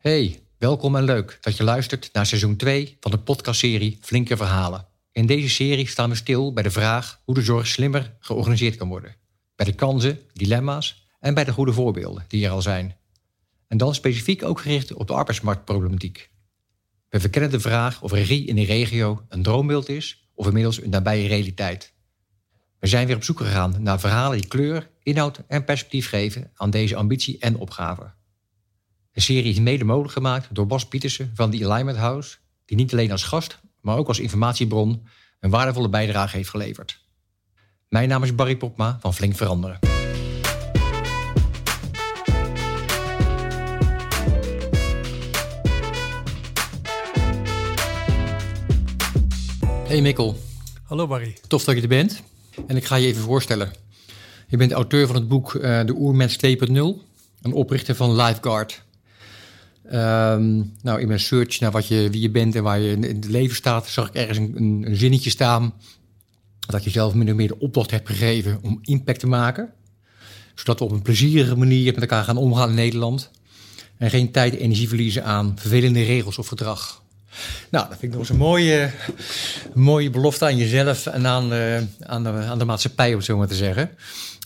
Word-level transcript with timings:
Hey, 0.00 0.40
welkom 0.58 0.96
en 0.96 1.04
leuk 1.04 1.38
dat 1.40 1.56
je 1.56 1.64
luistert 1.64 2.10
naar 2.12 2.26
seizoen 2.26 2.56
2 2.56 2.96
van 3.00 3.10
de 3.10 3.18
podcastserie 3.18 3.98
Flinke 4.00 4.36
Verhalen. 4.36 4.86
In 5.12 5.26
deze 5.26 5.48
serie 5.48 5.88
staan 5.88 6.10
we 6.10 6.16
stil 6.16 6.52
bij 6.52 6.62
de 6.62 6.70
vraag 6.70 7.20
hoe 7.24 7.34
de 7.34 7.42
zorg 7.42 7.66
slimmer 7.66 8.16
georganiseerd 8.20 8.76
kan 8.76 8.88
worden. 8.88 9.16
Bij 9.56 9.66
de 9.66 9.74
kansen, 9.74 10.18
dilemma's 10.32 11.06
en 11.18 11.34
bij 11.34 11.44
de 11.44 11.52
goede 11.52 11.72
voorbeelden 11.72 12.24
die 12.28 12.44
er 12.44 12.50
al 12.50 12.62
zijn. 12.62 12.96
En 13.68 13.76
dan 13.76 13.94
specifiek 13.94 14.42
ook 14.42 14.60
gericht 14.60 14.92
op 14.92 15.06
de 15.06 15.12
arbeidsmarktproblematiek. 15.12 16.30
We 17.08 17.20
verkennen 17.20 17.50
de 17.50 17.60
vraag 17.60 18.02
of 18.02 18.12
regie 18.12 18.46
in 18.46 18.54
de 18.54 18.64
regio 18.64 19.24
een 19.28 19.42
droombeeld 19.42 19.88
is 19.88 20.28
of 20.34 20.46
inmiddels 20.46 20.82
een 20.82 20.90
nabije 20.90 21.28
realiteit. 21.28 21.92
We 22.78 22.86
zijn 22.86 23.06
weer 23.06 23.16
op 23.16 23.24
zoek 23.24 23.38
gegaan 23.38 23.76
naar 23.78 24.00
verhalen 24.00 24.38
die 24.38 24.48
kleur, 24.48 24.90
inhoud 25.02 25.40
en 25.46 25.64
perspectief 25.64 26.08
geven 26.08 26.50
aan 26.54 26.70
deze 26.70 26.96
ambitie 26.96 27.38
en 27.38 27.56
opgave. 27.56 28.18
De 29.12 29.20
serie 29.20 29.52
is 29.52 29.58
mede 29.58 29.84
mogelijk 29.84 30.12
gemaakt 30.12 30.48
door 30.50 30.66
Bas 30.66 30.88
Pietersen 30.88 31.30
van 31.34 31.50
The 31.50 31.64
Alignment 31.64 31.98
House, 31.98 32.36
die 32.64 32.76
niet 32.76 32.92
alleen 32.92 33.10
als 33.10 33.22
gast, 33.22 33.60
maar 33.80 33.96
ook 33.96 34.08
als 34.08 34.18
informatiebron 34.18 35.06
een 35.40 35.50
waardevolle 35.50 35.88
bijdrage 35.88 36.36
heeft 36.36 36.48
geleverd. 36.48 37.00
Mijn 37.88 38.08
naam 38.08 38.22
is 38.22 38.34
Barry 38.34 38.56
Popma 38.56 38.98
van 39.00 39.14
Flink 39.14 39.36
Veranderen. 39.36 39.78
Hey 49.86 50.00
Mikkel, 50.00 50.38
Hallo 50.84 51.06
Barry. 51.06 51.36
tof 51.48 51.64
dat 51.64 51.76
je 51.76 51.82
er 51.82 51.88
bent. 51.88 52.22
En 52.66 52.76
ik 52.76 52.84
ga 52.84 52.96
je 52.96 53.06
even 53.06 53.22
voorstellen. 53.22 53.72
Je 54.48 54.56
bent 54.56 54.72
auteur 54.72 55.06
van 55.06 55.16
het 55.16 55.28
boek 55.28 55.54
eh, 55.54 55.84
De 55.84 55.92
Oermens 55.92 56.36
2.0, 56.46 56.72
een 57.42 57.52
oprichter 57.52 57.94
van 57.94 58.16
Lifeguard. 58.16 58.82
Ehm, 59.90 60.62
nou, 60.82 61.00
in 61.00 61.06
mijn 61.06 61.20
search 61.20 61.60
naar 61.60 61.70
wat 61.70 61.86
je, 61.86 62.10
wie 62.10 62.20
je 62.20 62.30
bent 62.30 62.54
en 62.54 62.62
waar 62.62 62.80
je 62.80 62.90
in 62.90 63.02
het 63.02 63.24
leven 63.24 63.56
staat, 63.56 63.88
zag 63.88 64.08
ik 64.08 64.14
ergens 64.14 64.38
een, 64.38 64.86
zinnetje 64.90 65.30
staan. 65.30 65.74
Dat 66.58 66.84
je 66.84 66.90
zelf 66.90 67.14
min 67.14 67.30
of 67.30 67.34
meer 67.34 67.48
de 67.48 67.58
opdracht 67.58 67.90
hebt 67.90 68.08
gegeven 68.08 68.58
om 68.62 68.78
impact 68.82 69.20
te 69.20 69.26
maken. 69.26 69.72
Zodat 70.54 70.78
we 70.78 70.84
op 70.84 70.90
een 70.90 71.02
plezierige 71.02 71.56
manier 71.56 71.92
met 71.92 72.00
elkaar 72.00 72.24
gaan 72.24 72.36
omgaan 72.36 72.68
in 72.68 72.74
Nederland. 72.74 73.30
En 73.96 74.10
geen 74.10 74.30
tijd 74.30 74.52
en 74.52 74.58
energie 74.58 74.88
verliezen 74.88 75.24
aan 75.24 75.52
vervelende 75.56 76.02
regels 76.02 76.38
of 76.38 76.46
gedrag. 76.46 77.02
Nou, 77.70 77.88
dat 77.88 77.98
vind 77.98 78.02
ik 78.02 78.10
nog 78.10 78.20
eens 78.20 78.28
een 78.28 78.36
mooie, 78.36 78.90
mooie 79.74 80.10
belofte 80.10 80.44
aan 80.44 80.56
jezelf 80.56 81.06
en 81.06 81.26
aan, 81.26 81.52
eh, 81.52 81.82
aan, 82.00 82.22
de, 82.22 82.30
aan 82.30 82.58
de 82.58 82.64
maatschappij, 82.64 83.10
om 83.10 83.16
het 83.16 83.24
zo 83.24 83.36
maar 83.36 83.46
te 83.46 83.54
zeggen. 83.54 83.90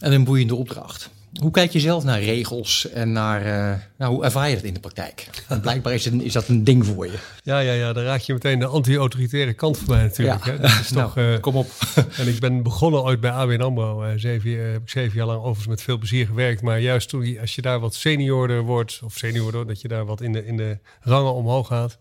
En 0.00 0.12
een 0.12 0.24
boeiende 0.24 0.54
opdracht. 0.54 1.10
Hoe 1.40 1.50
kijk 1.50 1.70
je 1.72 1.80
zelf 1.80 2.04
naar 2.04 2.22
regels 2.22 2.90
en 2.90 3.12
naar, 3.12 3.40
eh, 3.72 3.78
nou, 3.98 4.14
hoe 4.14 4.24
ervaar 4.24 4.48
je 4.48 4.54
dat 4.54 4.64
in 4.64 4.74
de 4.74 4.80
praktijk? 4.80 5.30
Want 5.48 5.60
blijkbaar 5.62 5.94
is, 5.94 6.04
het, 6.04 6.22
is 6.22 6.32
dat 6.32 6.48
een 6.48 6.64
ding 6.64 6.86
voor 6.86 7.06
je. 7.06 7.18
Ja, 7.42 7.58
ja, 7.58 7.72
ja, 7.72 7.92
dan 7.92 8.04
raak 8.04 8.20
je 8.20 8.32
meteen 8.32 8.58
de 8.58 8.66
anti-autoritaire 8.66 9.52
kant 9.52 9.78
van 9.78 9.94
mij 9.94 10.02
natuurlijk. 10.02 10.44
Ja. 10.44 10.50
Hè? 10.52 10.58
Dat 10.58 10.70
is 10.70 10.88
toch, 10.92 11.14
Nou, 11.14 11.32
eh, 11.34 11.40
kom 11.40 11.56
op. 11.56 11.66
en 12.18 12.28
ik 12.28 12.38
ben 12.40 12.62
begonnen 12.62 13.02
ooit 13.02 13.20
bij 13.20 13.30
ABN 13.30 13.60
AMRO. 13.60 14.02
eh, 14.02 14.12
zeven, 14.16 14.50
jaar- 14.50 14.72
heb 14.72 14.82
ik 14.82 14.88
zeven 14.90 15.16
jaar 15.16 15.26
lang 15.26 15.38
overigens 15.38 15.66
met 15.66 15.82
veel 15.82 15.98
plezier 15.98 16.26
gewerkt. 16.26 16.62
Maar 16.62 16.80
juist 16.80 17.08
toen, 17.08 17.24
je- 17.26 17.40
als 17.40 17.54
je 17.54 17.62
daar 17.62 17.80
wat 17.80 17.94
seniorder 17.94 18.62
wordt, 18.62 19.00
of 19.04 19.14
seniorder, 19.16 19.66
dat 19.66 19.80
je 19.80 19.88
daar 19.88 20.04
wat 20.04 20.20
in 20.20 20.32
de, 20.32 20.46
in 20.46 20.56
de 20.56 20.78
rangen 21.00 21.34
omhoog 21.34 21.66
gaat, 21.66 21.98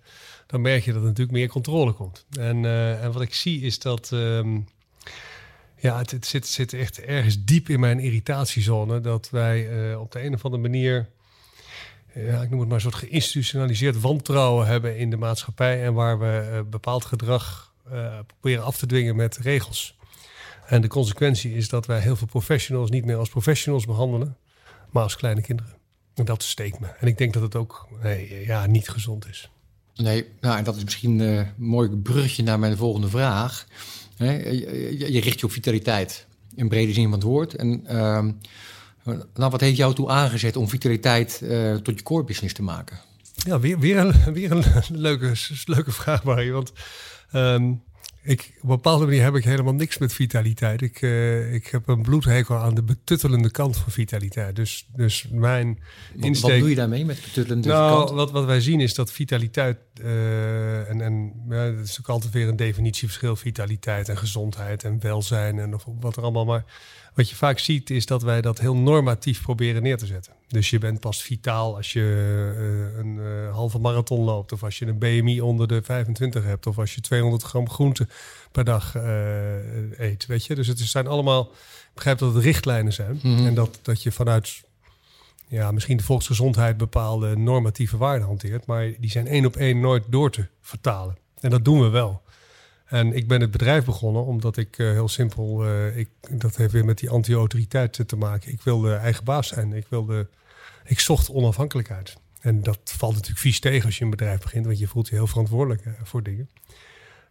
dan 0.48 0.62
merk 0.62 0.84
je 0.86 0.92
dat 0.92 1.02
er 1.02 1.08
natuurlijk 1.08 1.38
meer 1.38 1.48
controle 1.48 1.92
komt. 1.92 2.26
En, 2.40 2.66
en 3.02 3.12
wat 3.12 3.22
ik 3.22 3.34
zie 3.34 3.62
is 3.62 3.80
dat... 3.80 4.10
ehm, 4.14 4.58
ja, 5.84 5.98
het, 5.98 6.26
zit, 6.26 6.48
zit 6.48 6.74
echt 6.74 7.02
ergens 7.02 7.44
diep 7.44 7.70
in 7.70 7.80
mijn 7.80 8.00
irritatiezone. 8.00 9.02
Dat 9.02 9.30
wij 9.30 9.90
eh, 9.92 10.00
op 10.00 10.12
de 10.12 10.24
een 10.24 10.34
of 10.34 10.46
andere 10.46 10.62
manier 10.62 11.10
ja, 12.14 12.42
ik 12.42 12.50
noem 12.50 12.60
het 12.60 12.68
maar 12.68 12.78
een 12.78 12.92
soort 12.92 12.96
geïnstitutionaliseerd 12.96 14.02
wantrouwen 14.02 14.68
hebben 14.68 14.98
in 14.98 15.10
de 15.10 15.18
maatschappij 15.18 15.84
en 15.84 15.94
waar 15.94 16.20
we 16.20 16.50
eh, 16.52 16.60
bepaald 16.70 17.06
gedrag 17.06 17.74
eh, 17.92 18.20
proberen 18.28 18.64
af 18.64 18.78
te 18.78 18.86
dwingen 18.86 19.16
met 19.16 19.38
regels. 19.38 19.98
En 20.66 20.82
de 20.82 20.88
consequentie 20.88 21.56
is 21.56 21.70
dat 21.70 21.86
wij 21.86 22.00
heel 22.00 22.16
veel 22.16 22.28
professionals 22.28 22.90
niet 22.90 23.06
meer 23.06 23.18
als 23.18 23.30
professionals 23.30 23.86
behandelen, 23.86 24.38
maar 24.92 25.04
als 25.04 25.16
kleine 25.16 25.42
kinderen. 25.42 25.74
En 26.14 26.26
dat 26.26 26.44
steekt 26.44 26.80
me. 26.80 26.88
En 26.88 27.08
ik 27.08 27.18
denk 27.18 27.34
dat 27.34 27.42
het 27.42 27.56
ook 27.56 27.88
nee, 28.02 28.46
ja, 28.46 28.66
niet 28.66 28.90
gezond 28.90 29.28
is. 29.28 29.50
Nee, 29.96 30.26
nou, 30.42 30.58
en 30.58 30.64
dat 30.64 30.76
is 30.76 30.84
misschien 30.84 31.22
eh, 31.22 31.38
een 31.38 31.54
mooi 31.58 31.90
bruggetje 31.90 32.44
naar 32.44 32.60
mijn 32.60 32.78
volgende 32.78 33.10
vraag. 33.10 33.68
Je 34.18 35.20
richt 35.24 35.40
je 35.40 35.46
op 35.46 35.52
vitaliteit, 35.52 36.26
in 36.56 36.70
brede 36.70 36.94
zin 36.94 37.04
van 37.04 37.14
het 37.14 37.24
woord. 37.24 37.56
En 37.56 37.88
ehm, 37.88 38.32
nou, 39.34 39.52
wat 39.52 39.62
heeft 39.62 39.78
jou 39.78 39.94
toe 39.94 40.10
aangezet 40.10 40.56
om 40.56 40.70
vitaliteit 40.70 41.42
eh, 41.42 41.76
tot 41.76 41.98
je 41.98 42.04
core 42.04 42.24
business 42.24 42.54
te 42.54 42.64
maken? 42.64 43.00
Ja, 43.36 43.60
weer, 43.60 43.80
weer, 43.80 43.98
een, 43.98 44.14
weer 44.34 44.52
een 44.52 44.64
leuke, 44.90 45.34
leuke 45.66 45.92
vraag, 45.92 46.24
Barry. 46.24 46.52
Want 46.52 46.72
ehm, 47.32 47.74
ik, 48.24 48.52
op 48.56 48.62
een 48.62 48.76
bepaalde 48.76 49.06
manier 49.06 49.24
heb 49.24 49.36
ik 49.36 49.44
helemaal 49.44 49.74
niks 49.74 49.98
met 49.98 50.14
vitaliteit. 50.14 50.82
Ik, 50.82 51.02
eh, 51.02 51.54
ik 51.54 51.68
heb 51.68 51.88
een 51.88 52.02
bloedhekel 52.02 52.56
aan 52.56 52.76
de 52.76 52.84
betuttelende 52.84 53.52
kant 53.52 53.78
van 53.78 53.92
vitaliteit. 53.92 54.56
Dus, 54.56 54.88
dus 54.96 55.28
mijn 55.32 55.80
Wat, 56.16 56.26
insteek... 56.26 56.52
wat 56.52 56.60
doe 56.60 56.70
je 56.70 56.76
daarmee 56.76 57.06
met 57.06 57.22
betuttelende 57.22 57.68
Nou, 57.68 57.98
kant? 57.98 58.10
wat, 58.10 58.32
wat 58.32 58.46
wij 58.46 58.62
zien 58.62 58.80
is 58.80 58.94
dat 58.94 59.12
vitaliteit, 59.12 59.78
eh, 60.02 60.90
en, 60.90 61.02
en 61.02 61.34
ja, 61.50 61.66
dat 61.66 61.74
is 61.74 61.80
natuurlijk 61.80 62.10
altijd 62.10 62.34
weer 62.34 62.48
een 62.48 62.56
definitieverschil, 62.56 63.36
vitaliteit 63.36 64.10
en 64.10 64.18
gezondheid 64.18 64.84
en 64.84 65.00
welzijn 65.00 65.60
en 65.60 65.74
of, 65.74 65.86
wat 66.00 66.16
er 66.16 66.24
allemaal. 66.24 66.46
Maar 66.46 66.66
wat 67.14 67.30
je 67.30 67.36
vaak 67.36 67.60
ziet 67.60 67.90
is 67.90 68.06
dat 68.06 68.24
wij 68.24 68.42
dat 68.42 68.60
heel 68.60 68.76
normatief 68.76 69.42
proberen 69.42 69.84
neer 69.84 69.98
te 69.98 70.06
zetten. 70.06 70.34
Dus 70.48 70.70
je 70.70 70.78
bent 70.78 71.00
pas 71.00 71.22
vitaal 71.22 71.76
als 71.76 71.94
je 71.94 72.02
eh, 72.58 73.00
een 73.00 73.20
eh, 73.20 73.54
halve 73.54 73.80
marathon 73.80 74.24
loopt, 74.24 74.52
of 74.52 74.64
als 74.64 74.80
je 74.80 74.86
een 74.86 74.98
BMI 74.98 75.42
onder 75.42 75.68
de 75.68 75.82
25 75.84 76.44
hebt, 76.44 76.68
of 76.68 76.78
als 76.80 76.96
je 76.96 77.02
200 77.02 77.44
gram 77.44 77.70
groente 77.70 78.08
per 78.52 78.64
dag 78.64 78.96
eh, 78.96 80.00
eet. 80.00 80.26
Weet 80.26 80.46
je? 80.46 80.56
Dus 80.56 80.68
het 80.68 80.80
zijn 80.80 81.08
allemaal, 81.08 81.44
ik 81.44 81.94
begrijp 81.94 82.18
dat 82.18 82.34
het 82.34 82.44
richtlijnen 82.44 82.94
zijn 82.94 83.20
Mhm. 83.24 83.46
en 83.46 83.54
dat, 83.54 83.80
dat 83.82 84.04
je 84.04 84.12
vanuit 84.12 84.64
ja, 85.48 85.72
misschien 85.72 85.98
de 85.98 86.04
volksgezondheid 86.04 86.78
bepaalde 86.78 87.38
normatieve 87.38 87.98
waarden 87.98 88.28
hanteert, 88.28 88.66
maar 88.66 88.92
die 89.00 89.10
zijn 89.12 89.28
één 89.28 89.46
op 89.46 89.56
één 89.56 89.80
nooit 89.80 90.04
door 90.10 90.32
te 90.32 90.48
vertalen. 90.62 91.18
En 91.40 91.50
dat 91.50 91.66
doen 91.66 91.82
we 91.82 91.90
wel. 91.90 92.22
En 92.94 93.14
ik 93.14 93.28
ben 93.28 93.42
het 93.42 93.52
bedrijf 93.52 93.86
begonnen 93.86 94.26
omdat 94.26 94.58
ik 94.58 94.78
eh, 94.78 94.92
heel 94.92 95.08
simpel, 95.08 95.66
eh, 95.66 95.98
ik, 95.98 96.10
dat 96.30 96.56
heeft 96.56 96.72
weer 96.72 96.86
met 96.86 96.98
die 96.98 97.10
anti-autoriteit 97.10 98.08
te 98.08 98.16
maken. 98.16 98.52
Ik 98.52 98.62
wilde 98.62 98.94
eigen 98.94 99.24
baas 99.24 99.48
zijn. 99.48 99.74
Ik, 99.74 99.86
wilde, 99.90 100.28
ik 100.86 101.00
zocht 101.00 101.30
onafhankelijkheid. 101.30 102.18
En 102.40 102.64
dat 102.64 102.80
valt 102.84 103.14
natuurlijk 103.14 103.42
vies 103.42 103.60
tegen 103.60 103.86
als 103.86 103.98
je 103.98 104.04
een 104.04 104.10
bedrijf 104.10 104.42
begint, 104.42 104.66
want 104.66 104.80
je 104.80 104.88
voelt 104.88 105.08
je 105.08 105.16
heel 105.16 105.28
verantwoordelijk 105.28 105.86
eh, 105.86 105.94
voor 106.04 106.24
dingen. 106.24 106.50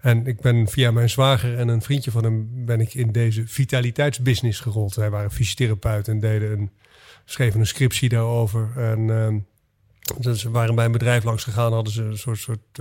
En 0.01 0.27
ik 0.27 0.41
ben 0.41 0.69
via 0.69 0.91
mijn 0.91 1.11
zwager 1.11 1.59
en 1.59 1.69
een 1.69 1.83
vriendje 1.83 2.11
van 2.11 2.25
hem 2.25 2.65
ben 2.65 2.81
ik 2.81 2.95
in 2.95 3.13
deze 3.13 3.47
vitaliteitsbusiness 3.47 4.61
gerold. 4.61 4.95
Wij 4.95 5.11
waren 5.11 5.31
fysiotherapeut 5.31 6.09
en 6.09 6.21
deden 6.21 6.53
een, 6.53 6.71
schreven 7.25 7.61
een 7.61 7.67
scriptie 7.67 8.09
daarover. 8.09 8.71
En 8.77 9.11
ehm, 9.11 9.39
dus 10.23 10.41
ze 10.41 10.51
waren 10.51 10.75
bij 10.75 10.85
een 10.85 10.93
bedrijf 10.93 11.25
langs 11.25 11.45
gegaan, 11.45 11.73
hadden 11.73 11.93
ze 11.93 12.03
een 12.03 12.19
soort, 12.19 12.39
soort 12.39 12.79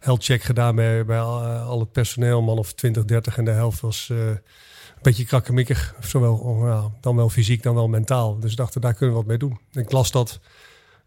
health 0.00 0.24
check 0.24 0.42
gedaan 0.42 0.74
bij, 0.74 1.04
bij 1.04 1.20
al, 1.20 1.42
al 1.42 1.80
het 1.80 1.92
personeel, 1.92 2.42
man 2.42 2.58
of 2.58 2.72
20, 2.72 3.04
30. 3.04 3.38
En 3.38 3.44
de 3.44 3.50
helft 3.50 3.80
was 3.80 4.08
eh, 4.10 4.26
een 4.26 4.38
beetje 5.02 5.24
krakkemikkig. 5.24 5.94
Zowel 6.00 6.34
oh, 6.34 6.84
dan 7.00 7.16
wel 7.16 7.28
fysiek, 7.28 7.62
dan 7.62 7.74
wel 7.74 7.88
mentaal. 7.88 8.38
Dus 8.38 8.56
dachten, 8.56 8.80
daar 8.80 8.94
kunnen 8.94 9.14
we 9.14 9.20
wat 9.20 9.28
mee 9.28 9.38
doen. 9.38 9.58
Ik 9.72 9.92
las 9.92 10.10
dat 10.10 10.40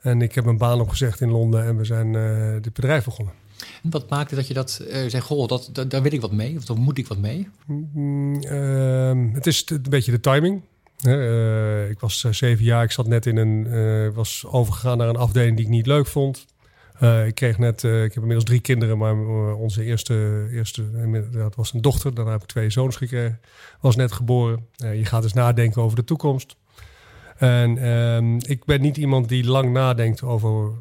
en 0.02 0.22
ik 0.22 0.36
heb 0.36 0.46
mijn 0.46 0.58
baan 0.58 0.82
opgezegd 0.82 1.22
in 1.22 1.30
Londen 1.30 1.66
en 1.66 1.78
we 1.78 1.86
zijn 1.86 2.16
eh 2.16 2.62
dit 2.62 2.74
bedrijf 2.74 3.06
begonnen. 3.06 3.34
Wat 3.84 4.10
maakte 4.10 4.36
dat 4.36 4.48
je 4.48 4.54
dat 4.54 4.82
eh 4.90 5.10
zegt, 5.10 5.26
goh, 5.26 5.48
dat, 5.48 5.70
dat, 5.72 5.92
daar 5.92 6.02
wil 6.02 6.14
ik 6.14 6.22
wat 6.22 6.32
mee, 6.32 6.58
of 6.58 6.66
daar 6.66 6.78
moet 6.78 6.98
ik 6.98 7.08
wat 7.08 7.18
mee? 7.18 7.50
Mm, 7.66 8.42
ehm, 8.42 9.34
het 9.34 9.48
is 9.48 9.64
een 9.66 9.86
beetje 9.90 10.12
de 10.12 10.20
timing. 10.20 10.62
Eh, 11.02 11.90
ik 11.90 12.00
was 12.00 12.24
eh, 12.24 12.32
zeven 12.32 12.66
jaar, 12.66 12.84
ik 12.84 12.92
zat 12.92 13.08
net 13.08 13.26
in 13.26 13.38
een, 13.38 13.68
eh, 13.68 14.16
was 14.16 14.46
overgegaan 14.48 14.98
naar 14.98 15.08
een 15.08 15.16
afdeling 15.16 15.56
die 15.56 15.66
ik 15.66 15.72
niet 15.72 15.86
leuk 15.86 16.08
vond. 16.08 16.46
Eh, 17.02 17.28
ik 17.28 17.36
kreeg 17.36 17.58
net, 17.58 17.84
eh, 17.84 18.04
ik 18.04 18.14
heb 18.14 18.18
inmiddels 18.18 18.44
drie 18.44 18.60
kinderen, 18.60 18.98
maar 18.98 19.12
eh, 19.12 19.60
onze 19.60 19.84
eerste, 19.84 20.48
eerste, 20.52 20.84
dat 21.32 21.56
was 21.56 21.74
een 21.74 21.82
dochter. 21.82 22.14
Daarna 22.14 22.32
heb 22.32 22.42
ik 22.42 22.48
twee 22.48 22.70
zoons 22.70 22.96
gekregen, 22.96 23.40
was 23.80 23.96
net 23.96 24.12
geboren. 24.12 24.68
Je 24.76 25.06
gaat 25.06 25.22
dus 25.22 25.34
nadenken 25.34 25.82
over 25.82 25.96
de 25.96 26.04
toekomst. 26.04 26.56
En 27.38 27.78
ehm, 27.78 28.38
ik 28.38 28.66
ben 28.66 28.82
niet 28.82 28.98
iemand 28.98 29.30
die 29.30 29.46
lang 29.46 29.72
nadenkt 29.72 30.24
over 30.24 30.72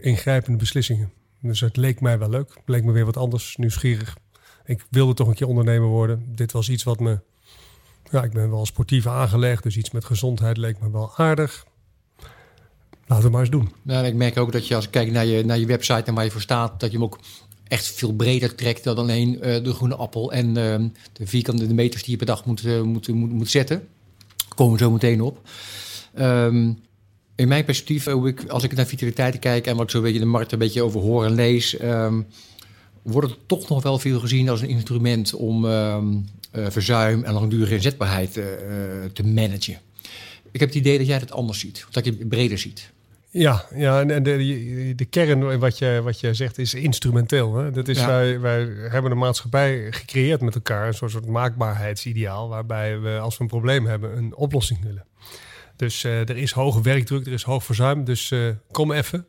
ingrijpende 0.00 0.58
beslissingen. 0.58 1.12
Dus 1.40 1.60
het 1.60 1.76
leek 1.76 2.00
mij 2.00 2.18
wel 2.18 2.30
leuk. 2.30 2.48
Het 2.48 2.68
leek 2.68 2.84
me 2.84 2.92
weer 2.92 3.04
wat 3.04 3.16
anders, 3.16 3.56
nieuwsgierig. 3.56 4.16
Ik 4.64 4.84
wilde 4.90 5.14
toch 5.14 5.28
een 5.28 5.34
keer 5.34 5.46
ondernemer 5.46 5.88
worden. 5.88 6.24
Dit 6.34 6.52
was 6.52 6.68
iets 6.68 6.82
wat 6.82 7.00
me. 7.00 7.20
Ja, 8.10 8.22
ik 8.22 8.32
ben 8.32 8.50
wel 8.50 8.66
sportief 8.66 9.06
aangelegd, 9.06 9.62
dus 9.62 9.76
iets 9.76 9.90
met 9.90 10.04
gezondheid 10.04 10.56
leek 10.56 10.80
me 10.80 10.90
wel 10.90 11.12
aardig. 11.16 11.64
Laten 13.12 13.26
we 13.26 13.32
maar 13.32 13.40
eens 13.40 13.50
doen. 13.50 13.70
Nou, 13.82 14.06
ik 14.06 14.14
merk 14.14 14.38
ook 14.38 14.52
dat 14.52 14.68
je 14.68 14.74
als 14.74 14.84
ik 14.84 14.90
kijk 14.90 15.10
naar 15.10 15.26
je, 15.26 15.44
naar 15.44 15.58
je 15.58 15.66
website 15.66 16.02
en 16.02 16.14
waar 16.14 16.24
je 16.24 16.30
voor 16.30 16.40
staat, 16.40 16.80
dat 16.80 16.90
je 16.90 16.96
hem 16.96 17.06
ook 17.06 17.18
echt 17.68 17.86
veel 17.86 18.12
breder 18.12 18.54
trekt 18.54 18.84
dan 18.84 18.96
alleen 18.96 19.42
eh, 19.42 19.64
de 19.64 19.72
groene 19.72 19.94
appel 19.94 20.32
en 20.32 20.46
eh, 20.46 20.84
de 21.12 21.26
vierkante 21.26 21.74
meters 21.74 22.02
die 22.02 22.10
je 22.10 22.16
per 22.16 22.26
dag 22.26 22.44
moet, 22.44 22.64
eh, 22.64 22.80
moet, 22.80 23.08
moet, 23.08 23.50
zetten. 23.50 23.88
Daar 24.36 24.54
komen 24.54 24.72
we 24.72 24.78
zo 24.78 24.90
meteen 24.90 25.20
op. 25.20 25.48
Ehm, 26.14 26.72
in 27.34 27.48
mijn 27.48 27.64
perspectief, 27.64 28.06
als 28.48 28.62
ik 28.62 28.74
naar 28.74 28.86
vitaliteit 28.86 29.38
kijk 29.38 29.66
en 29.66 29.74
wat 29.74 29.84
ik 29.84 29.90
zo 29.90 30.00
beetje 30.00 30.18
de 30.18 30.24
markt 30.24 30.52
een 30.52 30.58
beetje 30.58 30.82
over 30.82 31.00
hoor 31.00 31.24
en 31.24 31.34
lees, 31.34 31.76
ehm, 31.76 32.22
wordt 33.02 33.30
het 33.30 33.38
toch 33.46 33.68
nog 33.68 33.82
wel 33.82 33.98
veel 33.98 34.20
gezien 34.20 34.48
als 34.48 34.60
een 34.60 34.68
instrument 34.68 35.34
om 35.34 35.66
ehm, 35.66 36.06
eh, 36.50 36.66
verzuim 36.68 37.24
en 37.24 37.32
langdurige 37.32 37.74
inzetbaarheid 37.74 38.32
te 39.12 39.24
managen. 39.24 39.78
Ik 40.50 40.60
heb 40.60 40.68
het 40.68 40.78
idee 40.78 40.98
dat 40.98 41.06
jij 41.06 41.18
het 41.18 41.32
anders 41.32 41.58
ziet, 41.58 41.86
dat 41.90 42.04
je 42.04 42.10
het 42.10 42.28
breder 42.28 42.58
ziet. 42.58 42.90
Ja, 43.34 43.64
ja 43.74 44.00
en 44.00 44.22
de, 44.22 44.92
de 44.96 45.04
kern 45.04 45.58
wat 45.58 45.78
je, 45.78 46.00
wat 46.04 46.20
je 46.20 46.34
zegt 46.34 46.58
is 46.58 46.74
instrumenteel. 46.74 47.56
Hè? 47.56 47.70
Dat 47.70 47.88
is, 47.88 48.04
wij, 48.04 48.40
wij 48.40 48.60
hebben 48.90 49.10
een 49.10 49.18
maatschappij 49.18 49.92
gecreëerd 49.92 50.40
met 50.40 50.54
elkaar, 50.54 50.86
een 50.86 50.94
soort, 50.94 51.10
soort 51.10 51.26
maakbaarheidsideaal, 51.26 52.48
waarbij 52.48 53.00
we 53.00 53.18
als 53.18 53.36
we 53.36 53.42
een 53.42 53.48
probleem 53.48 53.86
hebben 53.86 54.16
een 54.16 54.34
oplossing 54.34 54.82
willen. 54.82 55.06
Dus 55.76 56.04
uh, 56.04 56.28
er 56.28 56.36
is 56.36 56.52
hoge 56.52 56.82
werkdruk, 56.82 57.26
er 57.26 57.32
is 57.32 57.42
hoog 57.42 57.64
verzuim. 57.64 58.04
Dus 58.04 58.30
uh, 58.30 58.50
kom 58.70 58.92
even, 58.92 59.26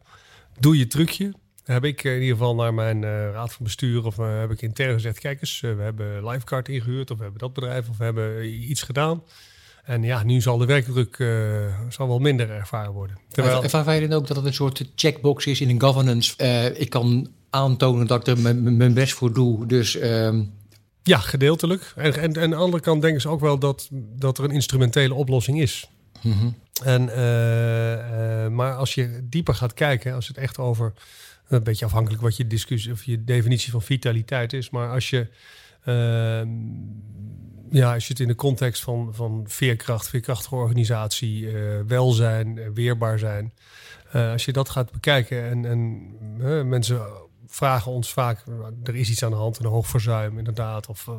doe 0.60 0.78
je 0.78 0.88
trucje. 0.88 1.34
Heb 1.64 1.84
ik 1.84 2.04
in 2.04 2.22
ieder 2.22 2.38
geval 2.38 2.56
naar 2.56 2.74
mijn 2.74 3.02
uh, 3.02 3.32
raad 3.32 3.54
van 3.54 3.64
bestuur 3.64 4.06
of 4.06 4.18
heb 4.18 4.52
ik 4.52 4.62
intern 4.62 4.94
gezegd: 4.94 5.20
kijk 5.20 5.42
eens, 5.42 5.60
we 5.60 5.82
hebben 5.82 6.28
Lifecard 6.28 6.70
ingehuurd 6.70 7.12
of 7.12 7.18
we 7.18 7.24
hebben 7.24 7.42
dat 7.42 7.54
bedrijf 7.54 7.90
of 7.90 7.98
we 7.98 8.04
hebben 8.04 8.46
iets 8.70 8.82
gedaan. 8.82 9.24
En 9.84 10.04
ja, 10.04 10.24
nu 10.24 10.42
zal 10.42 10.58
de 10.58 10.66
werkdruk 10.66 11.16
zal 11.90 12.08
wel 12.08 12.20
minder 12.20 12.50
ervaren 12.50 12.92
worden. 12.92 13.18
Terwijl... 13.30 13.64
Ervaar 13.64 13.96
je 13.96 14.08
dan 14.08 14.18
ook 14.18 14.28
dat 14.28 14.38
het 14.38 14.46
een 14.46 14.54
soort 14.54 14.86
checkbox 14.96 15.46
is 15.46 15.62
in 15.62 15.70
een 15.70 15.82
governance? 15.82 16.36
ik 16.78 16.90
kan 16.90 17.30
aantonen 17.50 18.08
dat 18.08 18.28
ik 18.28 18.38
er 18.38 18.56
mijn 18.56 18.94
best 18.94 19.14
voor 19.14 19.34
doe. 19.34 19.66
Dus 19.66 19.98
ehm, 19.98 20.44
ja, 21.04 21.18
gedeeltelijk. 21.18 21.94
En, 21.96 22.14
en, 22.14 22.34
en 22.34 22.42
aan 22.42 22.50
de 22.50 22.56
andere 22.56 22.84
kant 22.84 23.02
denken 23.02 23.22
ze 23.22 23.30
ook 23.30 23.40
wel 23.40 23.58
dat, 23.60 23.90
dat 23.92 24.38
er 24.38 24.44
een 24.44 24.52
instrumentele 24.52 25.14
oplossing 25.14 25.62
is. 25.62 25.90
Mm 26.22 26.56
en, 26.84 27.02
uh, 27.02 28.48
maar 28.48 28.76
als 28.76 28.94
je 28.94 29.20
dieper 29.30 29.56
gaat 29.56 29.74
kijken, 29.74 30.14
als 30.14 30.28
het 30.28 30.38
echt 30.38 30.58
over 30.58 30.94
een 31.48 31.64
beetje 31.64 31.86
afhankelijk 31.86 32.22
wat 32.22 32.38
je 32.38 32.48
discussie 32.48 32.92
of 32.92 33.04
je 33.04 33.24
definitie 33.24 33.72
van 33.72 33.82
vitaliteit 33.82 34.54
is, 34.54 34.70
maar 34.70 34.90
als 34.90 35.10
je 35.10 35.28
uh, 35.86 36.42
ja, 37.74 37.94
als 37.94 38.08
je 38.08 38.14
het 38.14 38.22
in 38.22 38.28
de 38.28 38.36
context 38.36 38.84
van, 38.84 39.10
van 39.14 39.44
veerkracht, 39.48 40.10
veerkrachtige 40.10 40.56
organisatie, 40.56 41.48
welzijn, 41.88 42.74
weerbaar 42.74 43.20
zijn, 43.20 43.54
als 44.12 44.46
je 44.46 44.52
dat 44.52 44.70
gaat 44.70 44.92
bekijken 44.92 45.44
en, 45.44 45.66
en 45.66 46.68
mensen 46.70 47.02
vragen 47.48 47.92
ons 47.92 48.14
vaak, 48.14 48.44
er 48.84 48.96
is 48.96 49.10
iets 49.10 49.24
aan 49.24 49.32
de 49.32 49.38
hand, 49.38 49.60
een 49.60 49.66
hoog 49.66 49.88
verzuim 49.88 50.38
inderdaad, 50.38 50.88
of 50.88 51.10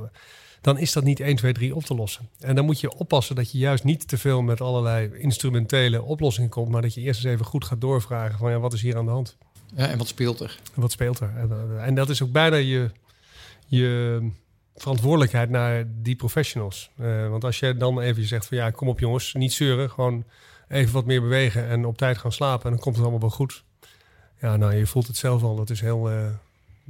dan 0.64 0.78
is 0.78 0.92
dat 0.92 1.04
niet 1.04 1.20
1, 1.20 1.36
2, 1.36 1.52
3 1.52 1.74
op 1.74 1.84
te 1.84 1.94
lossen. 1.94 2.28
En 2.40 2.54
dan 2.54 2.64
moet 2.64 2.80
je 2.80 2.96
oppassen 2.96 3.36
dat 3.36 3.52
je 3.52 3.58
juist 3.58 3.84
niet 3.84 4.08
te 4.08 4.18
veel 4.18 4.42
met 4.42 4.60
allerlei 4.60 5.10
instrumentele 5.14 6.02
oplossingen 6.02 6.50
komt, 6.50 6.68
maar 6.68 6.82
dat 6.82 6.94
je 6.94 7.00
eerst 7.00 7.24
eens 7.24 7.32
even 7.32 7.46
goed 7.46 7.64
gaat 7.64 7.80
doorvragen 7.80 8.38
van 8.38 8.50
ja, 8.50 8.58
wat 8.58 8.72
is 8.72 8.82
hier 8.82 8.96
aan 8.96 9.04
de 9.04 9.10
hand? 9.10 9.36
Ja, 9.74 9.86
en 9.86 9.98
wat 9.98 10.08
speelt 10.08 10.40
er? 10.40 10.58
En 10.74 10.80
wat 10.80 10.92
speelt 10.92 11.20
er? 11.20 11.32
En, 11.36 11.50
eh, 11.50 11.86
en 11.86 11.94
dat 11.94 12.08
is 12.08 12.22
ook 12.22 12.32
bijna 12.32 12.56
je, 12.56 12.90
je 13.66 14.18
verantwoordelijkheid 14.76 15.50
naar 15.50 15.84
die 16.02 16.16
professionals. 16.16 16.90
Uh, 17.00 17.28
want 17.28 17.44
als 17.44 17.58
je 17.58 17.76
dan 17.76 18.00
even 18.00 18.26
zegt 18.26 18.46
van 18.46 18.56
ja, 18.56 18.70
kom 18.70 18.88
op 18.88 19.00
jongens, 19.00 19.32
niet 19.32 19.52
zeuren, 19.52 19.90
gewoon 19.90 20.24
even 20.68 20.92
wat 20.92 21.04
meer 21.04 21.20
bewegen 21.20 21.68
en 21.68 21.84
op 21.84 21.98
tijd 21.98 22.18
gaan 22.18 22.32
slapen 22.32 22.64
en 22.64 22.70
dan 22.70 22.80
komt 22.80 22.94
het 22.94 23.04
allemaal 23.04 23.20
wel 23.20 23.36
goed. 23.36 23.64
Ja, 24.40 24.56
nou, 24.56 24.74
je 24.74 24.86
voelt 24.86 25.06
het 25.06 25.16
zelf 25.16 25.42
al, 25.42 25.56
dat 25.56 25.70
is 25.70 25.80
heel, 25.80 26.10
uh, 26.10 26.26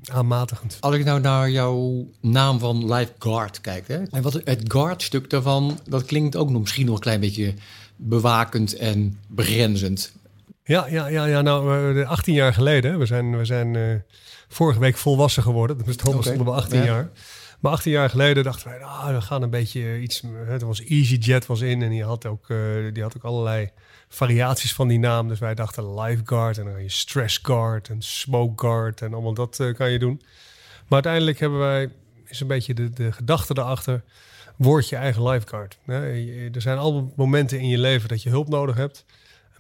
aanmatigend. 0.05 0.77
Als 0.81 0.95
ik 0.95 1.05
nou 1.05 1.21
naar 1.21 1.51
jouw 1.51 2.07
naam 2.21 2.59
van 2.59 2.95
Lifeguard 2.95 3.61
kijk, 3.61 3.89
hè, 3.89 4.03
en 4.03 4.23
wat 4.23 4.33
het 4.33 4.63
guard-stuk 4.69 5.31
daarvan, 5.31 5.79
dat 5.89 6.05
klinkt 6.05 6.37
ook 6.37 6.51
nog 6.51 6.61
misschien 6.61 6.87
nog 6.87 6.95
een 6.95 7.01
klein 7.01 7.21
beetje 7.21 7.55
bewakend 7.97 8.77
en 8.77 9.19
begrenzend. 9.29 10.13
Ja, 10.65 10.87
ja, 10.87 11.07
ja, 11.07 11.25
ja 11.25 11.43
nou, 11.43 12.05
18 12.05 12.35
jaar 12.35 12.55
geleden, 12.55 12.99
we 12.99 13.07
zijn, 13.07 13.39
we 13.39 13.45
zijn 13.45 13.75
uh, 13.75 13.95
vorige 14.49 14.81
week 14.81 14.97
volwassen 14.97 15.43
geworden, 15.43 15.77
dat 15.77 15.87
bestond 15.87 16.17
okay. 16.17 16.33
stonden 16.33 16.47
we 16.47 16.61
18 16.61 16.79
ja. 16.79 16.85
jaar. 16.85 17.11
Maar 17.65 17.73
18 17.73 17.93
jaar 17.93 18.11
geleden 18.11 18.45
dachten 18.45 18.69
wij, 18.69 18.83
ah, 18.83 19.15
we 19.15 19.21
gaan 19.21 19.43
een 19.43 19.51
beetje 19.51 20.01
iets. 20.01 20.23
Het 20.47 20.63
was 20.63 20.85
EasyJet 20.85 21.47
was 21.47 21.61
in 21.61 21.83
en 21.83 21.91
die 21.91 22.05
had 22.05 22.27
ook, 22.27 22.49
uh, 22.49 22.93
die 22.93 23.03
had 23.03 23.17
ook 23.17 23.25
allerlei 23.25 23.71
variaties 24.09 24.75
van 24.75 24.89
die 24.89 24.99
naam. 24.99 25.29
Dus 25.29 25.39
wij 25.39 25.55
dachten 25.55 26.01
Lifeguard 26.01 26.59
en 26.59 26.65
dan 26.65 26.83
je 26.83 26.89
Stressguard 26.89 27.89
en 27.89 28.03
Smokeguard 28.03 29.03
en 29.03 29.13
allemaal 29.13 29.35
dat 29.35 29.59
uh, 29.59 29.75
kan 29.75 29.91
je 29.91 29.99
doen. 29.99 30.23
Maar 30.75 30.85
uiteindelijk 30.89 31.39
hebben 31.39 31.59
wij, 31.59 31.91
is 32.27 32.41
een 32.41 32.47
beetje 32.47 32.75
de, 32.75 32.91
de 32.91 33.13
gedachte 33.13 33.59
erachter, 33.59 34.03
word 34.57 34.89
je 34.89 34.97
eigen 34.97 35.29
lifeguard. 35.29 35.79
Er 35.87 36.61
zijn 36.61 36.79
al 36.79 37.13
momenten 37.17 37.59
in 37.59 37.69
je 37.69 37.79
leven 37.79 38.09
dat 38.09 38.23
je 38.23 38.31
hulp 38.31 38.49
nodig 38.49 38.77
hebt. 38.77 39.05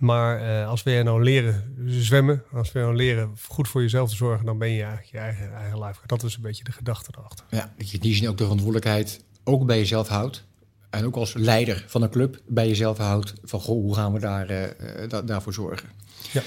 Maar 0.04 0.60
uh, 0.60 0.68
als 0.68 0.82
we 0.82 1.00
nou 1.04 1.22
leren 1.22 1.74
zwemmen, 1.86 2.42
als 2.52 2.72
we 2.72 2.78
nou 2.78 2.96
leren 2.96 3.32
goed 3.48 3.68
voor 3.68 3.82
jezelf 3.82 4.10
te 4.10 4.16
zorgen, 4.16 4.46
dan 4.46 4.58
ben 4.58 4.70
je 4.70 4.82
eigenlijk 4.82 5.10
je 5.10 5.18
eigen, 5.18 5.54
eigen 5.54 5.78
lifeguard. 5.78 6.08
Dat 6.08 6.22
is 6.22 6.36
een 6.36 6.42
beetje 6.42 6.64
de 6.64 6.72
gedachte 6.72 7.10
erachter. 7.18 7.44
Ja, 7.50 7.72
dat 7.78 7.90
je 7.90 7.98
die 7.98 8.14
zin 8.14 8.28
ook 8.28 8.36
de 8.36 8.42
verantwoordelijkheid 8.42 9.24
ook 9.44 9.66
bij 9.66 9.78
jezelf 9.78 10.08
houdt 10.08 10.44
en 10.90 11.04
ook 11.04 11.16
als 11.16 11.34
leider 11.34 11.84
van 11.86 12.02
een 12.02 12.10
club 12.10 12.40
bij 12.46 12.68
jezelf 12.68 12.98
houdt 12.98 13.34
van 13.42 13.60
goh, 13.60 13.82
hoe 13.82 13.94
gaan 13.94 14.12
we 14.12 14.18
daar, 14.18 14.50
uh, 14.50 15.20
daarvoor 15.24 15.52
zorgen. 15.52 15.88
Ja. 16.32 16.42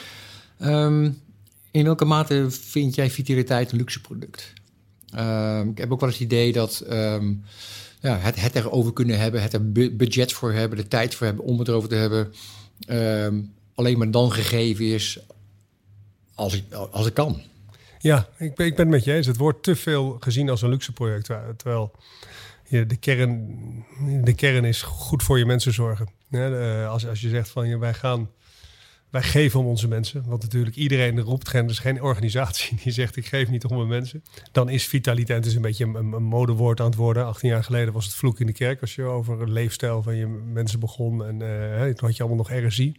Um, 0.86 1.21
in 1.71 1.83
welke 1.83 2.06
mate 2.06 2.51
vind 2.51 2.95
jij 2.95 3.09
vitaliteit 3.09 3.71
een 3.71 3.77
luxe 3.77 4.01
product? 4.01 4.54
Um, 5.19 5.69
ik 5.69 5.77
heb 5.77 5.92
ook 5.92 6.00
wel 6.00 6.09
het 6.09 6.19
idee 6.19 6.51
dat 6.51 6.83
um, 6.89 7.44
ja, 8.00 8.18
het, 8.18 8.42
het 8.42 8.56
erover 8.56 8.94
kunnen 8.94 9.19
hebben, 9.19 9.42
het 9.42 9.54
er 9.54 9.71
budget 9.71 10.33
voor 10.33 10.51
hebben, 10.51 10.77
de 10.77 10.88
tijd 10.88 11.15
voor 11.15 11.25
hebben 11.25 11.45
om 11.45 11.59
het 11.59 11.68
erover 11.68 11.89
te 11.89 11.95
hebben, 11.95 12.33
alleen 13.75 13.97
maar 13.97 14.12
dan 14.12 14.31
gegeven 14.31 14.85
is 14.85 15.19
als 16.35 16.53
ik, 16.53 16.74
als 16.74 17.07
ik 17.07 17.13
kan. 17.13 17.41
Ja, 18.00 18.27
ik 18.38 18.56
ben, 18.56 18.65
ik 18.65 18.75
ben 18.75 18.85
het 18.85 18.95
met 18.95 19.03
je 19.03 19.13
eens. 19.13 19.27
Het 19.27 19.38
wordt 19.38 19.63
te 19.63 19.75
veel 19.75 20.18
gezien 20.19 20.50
als 20.50 20.62
een 20.62 20.69
luxe 20.69 20.94
project. 20.94 21.25
Terwijl 21.57 21.91
ja, 22.68 22.83
de, 22.83 22.95
kern, 22.95 23.85
de 24.24 24.33
kern 24.33 24.65
is 24.65 24.81
goed 24.81 25.24
voor 25.24 25.38
je 25.38 25.45
mensen 25.45 25.74
zorgen. 25.74 26.09
Ja, 26.29 26.85
als, 26.85 27.07
als 27.07 27.21
je 27.21 27.29
zegt 27.29 27.50
van 27.50 27.68
ja, 27.68 27.77
wij 27.77 27.94
gaan, 27.94 28.29
wij 29.19 29.30
geven 29.30 29.60
om 29.60 29.66
onze 29.66 29.88
mensen. 29.88 30.24
Want 30.25 30.42
natuurlijk 30.42 30.75
iedereen 30.75 31.19
roept, 31.19 31.54
er 31.54 31.69
is 31.69 31.80
geen 31.80 32.02
organisatie 32.02 32.78
die 32.84 32.92
zegt 32.92 33.16
ik 33.16 33.25
geef 33.25 33.50
niet 33.50 33.66
om 33.66 33.75
mijn 33.75 33.88
mensen. 33.88 34.24
Dan 34.52 34.69
is 34.69 34.88
vitaliteit 34.88 35.44
dus 35.44 35.54
een 35.54 35.62
beetje 35.62 35.86
een, 35.86 36.24
modewoord 36.24 36.80
aan 36.80 36.86
het 36.86 36.96
worden. 36.96 37.25
18 37.25 37.50
jaar 37.50 37.64
geleden 37.64 37.94
was 37.94 38.06
het 38.06 38.14
vloek 38.14 38.40
in 38.40 38.46
de 38.46 38.54
kerk 38.54 38.81
als 38.81 38.96
je 38.96 39.04
over 39.04 39.42
een 39.42 39.52
leefstijl 39.52 40.04
van 40.04 40.16
je 40.16 40.28
mensen 40.28 40.80
begon. 40.80 41.25
En 41.25 41.40
uh, 41.40 41.84
toen 41.84 42.08
had 42.08 42.18
je 42.18 42.24
allemaal 42.24 42.46
nog 42.46 42.66
RSI. 42.68 42.96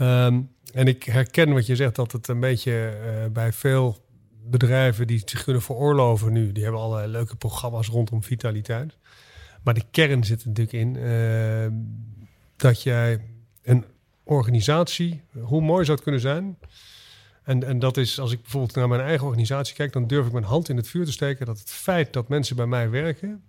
Um, 0.00 0.50
en 0.72 0.86
ik 0.86 1.02
herken 1.02 1.52
wat 1.52 1.66
je 1.66 1.76
zegt, 1.76 1.94
dat 1.94 2.12
het 2.12 2.28
een 2.28 2.40
beetje 2.40 2.98
uh, 3.04 3.32
bij 3.32 3.52
veel 3.52 3.96
bedrijven 4.44 5.06
die 5.06 5.22
zich 5.24 5.44
kunnen 5.44 5.62
veroorloven 5.62 6.32
nu, 6.32 6.52
die 6.52 6.62
hebben 6.62 6.80
allerlei 6.80 7.10
leuke 7.10 7.36
programma's 7.36 7.88
rondom 7.88 8.22
vitaliteit. 8.22 8.96
Maar 9.62 9.74
de 9.74 9.84
kern 9.90 10.24
zit 10.24 10.44
natuurlijk 10.44 10.72
in 10.72 10.94
uh, 10.94 11.66
dat 12.56 12.82
jij 12.82 13.20
een 13.62 13.84
organisatie, 14.28 15.22
hoe 15.40 15.60
mooi 15.60 15.84
zou 15.84 15.96
het 15.96 16.02
kunnen 16.02 16.20
zijn? 16.20 16.58
En, 17.42 17.64
en 17.64 17.78
dat 17.78 17.96
is, 17.96 18.20
als 18.20 18.32
ik 18.32 18.42
bijvoorbeeld 18.42 18.74
naar 18.74 18.88
mijn 18.88 19.00
eigen 19.00 19.26
organisatie 19.26 19.74
kijk, 19.74 19.92
dan 19.92 20.06
durf 20.06 20.26
ik 20.26 20.32
mijn 20.32 20.44
hand 20.44 20.68
in 20.68 20.76
het 20.76 20.88
vuur 20.88 21.04
te 21.04 21.12
steken 21.12 21.46
dat 21.46 21.58
het 21.58 21.70
feit 21.70 22.12
dat 22.12 22.28
mensen 22.28 22.56
bij 22.56 22.66
mij 22.66 22.90
werken, 22.90 23.42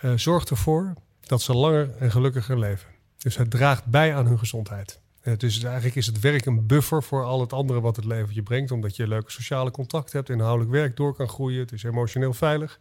uh, 0.00 0.12
zorgt 0.16 0.50
ervoor 0.50 0.94
dat 1.20 1.42
ze 1.42 1.54
langer 1.54 1.90
en 1.98 2.10
gelukkiger 2.10 2.58
leven. 2.58 2.88
Dus 3.18 3.36
het 3.36 3.50
draagt 3.50 3.84
bij 3.86 4.14
aan 4.14 4.26
hun 4.26 4.38
gezondheid. 4.38 5.00
Uh, 5.22 5.36
dus 5.36 5.62
eigenlijk 5.62 5.94
is 5.94 6.06
het 6.06 6.20
werk 6.20 6.46
een 6.46 6.66
buffer 6.66 7.02
voor 7.02 7.24
al 7.24 7.40
het 7.40 7.52
andere 7.52 7.80
wat 7.80 7.96
het 7.96 8.04
leven 8.04 8.34
je 8.34 8.42
brengt. 8.42 8.70
Omdat 8.70 8.96
je 8.96 9.08
leuke 9.08 9.30
sociale 9.30 9.70
contacten 9.70 10.16
hebt, 10.16 10.30
inhoudelijk 10.30 10.70
werk 10.70 10.96
door 10.96 11.14
kan 11.14 11.28
groeien. 11.28 11.60
Het 11.60 11.72
is 11.72 11.82
emotioneel 11.82 12.32
veilig. 12.32 12.80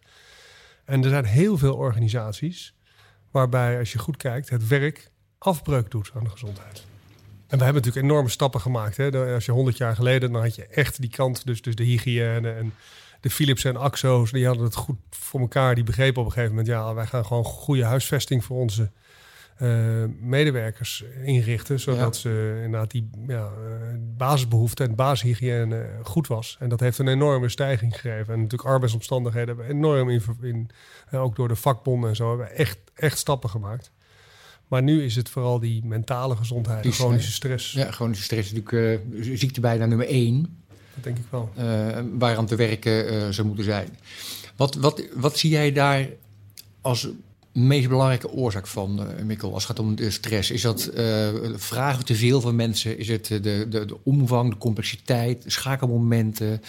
En 0.85 1.03
er 1.03 1.09
zijn 1.09 1.25
heel 1.25 1.57
veel 1.57 1.75
organisaties 1.75 2.73
waarbij, 3.31 3.79
als 3.79 3.91
je 3.91 3.99
goed 3.99 4.17
kijkt, 4.17 4.49
het 4.49 4.67
werk 4.67 5.11
afbreuk 5.37 5.91
doet 5.91 6.11
aan 6.15 6.23
de 6.23 6.29
gezondheid. 6.29 6.89
En 7.51 7.57
we 7.57 7.63
hebben 7.63 7.81
natuurlijk 7.81 8.11
enorme 8.11 8.29
stappen 8.29 8.61
gemaakt. 8.61 8.97
Hè? 8.97 9.33
Als 9.33 9.45
je 9.45 9.51
honderd 9.51 9.77
jaar 9.77 9.95
geleden, 9.95 10.31
dan 10.31 10.41
had 10.41 10.55
je 10.55 10.65
echt 10.65 11.01
die 11.01 11.09
kant, 11.09 11.45
dus, 11.45 11.61
dus 11.61 11.75
de 11.75 11.83
hygiëne 11.83 12.51
en 12.51 12.73
de 13.21 13.29
Philips 13.29 13.63
en 13.63 13.77
Axo's, 13.77 14.31
die 14.31 14.45
hadden 14.45 14.63
het 14.63 14.75
goed 14.75 14.97
voor 15.09 15.39
elkaar. 15.39 15.75
Die 15.75 15.83
begrepen 15.83 16.21
op 16.21 16.27
een 16.27 16.33
gegeven 16.33 16.55
moment, 16.55 16.73
ja, 16.73 16.93
wij 16.93 17.05
gaan 17.05 17.25
gewoon 17.25 17.43
goede 17.43 17.83
huisvesting 17.83 18.43
voor 18.43 18.57
onze 18.57 18.91
uh, 19.61 20.03
medewerkers 20.19 21.03
inrichten. 21.23 21.79
Zodat 21.79 22.15
ze 22.15 22.59
inderdaad 22.63 22.91
die 22.91 23.09
ja, 23.27 23.43
uh, 23.43 23.97
basisbehoeften 24.17 24.87
en 24.87 24.95
basishygiëne 24.95 25.89
goed 26.03 26.27
was. 26.27 26.57
En 26.59 26.69
dat 26.69 26.79
heeft 26.79 26.97
een 26.97 27.07
enorme 27.07 27.49
stijging 27.49 27.93
gegeven. 27.93 28.33
En 28.33 28.41
natuurlijk 28.41 28.69
arbeidsomstandigheden 28.69 29.47
hebben 29.47 29.75
enorm 29.75 30.09
in, 30.09 30.21
in 30.41 30.69
uh, 31.13 31.21
ook 31.21 31.35
door 31.35 31.47
de 31.47 31.55
vakbonden 31.55 32.09
en 32.09 32.15
zo, 32.15 32.27
hebben 32.27 32.47
we 32.47 32.53
echt, 32.53 32.79
echt 32.93 33.17
stappen 33.17 33.49
gemaakt. 33.49 33.91
Maar 34.71 34.83
nu 34.83 35.03
is 35.03 35.15
het 35.15 35.29
vooral 35.29 35.59
die 35.59 35.85
mentale 35.85 36.35
gezondheid, 36.35 36.83
die 36.83 36.91
chronische 36.91 37.31
stress. 37.31 37.71
Ja, 37.71 37.91
chronische 37.91 38.23
stress 38.23 38.51
is 38.51 38.61
natuurlijk 38.61 39.01
ziekte 39.39 39.59
bijna 39.59 39.85
nummer 39.85 40.07
één. 40.07 40.59
Dat 40.93 41.03
denk 41.03 41.17
ik 41.17 41.25
wel. 41.29 41.49
waaraan 42.17 42.45
te 42.45 42.55
werken 42.55 43.33
zou 43.33 43.47
moeten 43.47 43.65
zijn. 43.65 43.97
Wat, 44.55 44.75
wat, 44.75 45.03
wat 45.15 45.37
zie 45.37 45.49
jij 45.49 45.71
daar 45.71 46.07
als 46.81 47.07
meest 47.51 47.89
belangrijke 47.89 48.31
oorzaak 48.31 48.67
van, 48.67 48.99
uh, 48.99 49.23
Mikkel, 49.23 49.53
als 49.53 49.67
het 49.67 49.77
gaat 49.77 49.85
om 49.85 49.95
de 49.95 50.11
stress? 50.11 50.51
Is 50.51 50.61
dat 50.61 50.91
uh, 50.97 51.29
vragen 51.55 52.05
te 52.05 52.15
veel 52.15 52.41
van 52.41 52.55
mensen? 52.55 52.97
Is 52.97 53.07
het 53.07 53.25
de, 53.25 53.39
de, 53.39 53.67
de 53.69 53.97
omvang, 54.03 54.49
de 54.49 54.57
complexiteit, 54.57 55.43
schakelmomenten? 55.47 56.61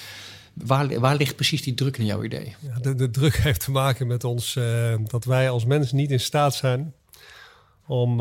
Waar, 0.53 1.01
waar 1.01 1.17
ligt 1.17 1.35
precies 1.35 1.63
die 1.63 1.75
druk 1.75 1.97
in 1.97 2.05
jouw 2.05 2.25
idee? 2.25 2.55
Ja, 2.61 2.79
de, 2.81 2.95
de, 2.95 3.11
druk 3.11 3.35
heeft 3.47 3.65
te 3.65 3.71
maken 3.71 4.07
met 4.07 4.25
ons 4.25 4.55
uh, 4.55 4.95
dat 5.07 5.25
wij 5.25 5.51
als 5.51 5.65
mens 5.65 5.93
niet 5.93 6.11
in 6.11 6.21
staat 6.21 6.55
zijn 6.55 6.93
om 7.87 8.21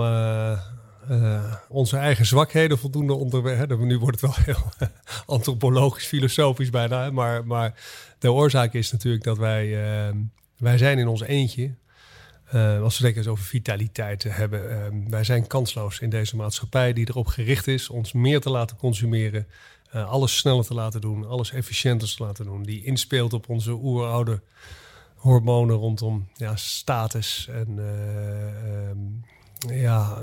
onze 1.69 1.97
eigen 1.97 2.25
zwakheden 2.25 2.77
voldoende 2.77 3.13
onder. 3.13 3.77
Nu 3.85 3.99
wordt 3.99 4.21
het 4.21 4.35
wel 4.35 4.55
heel 4.55 4.71
antropologisch, 5.25 6.05
filosofisch 6.05 6.69
bijna. 6.69 7.11
Maar, 7.11 7.45
maar 7.45 7.73
de 8.19 8.31
oorzaak 8.31 8.73
is 8.73 8.91
natuurlijk 8.91 9.23
dat 9.23 9.37
wij, 9.37 9.77
wij 10.57 10.77
zijn 10.77 10.97
in 10.99 11.07
ons 11.07 11.21
eentje 11.21 11.75
als 12.81 12.97
we 12.97 13.03
denken 13.03 13.31
over 13.31 13.43
vitaliteit 13.43 14.23
hebben, 14.23 14.93
uh, 14.93 15.09
wij 15.09 15.23
zijn 15.23 15.47
kansloos 15.47 15.99
in 15.99 16.09
deze 16.09 16.35
maatschappij 16.35 16.93
die 16.93 17.09
erop 17.09 17.27
gericht 17.27 17.67
is 17.67 17.89
ons 17.89 18.13
meer 18.13 18.41
te 18.41 18.49
laten 18.49 18.77
consumeren, 18.77 19.47
alles 19.91 20.37
sneller 20.37 20.65
te 20.65 20.73
laten 20.73 21.01
doen, 21.01 21.27
alles 21.27 21.51
efficiënter 21.51 22.15
te 22.15 22.23
laten 22.23 22.45
doen, 22.45 22.63
die 22.63 22.83
inspeelt 22.83 23.33
op 23.33 23.49
onze 23.49 23.71
oeroude 23.71 24.41
hormonen 25.15 25.75
rondom 25.75 26.27
ja, 26.33 26.55
status 26.55 27.47
en 27.47 27.79
ehm, 27.79 28.97
ja, 29.69 30.21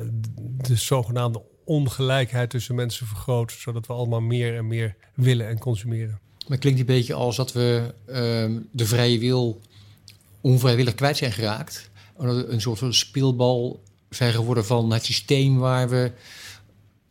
de 0.56 0.76
zogenaamde 0.76 1.42
ongelijkheid 1.64 2.50
tussen 2.50 2.74
mensen 2.74 3.06
vergroot, 3.06 3.52
zodat 3.52 3.86
we 3.86 3.92
allemaal 3.92 4.20
meer 4.20 4.56
en 4.56 4.66
meer 4.66 4.96
willen 5.14 5.48
en 5.48 5.58
consumeren. 5.58 6.20
Maar 6.48 6.58
klinkt 6.58 6.80
een 6.80 6.86
beetje 6.86 7.14
als 7.14 7.36
dat 7.36 7.52
we 7.52 7.94
ehm, 8.06 8.58
de 8.70 8.86
vrije 8.86 9.18
wil 9.18 9.60
onvrijwillig 10.40 10.94
kwijt 10.94 11.16
zijn 11.16 11.32
geraakt 11.32 11.90
een 12.18 12.60
soort 12.60 12.78
van 12.78 12.94
speelbal 12.94 13.82
zijn 14.10 14.32
geworden 14.32 14.64
van 14.64 14.92
het 14.92 15.04
systeem 15.04 15.58
waar 15.58 15.88
we 15.88 16.12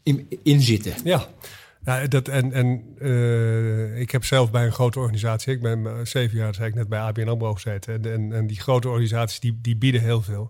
in, 0.03 0.27
in 0.43 0.61
zitten. 0.61 0.93
Ja. 1.03 1.27
Ja, 1.85 2.07
dat, 2.07 2.27
en 2.27 2.53
en 2.53 2.83
uh, 3.01 3.99
ik 3.99 4.11
heb 4.11 4.25
zelf 4.25 4.51
bij 4.51 4.65
een 4.65 4.71
grote 4.71 4.99
organisatie, 4.99 5.53
ik 5.53 5.61
ben 5.61 6.07
zeven 6.07 6.37
jaar, 6.37 6.55
zei 6.55 6.67
ik 6.67 6.75
net, 6.75 6.87
bij 6.87 6.99
ABN 6.99 7.27
AMRO 7.27 7.53
gezeten. 7.53 7.93
En, 7.93 8.13
en, 8.13 8.33
en, 8.33 8.47
die 8.47 8.59
grote 8.59 8.87
organisaties, 8.87 9.39
die, 9.39 9.59
die 9.61 9.75
bieden 9.75 10.01
heel 10.01 10.21
veel. 10.21 10.49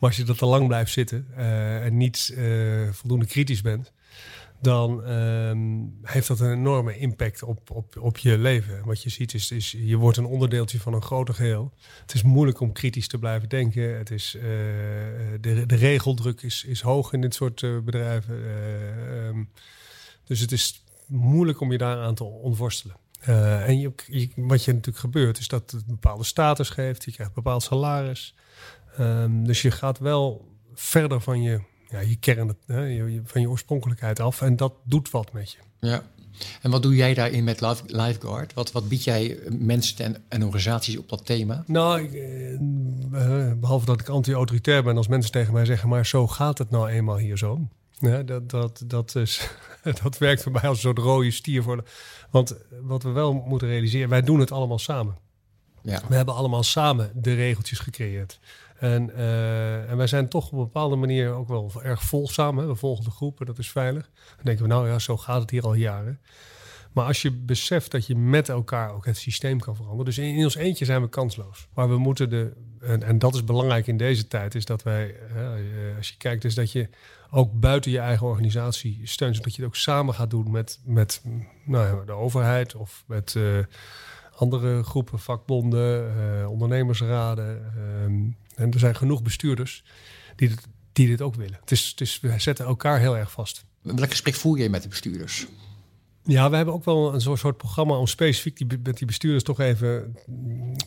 Maar 0.00 0.08
als 0.08 0.18
je 0.18 0.26
er 0.26 0.36
te 0.36 0.46
lang 0.46 0.66
blijft 0.66 0.92
zitten 0.92 1.26
uh, 1.36 1.84
en 1.84 1.96
niet 1.96 2.34
uh, 2.34 2.88
voldoende 2.92 3.26
kritisch 3.26 3.60
bent, 3.60 3.92
dan 4.60 5.10
um, 5.10 5.98
heeft 6.02 6.28
dat 6.28 6.40
een 6.40 6.52
enorme 6.52 6.98
impact 6.98 7.42
op, 7.42 7.70
op, 7.70 7.96
op 7.96 8.18
je 8.18 8.38
leven. 8.38 8.84
Wat 8.84 9.02
je 9.02 9.10
ziet 9.10 9.34
is, 9.34 9.50
is, 9.50 9.70
je 9.70 9.96
wordt 9.96 10.16
een 10.16 10.24
onderdeeltje 10.24 10.80
van 10.80 10.94
een 10.94 11.02
groter 11.02 11.34
geheel. 11.34 11.72
Het 12.00 12.14
is 12.14 12.22
moeilijk 12.22 12.60
om 12.60 12.72
kritisch 12.72 13.08
te 13.08 13.18
blijven 13.18 13.48
denken. 13.48 13.98
Het 13.98 14.10
is, 14.10 14.34
uh, 14.34 14.42
de, 15.40 15.66
de 15.66 15.76
regeldruk 15.76 16.42
is, 16.42 16.64
is 16.64 16.80
hoog 16.80 17.12
in 17.12 17.20
dit 17.20 17.34
soort 17.34 17.84
bedrijven. 17.84 18.34
Um, 18.34 19.50
dus 20.24 20.40
het 20.40 20.52
is 20.52 20.84
moeilijk 21.06 21.60
om 21.60 21.72
je 21.72 21.78
daaraan 21.78 22.14
te 22.14 22.24
ontworstelen. 22.24 22.96
en 23.66 23.80
je, 23.80 23.92
wat 24.36 24.64
je 24.64 24.72
natuurlijk 24.72 24.98
gebeurt, 24.98 25.38
is 25.38 25.48
dat 25.48 25.70
het 25.70 25.80
een 25.80 25.86
bepaalde 25.86 26.24
status 26.24 26.68
geeft. 26.70 27.04
Je 27.04 27.12
krijgt 27.12 27.36
een 27.36 27.42
bepaald 27.42 27.62
salaris. 27.62 28.34
Um, 28.98 29.46
dus 29.46 29.62
je 29.62 29.70
gaat 29.70 29.98
wel 29.98 30.48
verder 30.74 31.20
van 31.20 31.42
je 31.42 31.60
ja, 31.90 32.00
je 32.00 32.16
kern 32.16 32.56
hè, 32.66 33.20
van 33.24 33.40
je 33.40 33.48
oorspronkelijkheid 33.48 34.20
af. 34.20 34.42
En 34.42 34.56
dat 34.56 34.72
doet 34.84 35.10
wat 35.10 35.32
met 35.32 35.52
je. 35.52 35.58
Ja. 35.80 36.02
En 36.62 36.70
wat 36.70 36.82
doe 36.82 36.94
jij 36.94 37.14
daarin 37.14 37.44
met 37.44 37.60
Lifeguard? 37.86 38.54
Wat, 38.54 38.72
wat 38.72 38.88
bied 38.88 39.04
jij 39.04 39.38
mensen 39.58 40.04
en, 40.04 40.24
en 40.28 40.44
organisaties 40.44 40.98
op 40.98 41.08
dat 41.08 41.26
thema? 41.26 41.64
Nou, 41.66 42.08
eh, 42.08 42.54
eh, 42.54 43.58
behalve 43.58 43.86
dat 43.86 44.00
ik 44.00 44.08
anti-autoritair 44.08 44.82
ben, 44.82 44.96
als 44.96 45.08
mensen 45.08 45.32
tegen 45.32 45.52
mij 45.52 45.64
zeggen, 45.64 45.88
maar 45.88 46.06
zo 46.06 46.26
gaat 46.26 46.58
het 46.58 46.70
nou 46.70 46.88
eenmaal 46.88 47.16
hier 47.16 47.38
zo. 47.38 47.68
Ja, 47.98 48.22
dat, 48.22 48.50
dat, 48.50 48.82
dat, 48.86 49.14
is, 49.14 49.50
dat 50.02 50.18
werkt 50.18 50.42
voor 50.42 50.52
mij 50.52 50.62
als 50.62 50.76
een 50.76 50.82
soort 50.82 50.98
rode 50.98 51.30
stier. 51.30 51.62
Voor 51.62 51.76
de, 51.76 51.82
want 52.30 52.56
wat 52.82 53.02
we 53.02 53.10
wel 53.10 53.32
moeten 53.32 53.68
realiseren, 53.68 54.08
wij 54.08 54.22
doen 54.22 54.40
het 54.40 54.52
allemaal 54.52 54.78
samen. 54.78 55.16
Ja. 55.82 56.02
We 56.08 56.14
hebben 56.14 56.34
allemaal 56.34 56.62
samen 56.62 57.10
de 57.14 57.34
regeltjes 57.34 57.78
gecreëerd. 57.78 58.40
En, 58.80 59.10
uh, 59.10 59.90
en 59.90 59.96
wij 59.96 60.06
zijn 60.06 60.28
toch 60.28 60.46
op 60.46 60.52
een 60.52 60.58
bepaalde 60.58 60.96
manier 60.96 61.32
ook 61.32 61.48
wel 61.48 61.72
erg 61.82 62.02
volgzaam. 62.02 62.56
We 62.56 62.74
volgen 62.74 63.04
de 63.04 63.10
groepen, 63.10 63.46
dat 63.46 63.58
is 63.58 63.70
veilig. 63.70 64.10
Dan 64.36 64.44
denken 64.44 64.62
we, 64.62 64.70
nou 64.70 64.88
ja, 64.88 64.98
zo 64.98 65.16
gaat 65.16 65.40
het 65.40 65.50
hier 65.50 65.62
al 65.62 65.74
jaren. 65.74 66.20
Maar 66.92 67.04
als 67.04 67.22
je 67.22 67.32
beseft 67.32 67.90
dat 67.90 68.06
je 68.06 68.16
met 68.16 68.48
elkaar 68.48 68.94
ook 68.94 69.06
het 69.06 69.16
systeem 69.16 69.60
kan 69.60 69.76
veranderen. 69.76 70.04
Dus 70.04 70.18
in, 70.18 70.44
ons 70.44 70.54
eentje 70.54 70.84
zijn 70.84 71.02
we 71.02 71.08
kansloos. 71.08 71.68
Maar 71.74 71.88
we 71.88 71.98
moeten 71.98 72.30
de. 72.30 72.52
En, 72.80 73.02
en 73.02 73.18
dat 73.18 73.34
is 73.34 73.44
belangrijk 73.44 73.86
in 73.86 73.96
deze 73.96 74.28
tijd, 74.28 74.54
is 74.54 74.64
dat 74.64 74.82
wij, 74.82 75.14
uh, 75.36 75.96
als 75.96 76.08
je 76.08 76.16
kijkt, 76.16 76.44
is 76.44 76.54
dat 76.54 76.72
je 76.72 76.88
ook 77.30 77.60
buiten 77.60 77.90
je 77.90 77.98
eigen 77.98 78.26
organisatie 78.26 79.00
steunt. 79.04 79.36
Zodat 79.36 79.54
je 79.54 79.62
het 79.62 79.70
ook 79.70 79.76
samen 79.76 80.14
gaat 80.14 80.30
doen 80.30 80.50
met, 80.50 80.80
met 80.84 81.22
nou 81.64 81.86
ja, 81.86 82.04
de 82.04 82.12
overheid 82.12 82.74
of 82.74 83.04
met. 83.06 83.34
Uh, 83.34 83.58
andere 84.40 84.82
groepen, 84.82 85.18
vakbonden, 85.18 86.48
ondernemersraden. 86.48 87.72
Uh, 87.76 88.32
en 88.60 88.70
er 88.70 88.78
zijn 88.78 88.96
genoeg 88.96 89.22
bestuurders 89.22 89.84
die 90.36 90.48
dit, 90.48 90.68
die 90.92 91.06
dit 91.06 91.22
ook 91.22 91.34
willen. 91.34 91.58
Het 91.60 91.70
is, 91.70 91.88
het 91.88 92.00
is, 92.00 92.20
we 92.20 92.38
zetten 92.38 92.66
elkaar 92.66 92.98
heel 92.98 93.16
erg 93.16 93.32
vast. 93.32 93.64
Welk 93.82 94.10
gesprek 94.10 94.34
voer 94.34 94.58
je 94.58 94.70
met 94.70 94.82
de 94.82 94.88
bestuurders? 94.88 95.46
Ja, 96.22 96.50
we 96.50 96.56
hebben 96.56 96.74
ook 96.74 96.84
wel 96.84 97.14
een 97.14 97.20
soort 97.38 97.56
programma 97.56 97.96
om 97.96 98.06
specifiek 98.06 98.56
die, 98.56 98.78
met 98.82 98.98
die 98.98 99.06
bestuurders 99.06 99.44
toch 99.44 99.60
even 99.60 100.16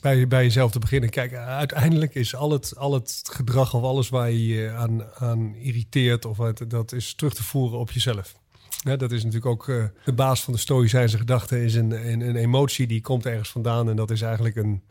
bij, 0.02 0.28
bij 0.28 0.44
jezelf 0.44 0.72
te 0.72 0.80
beginnen. 0.80 1.10
Kijk, 1.10 1.34
uiteindelijk 1.34 2.16
is 2.16 2.36
al 2.36 2.52
het, 2.52 2.78
al 2.78 2.94
het 2.94 3.22
gedrag 3.32 3.74
of 3.74 3.84
alles 3.84 4.10
waar 4.10 4.32
je 4.32 4.46
je 4.48 4.72
aan, 4.72 5.04
aan 5.14 5.56
irriteert, 5.56 6.26
of 6.26 6.38
het, 6.38 6.70
dat 6.70 6.92
is 6.92 7.14
terug 7.14 7.34
te 7.34 7.44
voeren 7.44 7.80
op 7.80 7.92
jezelf. 7.92 8.36
Ja, 8.84 8.96
dat 8.96 9.12
is 9.12 9.24
natuurlijk 9.24 9.52
ook 9.52 9.68
uh, 9.68 9.86
de 10.06 10.14
baas 10.14 10.44
van 10.44 10.54
de 10.54 10.60
Stoïcijnse 10.60 11.18
gedachte. 11.18 11.64
Is 11.64 11.76
een, 11.76 11.92
een, 11.92 12.22
een, 12.22 12.36
emotie 12.36 12.88
die 12.88 13.02
komt 13.02 13.26
ergens 13.26 13.50
vandaan. 13.50 13.90
En 13.90 13.96
dat 13.96 14.12
is 14.12 14.22
eigenlijk 14.22 14.56
een 14.56 14.82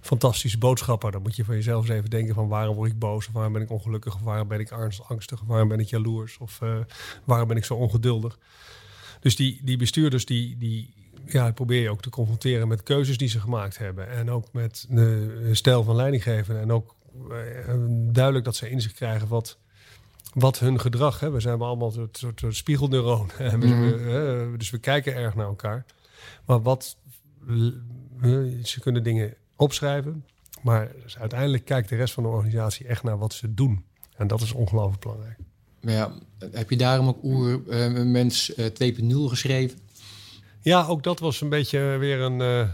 fantastische 0.00 0.58
boodschapper. 0.58 1.12
Dan 1.12 1.22
moet 1.22 1.36
je 1.36 1.44
van 1.44 1.54
jezelf 1.54 1.88
eens 1.88 1.96
even 1.96 2.10
denken 2.10 2.34
van 2.34 2.48
waarom 2.48 2.76
word 2.76 2.90
ik 2.90 2.98
boos? 2.98 3.26
Of 3.26 3.32
waarom 3.32 3.52
ben 3.52 3.62
ik 3.62 3.70
ongelukkig? 3.70 4.14
Of 4.14 4.20
waarom 4.20 4.48
ben 4.48 4.60
ik 4.60 4.72
angstig? 5.08 5.40
Of 5.40 5.46
waarom 5.46 5.68
ben 5.68 5.80
ik 5.80 5.88
jaloers? 5.88 6.38
Of 6.38 6.60
uh, 6.62 6.78
waarom 7.24 7.48
ben 7.48 7.56
ik 7.56 7.64
zo 7.64 7.74
ongeduldig? 7.74 8.38
Dus 9.20 9.36
die, 9.36 9.60
die 9.62 9.76
bestuurders 9.76 10.24
die, 10.24 10.56
die 10.56 10.94
ja, 11.26 11.52
probeer 11.52 11.82
je 11.82 11.90
ook 11.90 12.02
te 12.02 12.10
confronteren 12.10 12.68
met 12.68 12.82
keuzes 12.82 13.18
die 13.18 13.28
ze 13.28 13.40
gemaakt 13.40 13.78
hebben. 13.78 14.08
En 14.08 14.30
ook 14.30 14.52
met 14.52 14.86
de 14.88 15.48
stijl 15.52 15.82
van 15.82 15.96
leidinggeven. 15.96 16.60
En 16.60 16.72
ook 16.72 16.94
uh, 17.30 17.34
duidelijk 18.12 18.44
dat 18.44 18.56
ze 18.56 18.70
inzicht 18.70 18.94
krijgen 18.94 19.28
wat 19.28 19.58
wat 20.34 20.58
hun 20.58 20.80
gedrag. 20.80 21.20
Hè. 21.20 21.30
We 21.30 21.40
zijn 21.40 21.60
allemaal 21.60 21.92
een 21.96 22.08
soort, 22.12 22.38
soort 22.38 22.56
spiegelneuroon. 22.56 23.30
Mm 23.56 24.56
dus 24.58 24.70
we 24.70 24.78
kijken 24.78 25.14
erg 25.14 25.34
naar 25.34 25.46
elkaar. 25.46 25.84
Maar 26.44 26.62
wat 26.62 26.96
ze 28.62 28.80
kunnen 28.80 29.02
dingen 29.02 29.34
opschrijven. 29.56 30.24
Maar 30.62 30.90
dus 31.02 31.18
uiteindelijk 31.18 31.64
kijkt 31.64 31.88
de 31.88 31.96
rest 31.96 32.14
van 32.14 32.22
de 32.22 32.28
organisatie 32.28 32.86
echt 32.86 33.02
naar 33.02 33.18
wat 33.18 33.32
ze 33.32 33.54
doen. 33.54 33.84
En 34.16 34.26
dat 34.26 34.40
is 34.40 34.52
ongelooflijk 34.52 35.00
belangrijk. 35.00 35.38
Ja, 35.80 36.12
heb 36.50 36.70
je 36.70 36.76
daarom 36.76 37.08
ook 37.08 37.22
Oer 37.22 37.60
uh, 37.66 38.02
Mens 38.02 38.56
uh, 38.56 38.66
2.0 38.66 39.14
geschreven? 39.28 39.78
Ja, 40.60 40.86
ook 40.86 41.02
dat 41.02 41.18
was 41.18 41.40
een 41.40 41.48
beetje 41.48 41.78
weer 41.78 42.20
een, 42.20 42.40
uh, 42.40 42.68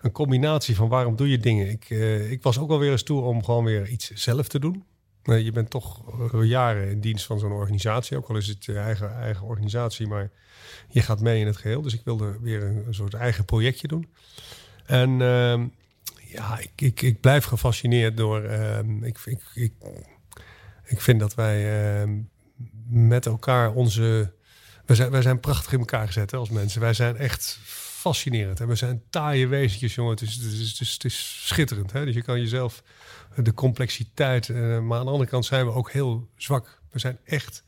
een 0.00 0.12
combinatie 0.12 0.76
van 0.76 0.88
waarom 0.88 1.16
doe 1.16 1.30
je 1.30 1.38
dingen. 1.38 1.70
Ik, 1.70 1.90
ik 2.30 2.42
was 2.42 2.58
ook 2.58 2.68
wel 2.68 2.78
weer 2.78 2.90
eens 2.90 3.02
toe 3.02 3.20
om 3.20 3.44
gewoon 3.44 3.64
weer 3.64 3.88
iets 3.88 4.10
zelf 4.10 4.48
te 4.48 4.58
doen. 4.58 4.84
Je 5.22 5.52
bent 5.52 5.70
toch 5.70 6.02
jaren 6.44 6.90
in 6.90 7.00
dienst 7.00 7.26
van 7.26 7.38
zo'n 7.38 7.52
organisatie. 7.52 8.16
Ook 8.16 8.28
al 8.28 8.36
is 8.36 8.48
het 8.48 8.64
je 8.64 8.78
eigen, 8.78 9.16
eigen 9.16 9.46
organisatie, 9.46 10.06
maar 10.06 10.30
je 10.88 11.02
gaat 11.02 11.20
mee 11.20 11.40
in 11.40 11.46
het 11.46 11.56
geheel. 11.56 11.82
Dus 11.82 11.94
ik 11.94 12.00
wilde 12.04 12.38
weer 12.40 12.62
een, 12.62 12.94
soort 12.94 13.14
eigen 13.14 13.44
projectje 13.44 13.88
doen. 13.88 14.08
En 14.86 15.10
uh, 15.10 15.60
ja, 16.28 16.58
ik, 16.58 16.70
ik, 16.76 17.02
ik 17.02 17.20
blijf 17.20 17.44
gefascineerd 17.44 18.16
door. 18.16 18.44
Uh, 18.44 18.78
ik, 18.78 19.18
ik, 19.24 19.40
ik, 19.54 19.72
ik 20.84 21.00
vind 21.00 21.20
dat 21.20 21.34
wij 21.34 22.02
uh, 22.02 22.10
met 22.88 23.26
elkaar 23.26 23.72
onze. 23.72 24.32
Wij 24.86 24.96
zijn, 24.96 25.10
wij 25.10 25.22
zijn 25.22 25.40
prachtig 25.40 25.72
in 25.72 25.78
elkaar 25.78 26.06
gezet 26.06 26.30
hè, 26.30 26.36
als 26.36 26.50
mensen. 26.50 26.80
Wij 26.80 26.94
zijn 26.94 27.16
echt 27.16 27.58
fascinerend. 28.02 28.60
En 28.60 28.68
we 28.68 28.74
zijn 28.74 29.02
taaie 29.10 29.46
wezentjes, 29.46 29.94
jongen. 29.94 30.10
Het 30.10 30.20
is, 30.20 30.34
het 30.34 30.52
is, 30.52 30.70
het 30.70 30.80
is, 30.80 30.92
het 30.92 31.04
is 31.04 31.46
schitterend. 31.46 31.92
Hè? 31.92 32.04
Dus 32.04 32.14
je 32.14 32.22
kan 32.22 32.40
jezelf 32.40 32.82
de 33.36 33.54
complexiteit. 33.54 34.48
Uh, 34.48 34.78
maar 34.78 34.98
aan 34.98 35.04
de 35.04 35.10
andere 35.10 35.30
kant 35.30 35.44
zijn 35.44 35.66
we 35.66 35.72
ook 35.72 35.90
heel 35.90 36.28
zwak. 36.36 36.80
We 36.90 36.98
zijn 36.98 37.18
echt. 37.24 37.64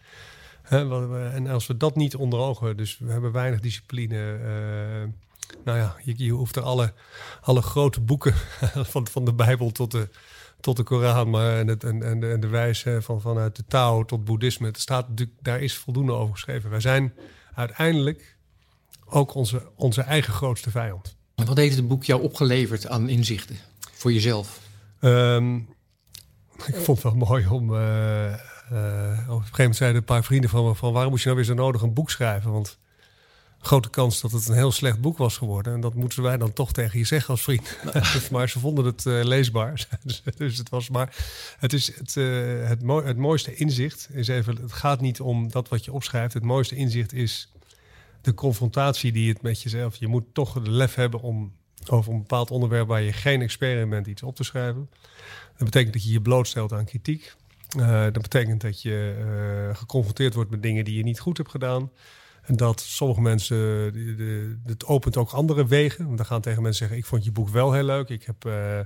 Hè, 0.62 1.30
en 1.32 1.46
als 1.46 1.66
we 1.66 1.76
dat 1.76 1.96
niet 1.96 2.16
onder 2.16 2.38
ogen, 2.38 2.76
dus 2.76 2.98
we 2.98 3.10
hebben 3.10 3.32
weinig 3.32 3.60
discipline. 3.60 4.38
Uh, 4.38 5.12
nou 5.64 5.78
ja, 5.78 5.96
je, 6.02 6.14
je, 6.16 6.30
hoeft 6.30 6.56
er 6.56 6.62
alle, 6.62 6.92
alle 7.40 7.62
grote 7.62 8.00
boeken 8.00 8.34
van, 8.92 9.06
van 9.06 9.24
de 9.24 9.32
Bijbel 9.32 9.70
tot 9.70 9.90
de, 9.90 10.08
tot 10.60 10.76
de 10.76 10.82
Koran, 10.82 11.30
maar 11.30 11.58
en, 11.58 11.66
het, 11.68 11.84
en, 11.84 12.02
en, 12.02 12.20
de, 12.20 12.30
en 12.30 12.40
de 12.40 12.46
wijze 12.46 12.98
van 13.02 13.20
vanuit 13.20 13.56
de 13.56 13.64
Tao 13.68 14.04
tot 14.04 14.24
boeddhisme. 14.24 14.66
Het 14.66 14.80
staat, 14.80 15.06
daar 15.42 15.60
is 15.60 15.76
voldoende 15.76 16.12
over 16.12 16.34
geschreven. 16.34 16.70
Wij 16.70 16.80
zijn 16.80 17.14
uiteindelijk 17.54 18.36
ook 19.04 19.34
onze, 19.34 19.62
onze 19.74 20.02
eigen 20.02 20.32
grootste 20.32 20.70
vijand. 20.70 21.16
wat 21.34 21.56
heeft 21.56 21.76
het 21.76 21.88
boek 21.88 22.04
jou 22.04 22.22
opgeleverd 22.22 22.88
aan 22.88 23.08
inzichten 23.08 23.56
voor 23.92 24.12
jezelf? 24.12 24.63
Um, 25.04 25.68
Ik 26.66 26.74
vond 26.74 27.02
het 27.02 27.12
wel 27.12 27.26
mooi 27.26 27.46
om... 27.46 27.70
Uh, 27.70 27.78
uh, 28.72 29.28
op 29.28 29.38
een 29.38 29.40
gegeven 29.40 29.56
moment 29.56 29.76
zeiden 29.76 30.00
een 30.00 30.04
paar 30.04 30.24
vrienden 30.24 30.50
van 30.50 30.64
me... 30.64 30.74
van 30.74 30.92
waarom 30.92 31.10
moet 31.10 31.20
je 31.20 31.24
nou 31.28 31.36
weer 31.36 31.46
zo 31.46 31.54
nodig 31.54 31.82
een 31.82 31.94
boek 31.94 32.10
schrijven? 32.10 32.52
Want 32.52 32.78
grote 33.58 33.90
kans 33.90 34.20
dat 34.20 34.32
het 34.32 34.48
een 34.48 34.54
heel 34.54 34.72
slecht 34.72 35.00
boek 35.00 35.18
was 35.18 35.36
geworden. 35.36 35.72
En 35.72 35.80
dat 35.80 35.94
moeten 35.94 36.22
wij 36.22 36.36
dan 36.36 36.52
toch 36.52 36.72
tegen 36.72 36.98
je 36.98 37.04
zeggen 37.04 37.30
als 37.30 37.42
vriend. 37.42 37.78
maar 38.32 38.48
ze 38.48 38.58
vonden 38.58 38.84
het 38.84 39.04
uh, 39.04 39.24
leesbaar. 39.24 39.88
dus 40.36 40.58
het 40.58 40.68
was 40.68 40.90
maar. 40.90 41.16
Het 41.58 41.72
is 41.72 41.96
het, 41.96 42.16
uh, 42.16 42.68
het, 42.68 42.82
het 43.04 43.16
mooiste 43.16 43.54
inzicht 43.54 44.08
is 44.12 44.28
even. 44.28 44.56
Het 44.56 44.72
gaat 44.72 45.00
niet 45.00 45.20
om 45.20 45.50
dat 45.50 45.68
wat 45.68 45.84
je 45.84 45.92
opschrijft. 45.92 46.34
Het 46.34 46.44
mooiste 46.44 46.74
inzicht 46.74 47.12
is 47.12 47.52
de 48.20 48.34
confrontatie 48.34 49.12
die 49.12 49.32
het 49.32 49.42
met 49.42 49.62
jezelf. 49.62 49.96
Je 49.96 50.08
moet 50.08 50.24
toch 50.32 50.62
de 50.62 50.70
lef 50.70 50.94
hebben 50.94 51.20
om 51.20 51.52
over 51.90 52.12
een 52.12 52.18
bepaald 52.18 52.50
onderwerp 52.50 52.88
waar 52.88 53.02
je 53.02 53.12
geen 53.12 53.42
expert 53.42 53.80
in 53.80 53.88
bent 53.88 54.06
iets 54.06 54.22
op 54.22 54.36
te 54.36 54.44
schrijven. 54.44 54.90
Dat 55.56 55.64
betekent 55.64 55.92
dat 55.92 56.04
je 56.04 56.12
je 56.12 56.20
blootstelt 56.20 56.72
aan 56.72 56.84
kritiek. 56.84 57.34
Uh, 57.76 58.02
dat 58.02 58.22
betekent 58.22 58.60
dat 58.60 58.82
je 58.82 59.70
geconfronteerd 59.72 60.34
wordt 60.34 60.50
met 60.50 60.62
dingen 60.62 60.84
die 60.84 60.96
je 60.96 61.02
niet 61.02 61.20
goed 61.20 61.36
hebt 61.36 61.50
gedaan. 61.50 61.90
En 62.42 62.56
dat 62.56 62.80
sommige 62.80 63.20
mensen, 63.20 63.56
het 64.66 64.86
opent 64.86 65.16
ook 65.16 65.30
andere 65.30 65.66
wegen. 65.66 66.04
Want 66.04 66.16
dan 66.16 66.26
gaan 66.26 66.40
tegen 66.40 66.62
mensen 66.62 66.78
zeggen, 66.78 66.98
ik 66.98 67.04
vond 67.04 67.24
je 67.24 67.32
boek 67.32 67.48
wel 67.48 67.72
heel 67.72 67.84
leuk. 67.84 68.08
Ik 68.08 68.24
heb, 68.24 68.44
uh, 68.46 68.80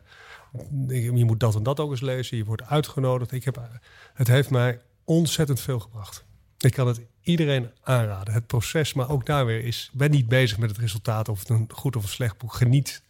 je 1.15 1.25
moet 1.25 1.41
dat 1.41 1.55
en 1.55 1.63
dat 1.63 1.81
ook 1.81 1.91
eens 1.91 2.01
lezen. 2.01 2.37
Je 2.37 2.45
wordt 2.45 2.63
uitgenodigd. 2.63 3.33
Ik 3.33 3.45
heb, 3.45 3.69
het 4.15 4.29
heeft 4.29 4.51
mij 4.51 4.81
ontzettend 5.05 5.61
veel 5.61 5.81
gebracht. 5.81 6.25
Ik 6.59 6.73
kan 6.73 6.87
het 6.87 7.01
iedereen 7.29 7.71
aanraden. 7.83 8.35
Het 8.35 8.47
proces, 8.47 8.93
maar 8.93 9.11
ook 9.11 9.27
daar 9.27 9.47
weer 9.47 9.65
is, 9.65 9.91
ben 9.93 10.11
niet 10.11 10.29
bezig 10.29 10.59
met 10.59 10.71
het 10.71 10.79
resultaat 10.79 11.29
of 11.29 11.39
het 11.39 11.49
een 11.49 11.69
goed 11.73 11.97
of 11.97 12.03
een 12.03 12.09
slecht 12.09 12.39
boek. 12.39 12.55
Geniet 12.55 13.03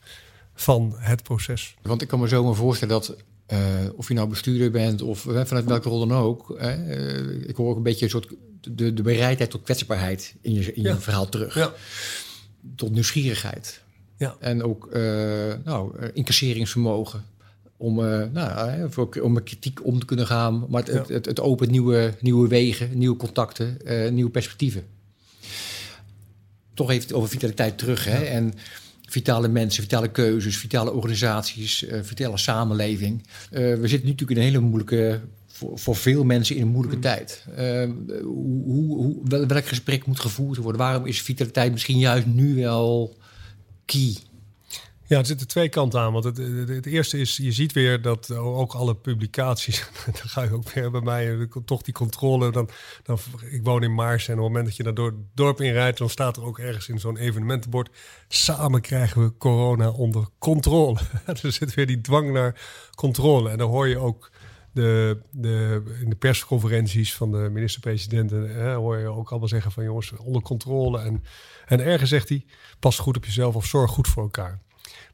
van 0.55 0.95
het 0.97 1.23
proces. 1.23 1.75
Want 1.83 2.03
ik 2.03 2.09
kan 2.09 2.21
me 2.21 2.29
zo 2.29 2.45
maar 2.45 2.55
voorstellen 2.55 2.95
dat 2.95 3.17
uh, 3.53 3.59
of 3.97 4.09
je 4.09 4.15
nou 4.15 4.29
bestuurder 4.29 4.71
bent 4.71 5.03
of 5.03 5.25
uh, 5.25 5.45
vanuit 5.45 5.65
welke 5.65 5.89
rol 5.89 6.07
dan 6.07 6.19
ook. 6.19 6.51
Uh, 6.61 7.49
ik 7.49 7.57
hoor 7.57 7.71
ook 7.71 7.77
een 7.77 7.83
beetje 7.83 8.05
een 8.05 8.11
soort 8.11 8.35
de, 8.61 8.95
de 8.95 9.03
bereidheid 9.03 9.51
tot 9.51 9.63
kwetsbaarheid 9.63 10.35
in 10.41 10.53
je, 10.53 10.73
in 10.75 10.83
je 10.83 10.97
verhaal 10.97 11.29
terug. 11.29 11.55
Ja. 11.55 11.73
Tot 12.77 12.91
nieuwsgierigheid. 12.91 13.83
Ja. 14.17 14.37
En 14.39 14.63
ook 14.63 14.89
nou, 15.65 16.11
incasseringsvermogen. 16.13 17.25
Om, 17.81 17.95
nou, 18.33 18.91
voor, 18.91 19.09
om 19.23 19.33
met 19.33 19.45
kritiek 19.45 19.85
om 19.85 19.99
te 19.99 20.07
kunnen 20.07 20.27
gaan. 20.27 20.67
Maar 20.69 20.83
het, 20.85 20.93
het, 20.93 21.09
het, 21.09 21.27
het, 21.27 21.41
opent 21.41 21.71
nieuwe, 21.71 22.15
nieuwe 22.21 22.49
wegen, 22.49 22.99
nieuwe 22.99 23.17
contacten, 23.17 23.79
nieuwe 24.11 24.31
perspectieven. 24.31 24.85
Toch 26.75 26.91
even 26.91 27.17
over 27.17 27.29
vitaliteit 27.29 27.79
terug. 27.79 28.05
Hè? 28.05 28.25
En 28.25 28.55
vitale 29.09 29.49
mensen, 29.49 29.83
vitale 29.83 30.11
keuzes, 30.11 30.57
vitale 30.57 30.93
organisaties, 30.93 31.83
uh, 31.83 31.99
vitale 32.03 32.39
samenleving. 32.39 33.27
We 33.51 33.79
zitten 33.81 34.05
nu 34.07 34.11
natuurlijk 34.11 34.31
in 34.31 34.37
een 34.37 34.53
hele 34.53 34.61
moeilijke, 34.61 35.21
voor, 35.47 35.79
voor 35.79 35.97
veel 35.97 36.25
mensen 36.25 36.57
in 36.57 36.63
een 36.63 36.69
moeilijke 36.69 36.97
mm. 36.97 37.03
tijd. 37.03 37.45
Hoe, 38.23 38.97
hoe, 38.97 39.47
welk 39.47 39.67
gesprek 39.67 40.07
moet 40.07 40.21
gevoerd 40.21 40.59
worden? 40.59 40.81
Waarom 40.81 41.07
is 41.07 41.23
vitaliteit 41.23 41.73
misschien 41.73 41.99
juist 41.99 42.27
nu 42.27 42.55
wel 42.55 43.17
key? 43.85 44.17
Ja, 45.09 45.19
er 45.19 45.27
zitten 45.27 45.49
twee 45.49 45.69
kanten 45.69 46.01
aan. 46.01 46.13
Want 46.13 46.25
het, 46.25 46.37
het, 46.69 46.87
eerste 46.87 47.19
is, 47.19 47.37
je 47.37 47.53
ziet 47.53 47.73
weer 47.73 48.03
dat 48.03 48.31
ook 48.31 48.73
alle 48.73 48.97
publicaties, 48.97 49.89
dan 50.05 50.15
ga 50.15 50.43
je 50.43 50.53
ook 50.53 50.71
weer 50.71 50.91
bij 50.91 51.01
mij, 51.01 51.49
toch 51.65 51.83
die 51.83 51.95
controle. 51.95 52.53
Dan, 52.53 52.69
dan, 53.03 53.19
ik 53.51 53.61
woon 53.63 53.83
in 53.83 53.95
Maars 53.95 54.29
en 54.29 54.35
op 54.35 54.39
het 54.39 54.47
moment 54.47 54.67
dat 54.67 54.77
je 54.77 54.83
daar 54.83 54.95
door 54.95 55.07
het 55.07 55.17
dorp 55.35 55.61
in 55.61 55.73
rijdt, 55.73 55.99
dan 55.99 56.09
staat 56.09 56.37
er 56.37 56.45
ook 56.45 56.59
ergens 56.59 56.89
in 56.89 57.01
zo'n 57.01 57.17
evenementenbord, 57.17 57.91
samen 58.29 58.81
krijgen 58.81 59.23
we 59.23 59.37
corona 59.37 59.91
onder 59.91 60.27
controle. 60.39 60.99
er 61.43 61.53
zit 61.53 61.75
weer 61.75 61.87
die 61.87 62.01
dwang 62.01 62.33
naar 62.33 62.61
controle. 62.95 63.51
En 63.51 63.59
dan 63.59 63.71
hoor 63.71 63.89
je 63.89 63.99
ook 63.99 64.31
de, 64.73 65.19
de, 65.31 65.83
in 66.01 66.11
de 66.11 66.17
persconferenties 66.17 67.15
van 67.15 67.33
de 67.33 67.49
minister-presidenten 67.53 68.75
hoor 68.75 68.99
je 68.99 69.09
ook 69.09 69.31
allemaal 69.31 69.49
zeggen 69.49 69.73
van 69.73 69.85
jongens, 69.85 70.13
onder 70.13 70.43
controle. 70.43 71.01
En, 71.01 71.25
en 71.67 71.81
ergens 71.81 72.11
zegt 72.11 72.29
hij, 72.29 72.45
pas 72.79 72.99
goed 72.99 73.17
op 73.17 73.25
jezelf 73.25 73.55
of 73.55 73.67
zorg 73.67 73.91
goed 73.91 74.09
voor 74.09 74.23
elkaar. 74.23 74.67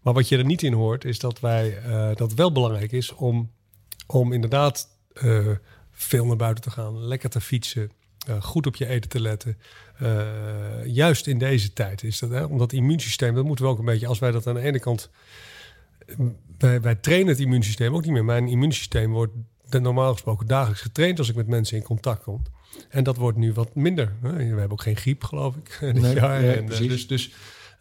Maar 0.04 0.14
wat 0.14 0.28
je 0.28 0.38
er 0.38 0.44
niet 0.44 0.62
in 0.62 0.72
hoort, 0.72 1.04
is 1.04 1.18
dat 1.18 1.40
wij 1.40 1.82
uh, 1.86 2.14
dat 2.14 2.34
wel 2.34 2.52
belangrijk 2.52 2.92
is 2.92 3.12
om, 3.12 3.50
om 4.06 4.32
inderdaad 4.32 4.88
uh, 5.22 5.48
veel 5.90 6.26
naar 6.26 6.36
buiten 6.36 6.64
te 6.64 6.70
gaan, 6.70 6.98
lekker 6.98 7.30
te 7.30 7.40
fietsen, 7.40 7.90
uh, 8.28 8.42
goed 8.42 8.66
op 8.66 8.76
je 8.76 8.86
eten 8.86 9.10
te 9.10 9.20
letten. 9.20 9.58
juist 10.84 11.26
in 11.26 11.38
deze 11.38 11.72
tijd 11.72 12.02
is 12.02 12.18
dat, 12.18 12.30
hè, 12.30 12.44
omdat 12.44 12.72
immuunsysteem, 12.72 13.34
dat 13.34 13.44
moeten 13.44 13.64
we 13.64 13.70
ook 13.70 13.78
een 13.78 13.84
beetje, 13.84 14.06
als 14.06 14.18
wij 14.18 14.30
dat 14.30 14.46
aan 14.46 14.54
de 14.54 14.60
ene 14.60 14.80
kant, 14.80 15.10
wij, 16.58 16.80
wij 16.80 16.94
trainen 16.94 17.28
het 17.28 17.40
immuunsysteem 17.40 17.94
ook 17.94 18.04
niet 18.04 18.12
meer. 18.12 18.24
Mijn 18.24 18.48
immuunsysteem 18.48 19.12
wordt 19.12 19.32
normaal 19.68 20.12
gesproken 20.12 20.46
dagelijks 20.46 20.82
getraind 20.82 21.18
als 21.18 21.28
ik 21.28 21.34
met 21.34 21.46
mensen 21.46 21.76
in 21.76 21.82
contact 21.82 22.22
kom. 22.22 22.42
En 22.88 23.04
dat 23.04 23.16
wordt 23.16 23.38
nu 23.38 23.52
wat 23.52 23.74
minder. 23.74 24.12
We 24.20 24.28
hebben 24.28 24.70
ook 24.70 24.82
geen 24.82 24.96
griep, 24.96 25.24
geloof 25.24 25.56
ik, 25.56 25.76
dit 25.92 26.00
nee, 26.00 26.14
jaar. 26.14 26.42
en, 26.44 26.66
dus, 26.66 27.06
dus 27.06 27.32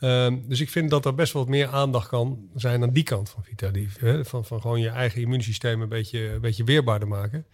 Ehm, 0.03 0.37
dus 0.47 0.61
ik 0.61 0.69
vind 0.69 0.89
dat 0.89 1.05
er 1.05 1.15
best 1.15 1.33
wel 1.33 1.41
wat 1.41 1.51
meer 1.51 1.67
aandacht 1.67 2.07
kan 2.07 2.49
zijn 2.55 2.83
aan 2.83 2.89
die 2.89 3.03
kant 3.03 3.29
van 3.29 3.43
Vitalief. 3.43 3.99
Van, 4.21 4.45
van 4.45 4.61
gewoon 4.61 4.79
je 4.79 4.89
eigen 4.89 5.21
immuunsysteem 5.21 5.81
een 5.81 5.89
beetje, 5.89 6.29
een 6.29 6.41
beetje 6.41 6.63
weerbaarder 6.63 7.07
maken. 7.07 7.45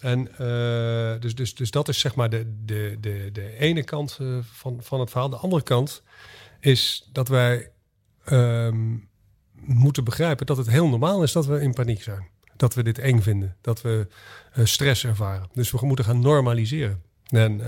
En 0.00 0.28
uh, 0.40 1.20
dus, 1.20 1.34
dus, 1.34 1.54
dus 1.54 1.70
dat 1.70 1.88
is 1.88 1.98
zeg 1.98 2.14
maar 2.14 2.30
de, 2.30 2.62
de, 2.64 2.96
de, 3.00 3.28
de 3.32 3.56
ene 3.58 3.84
kant 3.84 4.18
uh, 4.20 4.38
van, 4.42 4.78
van 4.82 5.00
het 5.00 5.10
verhaal. 5.10 5.28
De 5.28 5.36
andere 5.36 5.62
kant 5.62 6.02
is 6.60 7.08
dat 7.12 7.28
wij 7.28 7.70
um, 8.30 9.08
moeten 9.54 10.04
begrijpen 10.04 10.46
dat 10.46 10.56
het 10.56 10.70
heel 10.70 10.88
normaal 10.88 11.22
is 11.22 11.32
dat 11.32 11.46
we 11.46 11.60
in 11.60 11.74
paniek 11.74 12.02
zijn. 12.02 12.28
Dat 12.56 12.74
we 12.74 12.82
dit 12.82 12.98
eng 12.98 13.20
vinden. 13.20 13.56
Dat 13.60 13.82
we 13.82 14.06
uh, 14.56 14.64
stress 14.64 15.04
ervaren. 15.04 15.48
Dus 15.52 15.70
we 15.70 15.86
moeten 15.86 16.04
gaan 16.04 16.20
normaliseren. 16.20 17.02
En 17.28 17.60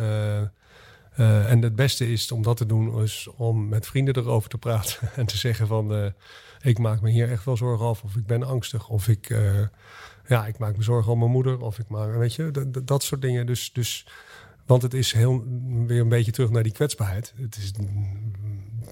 en 1.17 1.63
het 1.63 1.77
beste 1.77 2.13
is 2.13 2.33
om 2.33 2.43
dat 2.43 2.57
te 2.57 2.67
doen, 2.67 3.03
is 3.03 3.29
om 3.37 3.69
met 3.69 3.87
vrienden 3.87 4.17
erover 4.17 4.49
te 4.49 4.59
praten 4.59 5.09
en 5.17 5.27
te 5.27 5.37
zeggen 5.37 5.67
van 5.67 5.95
uh, 5.95 6.07
ik 6.63 6.79
maak 6.79 7.01
me 7.01 7.11
hier 7.11 7.31
echt 7.31 7.45
wel 7.45 7.57
zorgen 7.57 7.87
over, 7.87 8.05
of 8.05 8.17
ik 8.17 8.27
ben 8.27 8.43
angstig, 8.43 8.89
of 8.89 9.09
ik, 9.09 9.31
uh, 9.31 9.61
ja, 10.29 10.47
ik 10.47 10.59
maak 10.59 10.77
me 10.77 10.83
zorgen 10.83 11.13
om 11.13 11.19
mijn 11.19 11.31
moeder, 11.31 11.61
of 11.61 11.79
ik 11.79 11.89
maak, 11.89 12.17
weet 12.17 12.35
je, 12.35 12.71
dat 12.85 13.03
soort 13.03 13.23
dingen. 13.23 13.47
Dus, 13.47 13.73
dus, 13.73 14.07
want 14.67 14.83
het 14.83 14.95
is 14.95 15.13
heel, 15.13 15.45
weer 15.87 16.01
een 16.01 16.09
beetje 16.09 16.33
terug 16.33 16.51
naar 16.51 16.63
die 16.63 16.73
kwetsbaarheid. 16.73 17.33
Het 17.37 17.57
is 17.57 17.73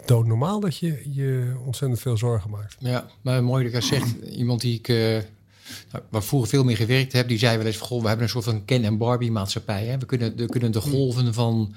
doodnormaal 0.07 0.61
dat 0.61 0.77
je 0.77 1.15
je 1.15 1.57
ontzettend 1.65 2.01
veel 2.01 2.17
zorgen 2.17 2.51
maakt. 2.51 2.77
Ja, 2.79 3.07
maar 3.23 3.45
mooi 3.45 3.71
dat 3.71 3.89
je 3.89 3.89
zegt, 3.95 4.15
iemand 4.21 4.61
die 4.61 4.79
ik 4.79 4.89
nou, 5.93 6.05
waar 6.11 6.23
vroeger 6.23 6.49
veel 6.49 6.65
meer 6.65 6.77
gewerkt 6.77 7.13
heb, 7.13 7.29
die 7.29 7.39
zei 7.39 7.57
wel 7.57 7.67
eens: 7.67 7.77
Goh, 7.77 8.03
we 8.03 8.09
hebben 8.09 8.25
een 8.25 8.33
soort 8.33 8.45
van 8.45 8.65
Ken 8.65 8.85
en 8.85 8.99
Barbie 8.99 9.31
maatschappij. 9.31 9.87
Hè? 9.87 9.99
We, 9.99 10.07
kunnen, 10.07 10.37
we 10.37 10.47
kunnen 10.47 10.73
de 10.73 10.81
golven 10.81 11.35
van 11.35 11.75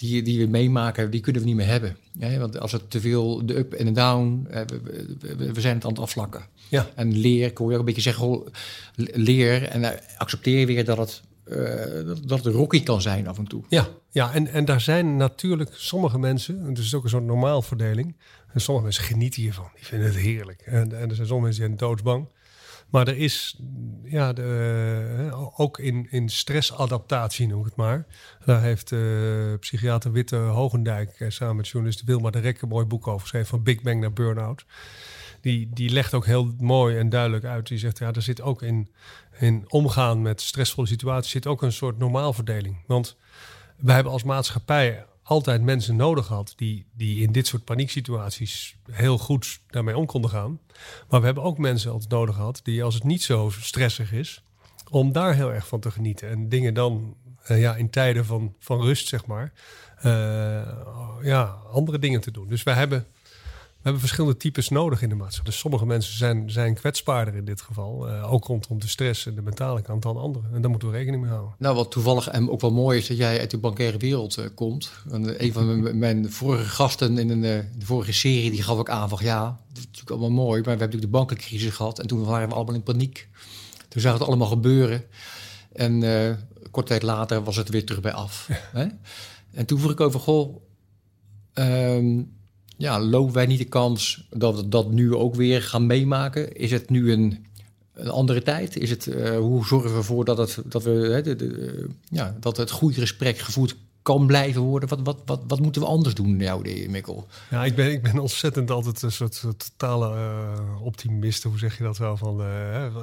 die, 0.00 0.22
die 0.22 0.38
we 0.38 0.46
meemaken, 0.46 1.10
die 1.10 1.20
kunnen 1.20 1.42
we 1.42 1.48
niet 1.48 1.56
meer 1.56 1.66
hebben. 1.66 1.96
Ja, 2.12 2.38
want 2.38 2.58
als 2.58 2.72
het 2.72 2.90
te 2.90 3.00
veel 3.00 3.46
de 3.46 3.56
up 3.56 3.72
en 3.72 3.84
de 3.84 3.92
down, 3.92 4.46
we, 5.20 5.52
we, 5.52 5.60
zijn 5.60 5.74
het 5.74 5.84
aan 5.84 5.90
het 5.90 6.00
afvlakken. 6.00 6.42
Ja. 6.68 6.90
En 6.94 7.16
leer, 7.16 7.46
ik 7.46 7.58
hoor 7.58 7.68
je 7.68 7.72
ook 7.72 7.80
een 7.80 7.86
beetje 7.86 8.00
zeggen, 8.00 8.42
leer 9.14 9.62
en 9.62 9.84
eh, 9.84 10.18
accepteer 10.18 10.66
weer 10.66 10.84
dat 10.84 10.98
het, 10.98 11.22
uh, 11.46 12.14
dat 12.26 12.44
het 12.44 12.54
rocky 12.54 12.82
kan 12.82 13.02
zijn 13.02 13.28
af 13.28 13.38
en 13.38 13.46
toe. 13.46 13.62
Ja, 13.68 13.88
ja 14.10 14.32
en, 14.32 14.46
en 14.46 14.64
daar 14.64 14.80
zijn 14.80 15.16
natuurlijk 15.16 15.70
sommige 15.74 16.18
mensen, 16.18 16.60
en 16.60 16.68
het 16.68 16.78
is 16.78 16.94
ook 16.94 17.04
een 17.04 17.10
soort 17.10 17.24
normaalverdeling, 17.24 18.16
en 18.52 18.60
sommige 18.60 18.86
mensen 18.86 19.04
genieten 19.04 19.42
hiervan, 19.42 19.68
die 19.74 19.86
vinden 19.86 20.08
het 20.08 20.16
heerlijk. 20.16 20.60
En, 20.60 21.00
en 21.00 21.08
er 21.08 21.14
zijn 21.14 21.26
sommige 21.26 21.40
mensen 21.40 21.68
die 21.68 21.76
zijn 21.76 21.76
doodsbang. 21.76 22.28
Maar 22.90 23.08
er 23.08 23.16
is, 23.16 23.56
ja, 24.04 24.32
de, 24.32 25.50
ook 25.56 25.78
in, 25.78 26.06
in 26.10 26.28
stressadaptatie 26.28 27.46
noem 27.46 27.60
ik 27.60 27.64
het 27.64 27.76
maar. 27.76 28.06
Daar 28.44 28.62
heeft 28.62 28.90
uh, 28.90 29.58
psychiater 29.60 30.12
Witte 30.12 30.36
Hogendijk 30.36 31.10
eh, 31.10 31.30
samen 31.30 31.56
met 31.56 31.68
journalist 31.68 32.04
Wilma 32.04 32.30
de 32.30 32.38
Rek 32.38 32.62
een 32.62 32.68
mooi 32.68 32.86
boek 32.86 33.06
over 33.06 33.20
geschreven. 33.20 33.48
Van 33.48 33.62
Big 33.62 33.82
Bang 33.82 34.00
naar 34.00 34.12
Burnout. 34.12 34.64
Die, 35.40 35.68
die 35.72 35.90
legt 35.90 36.14
ook 36.14 36.26
heel 36.26 36.54
mooi 36.58 36.98
en 36.98 37.08
duidelijk 37.08 37.44
uit. 37.44 37.66
Die 37.66 37.78
zegt, 37.78 37.98
ja, 37.98 38.12
er 38.12 38.22
zit 38.22 38.40
ook 38.40 38.62
in, 38.62 38.90
in 39.38 39.64
omgaan 39.68 40.22
met 40.22 40.40
stressvolle 40.40 40.86
situaties 40.86 41.30
zit 41.30 41.46
ook 41.46 41.62
een 41.62 41.72
soort 41.72 41.98
normaalverdeling. 41.98 42.84
Want 42.86 43.16
wij 43.76 43.94
hebben 43.94 44.12
als 44.12 44.22
maatschappij 44.22 45.04
altijd 45.30 45.62
mensen 45.62 45.96
nodig 45.96 46.28
had 46.28 46.52
die, 46.56 46.86
die 46.92 47.22
in 47.22 47.32
dit 47.32 47.46
soort 47.46 47.64
panieksituaties 47.64 48.76
heel 48.90 49.18
goed 49.18 49.60
daarmee 49.66 49.96
om 49.96 50.06
konden 50.06 50.30
gaan. 50.30 50.60
Maar 51.08 51.20
we 51.20 51.26
hebben 51.26 51.44
ook 51.44 51.58
mensen 51.58 51.92
altijd 51.92 52.10
nodig 52.10 52.34
gehad 52.34 52.60
die 52.62 52.84
als 52.84 52.94
het 52.94 53.04
niet 53.04 53.22
zo 53.22 53.50
stressig 53.60 54.12
is, 54.12 54.42
om 54.88 55.12
daar 55.12 55.34
heel 55.34 55.52
erg 55.52 55.66
van 55.66 55.80
te 55.80 55.90
genieten. 55.90 56.28
En 56.28 56.48
dingen 56.48 56.74
dan 56.74 57.16
uh, 57.50 57.60
ja, 57.60 57.76
in 57.76 57.90
tijden 57.90 58.24
van, 58.24 58.54
van 58.58 58.80
rust, 58.80 59.08
zeg 59.08 59.26
maar, 59.26 59.52
uh, 60.04 60.12
ja, 61.22 61.42
andere 61.72 61.98
dingen 61.98 62.20
te 62.20 62.30
doen. 62.30 62.48
Dus 62.48 62.62
we 62.62 62.70
hebben 62.70 63.06
we 63.80 63.86
hebben 63.86 64.00
verschillende 64.00 64.36
types 64.36 64.68
nodig 64.68 65.02
in 65.02 65.08
de 65.08 65.14
maatschappij. 65.14 65.50
Dus 65.50 65.60
sommige 65.60 65.86
mensen 65.86 66.16
zijn, 66.16 66.50
zijn 66.50 66.74
kwetsbaarder 66.74 67.34
in 67.34 67.44
dit 67.44 67.60
geval. 67.60 68.08
Uh, 68.08 68.32
ook 68.32 68.44
rondom 68.44 68.80
de 68.80 68.88
stress 68.88 69.26
en 69.26 69.34
de 69.34 69.42
mentale 69.42 69.82
kant 69.82 70.02
dan 70.02 70.16
anderen. 70.16 70.54
En 70.54 70.60
daar 70.60 70.70
moeten 70.70 70.90
we 70.90 70.96
rekening 70.96 71.22
mee 71.22 71.30
houden. 71.30 71.54
Nou, 71.58 71.74
wat 71.76 71.90
toevallig 71.90 72.28
en 72.28 72.50
ook 72.50 72.60
wel 72.60 72.72
mooi 72.72 72.98
is 72.98 73.06
dat 73.06 73.16
jij 73.16 73.40
uit 73.40 73.50
de 73.50 73.58
bankaire 73.58 73.98
wereld 73.98 74.38
uh, 74.38 74.44
komt. 74.54 74.92
En 75.10 75.44
een 75.44 75.52
van 75.52 75.98
mijn, 75.98 76.32
vorige 76.32 76.68
gasten 76.68 77.18
in 77.18 77.30
een, 77.30 77.40
de 77.40 77.86
vorige 77.86 78.12
serie, 78.12 78.50
die 78.50 78.62
gaf 78.62 78.78
ook 78.78 78.90
aan 78.90 79.08
van 79.08 79.18
ja, 79.22 79.44
dat 79.44 79.78
is 79.78 79.84
natuurlijk 79.84 80.10
allemaal 80.10 80.30
mooi. 80.30 80.54
Maar 80.54 80.62
we 80.62 80.68
hebben 80.68 80.86
natuurlijk 80.86 81.12
de 81.12 81.18
bankencrisis 81.18 81.74
gehad. 81.74 81.98
En 81.98 82.06
toen 82.06 82.24
waren 82.24 82.48
we 82.48 82.54
allemaal 82.54 82.74
in 82.74 82.82
paniek. 82.82 83.28
Toen 83.88 84.00
zag 84.00 84.12
het 84.12 84.22
allemaal 84.22 84.48
gebeuren. 84.48 85.04
En 85.72 86.02
uh, 86.02 86.30
kort 86.70 86.86
tijd 86.86 87.02
later 87.02 87.42
was 87.42 87.56
het 87.56 87.68
weer 87.68 87.84
terug 87.84 88.00
bij 88.00 88.12
af. 88.12 88.48
Hè? 88.50 88.86
En 89.52 89.66
toen 89.66 89.78
vroeg 89.78 89.92
ik 89.92 90.00
over, 90.00 90.20
goh, 90.20 90.56
um, 91.54 92.38
ja, 92.80 93.00
lopen 93.00 93.34
wij 93.34 93.46
niet 93.46 93.58
de 93.58 93.64
kans 93.64 94.26
dat 94.30 94.56
we 94.56 94.68
dat 94.68 94.90
nu 94.90 95.14
ook 95.14 95.34
weer 95.34 95.62
gaan 95.62 95.86
meemaken? 95.86 96.56
Is 96.56 96.70
het 96.70 96.90
nu 96.90 97.12
een, 97.12 97.46
een 97.92 98.08
andere 98.08 98.42
tijd? 98.42 98.76
Is 98.76 98.90
het, 98.90 99.06
uh, 99.06 99.36
hoe 99.38 99.66
zorgen 99.66 99.90
we 99.90 99.96
ervoor 99.96 100.24
dat 100.24 100.38
het, 100.38 100.58
dat 100.64 100.82
we, 100.82 100.90
hè, 100.90 101.22
de, 101.22 101.36
de, 101.36 101.86
ja, 102.08 102.36
dat 102.40 102.56
het 102.56 102.70
goede 102.70 103.00
gesprek 103.00 103.38
gevoerd 103.38 103.76
kan 104.02 104.26
blijven 104.26 104.62
worden? 104.62 104.88
Wat, 104.88 105.00
wat, 105.02 105.22
wat, 105.24 105.40
wat 105.46 105.60
moeten 105.60 105.82
we 105.82 105.88
anders 105.88 106.14
doen, 106.14 106.38
jouw 106.38 106.60
idee, 106.60 106.88
Mikkel? 106.88 107.26
Ja, 107.50 107.64
ik 107.64 107.74
ben, 107.74 107.90
ik 107.90 108.02
ben 108.02 108.18
ontzettend 108.18 108.70
altijd 108.70 109.02
een 109.02 109.12
soort, 109.12 109.40
totale 109.56 110.14
uh, 110.14 110.82
optimist. 110.82 111.42
Hoe 111.42 111.58
zeg 111.58 111.78
je 111.78 111.84
dat 111.84 111.98
wel? 111.98 112.16
Van, 112.16 112.42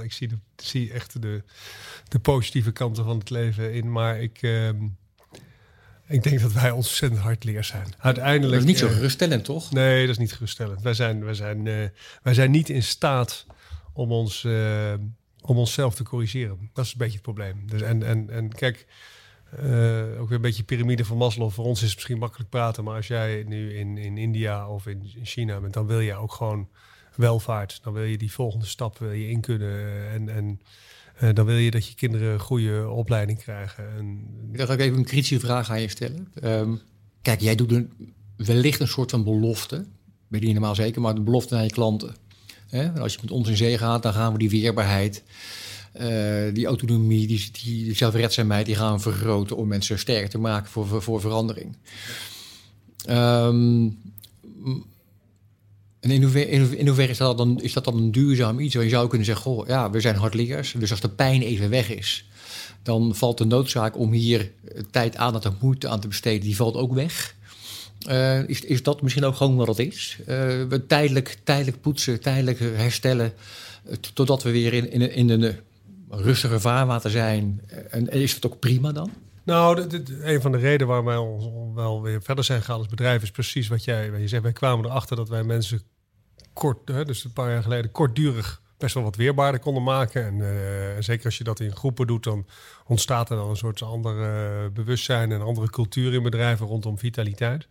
ik 0.04 0.13
zie, 0.13 0.28
de, 0.28 0.38
zie 0.56 0.92
echt 0.92 1.22
de, 1.22 1.44
de 2.08 2.20
positieve 2.20 2.72
kanten 2.72 3.04
van 3.04 3.18
het 3.18 3.30
leven 3.30 3.74
in. 3.74 3.92
Maar 3.92 4.22
ik, 4.22 4.42
uh, 4.42 4.70
ik 6.08 6.24
denk 6.24 6.41
dat 6.41 6.52
wij 6.52 6.72
ontzettend 6.72 7.22
hardleer 7.22 7.63
zijn. 7.63 7.88
Uiteindelijk, 7.98 8.52
dat 8.52 8.62
is 8.62 8.67
niet 8.67 8.78
zo 8.78 8.88
geruststellend, 8.88 9.46
toch? 9.46 9.72
Nee, 9.72 10.02
dat 10.02 10.10
is 10.10 10.17
niet 10.17 10.34
geruststellend. 10.34 10.82
Wij 10.82 10.93
zijn, 10.93 11.24
wij 11.24 11.34
zijn, 11.34 11.63
wij 12.24 12.34
zijn 12.34 12.52
niet 12.52 12.70
in 12.70 12.84
staat 12.84 13.46
om, 13.93 14.12
ons, 14.12 14.48
om 15.41 15.58
onszelf 15.58 15.96
te 15.96 16.04
corrigeren. 16.04 16.70
Dat 16.74 16.86
is 16.86 16.91
een 16.91 16.98
beetje 16.98 17.13
het 17.13 17.22
probleem. 17.22 17.67
Dus 17.67 17.82
en, 17.82 18.04
en, 18.04 18.30
en 18.30 18.54
kijk... 18.54 18.86
Uh, 19.63 20.20
ook 20.20 20.28
weer 20.28 20.36
een 20.36 20.41
beetje 20.41 20.63
piramide 20.63 21.06
van 21.06 21.17
Maslow. 21.17 21.52
Voor 21.52 21.65
ons 21.65 21.78
is 21.78 21.86
het 21.86 21.96
misschien 21.96 22.17
makkelijk 22.17 22.50
praten, 22.50 22.84
maar 22.84 22.96
als 22.96 23.08
jij 23.08 23.43
nu 23.48 23.78
in, 23.78 23.98
in 23.98 24.17
India 24.17 24.70
of 24.70 24.88
in, 24.88 25.12
in 25.15 25.26
China 25.26 25.60
bent, 25.60 25.74
dan 25.74 25.88
wil 25.88 26.00
je 26.00 26.15
ook 26.15 26.34
gewoon 26.34 26.70
welvaart. 27.15 27.80
Dan 27.84 27.93
wil 27.93 28.04
je 28.04 28.17
die 28.17 28.32
volgende 28.32 28.65
stap 28.65 28.98
wil 28.98 29.12
je 29.12 29.30
in 29.30 29.41
kunnen. 29.41 30.10
En, 30.12 30.30
en 30.30 30.62
uh, 31.22 31.30
dan 31.34 31.46
wil 31.46 31.56
je 31.56 31.72
dat 31.72 31.88
je 31.88 31.96
kinderen 31.96 32.34
een 32.34 32.40
goede 32.40 32.90
opleiding 32.90 33.40
krijgen. 33.40 33.90
En, 33.98 34.28
ik 34.52 34.58
dacht 34.58 34.72
ook 34.72 34.80
even 34.80 34.98
een 34.98 35.06
kritische 35.06 35.40
vraag 35.40 35.70
aan 35.70 35.82
je 35.82 35.88
stellen. 35.88 36.28
Um, 36.44 36.82
kijk, 37.22 37.42
jij 37.42 37.56
doet 37.56 37.72
een, 37.72 37.92
wellicht 38.36 38.80
een 38.80 38.88
soort 38.88 39.12
van 39.12 39.24
belofte. 39.24 39.86
Weet 40.28 40.42
je 40.42 40.52
normaal 40.52 40.76
zeker, 40.76 41.02
maar 41.02 41.16
een 41.16 41.24
belofte 41.24 41.56
aan 41.56 41.64
je 41.64 41.70
klanten. 41.70 42.16
Als 43.00 43.14
je 43.14 43.20
met 43.22 43.32
ons 43.32 43.50
in 43.50 43.58
zee 43.58 43.78
gaat, 43.78 44.04
dan 44.04 44.14
gaan 44.14 44.32
we 44.32 44.38
die 44.38 44.50
weerbaarheid 44.50 45.24
uh, 46.02 46.54
die 46.54 46.66
autonomie, 46.66 47.28
die, 47.28 47.52
die 47.64 47.96
zelfredzaamheid, 47.96 48.66
die 48.66 48.76
gaan 48.76 49.02
vergroten 49.02 49.58
om 49.58 49.68
mensen 49.68 50.00
sterker 50.00 50.30
te 50.30 50.38
maken 50.38 50.70
voor, 50.70 50.88
voor, 50.88 51.02
voor 51.02 51.22
verandering. 51.22 51.78
Um, 53.10 53.98
en 56.00 56.12
in 56.12 56.24
hoeverre, 56.88 57.12
is, 57.12 57.18
dat 57.18 57.38
dan, 57.38 57.62
is 57.62 57.74
dat 57.74 57.86
dan 57.86 57.98
een 57.98 58.12
duurzaam 58.12 58.60
iets? 58.60 58.74
Je 58.74 58.90
zou 58.90 59.08
kunnen 59.08 59.26
zeggen, 59.26 59.46
goh, 59.46 59.68
ja, 59.68 59.90
we 59.90 60.00
zijn 60.00 60.16
hardleers, 60.16 60.76
dus 60.78 60.92
als 60.92 61.00
de 61.00 61.10
pijn 61.10 61.42
even 61.42 61.70
weg 61.70 61.90
is, 61.90 62.30
dan 62.84 63.16
valt 63.16 63.38
de 63.38 63.46
noodzaak 63.46 63.98
om 63.98 64.12
hier 64.12 64.52
tijd, 64.92 65.16
aan 65.16 65.42
en 65.42 65.58
moeite 65.62 65.88
aan 65.88 66.00
te 66.00 66.08
besteden, 66.08 66.42
die 66.42 66.56
valt 66.56 66.76
ook 66.76 66.94
weg. 66.94 67.36
Uh, 68.10 68.50
is, 68.50 68.62
is 68.62 68.84
dat 68.84 69.02
misschien 69.02 69.24
ook 69.24 69.36
gewoon 69.36 69.56
wat 69.56 69.68
het 69.68 69.80
is? 69.80 70.18
Uh, 70.20 70.28
we 70.70 70.84
tijdelijk, 70.88 71.38
tijdelijk 71.44 71.82
poetsen, 71.82 72.22
tijdelijk 72.22 72.60
herstellen, 72.60 73.34
totdat 74.14 74.44
we 74.44 74.52
weer 74.52 74.74
in, 74.74 74.92
in, 74.92 75.12
in 75.12 75.30
een 75.30 75.56
rustiger 76.10 76.62
vaarwater 76.62 77.12
zijn. 77.12 77.62
En 77.90 78.10
is 78.10 78.34
het 78.34 78.46
ook 78.46 78.60
prima 78.60 78.92
dan? 78.92 79.12
Nou, 79.48 79.88
een 80.22 80.42
van 80.42 80.52
de 80.52 80.58
redenen 80.58 80.88
waar 80.88 81.04
wij 81.04 81.16
wel 81.74 82.02
weer 82.02 82.22
verder 82.22 82.44
zijn 82.44 82.60
gegaan 82.60 82.78
als 82.78 82.88
bedrijf 82.88 83.24
is 83.24 83.32
precies 83.32 83.68
wat 83.68 83.84
jij 83.84 84.12
wat 84.12 84.20
je 84.20 84.28
zegt. 84.28 84.44
Wij 84.44 84.52
kwamen 84.52 84.86
erachter 84.86 85.16
dat 85.16 85.30
wij 85.30 85.44
mensen 85.44 85.82
kort, 86.54 86.88
hè, 86.88 87.06
dus 87.06 87.24
een 87.24 87.34
paar 87.34 87.52
jaar 87.52 87.64
geleden, 87.64 87.92
kortdurig 87.92 88.62
best 88.78 88.94
wel 88.94 89.04
wat 89.04 89.16
weerbaarder 89.16 89.62
konden 89.62 89.84
maken. 89.84 90.26
En 90.26 90.36
uh, 90.36 90.50
zeker 91.00 91.26
als 91.26 91.38
je 91.38 91.44
dat 91.44 91.60
in 91.60 91.76
groepen 91.76 92.08
doet, 92.08 92.24
dan 92.24 92.46
ontstaat 92.86 93.30
er 93.30 93.36
dan 93.36 93.50
een 93.50 93.58
soort 93.58 93.82
ander 93.82 94.16
uh, 94.16 94.70
bewustzijn 94.74 95.32
en 95.32 95.42
andere 95.42 95.70
cultuur 95.70 96.14
in 96.14 96.24
bedrijven 96.24 96.66
rondom 96.66 96.98
vitaliteit. 96.98 97.68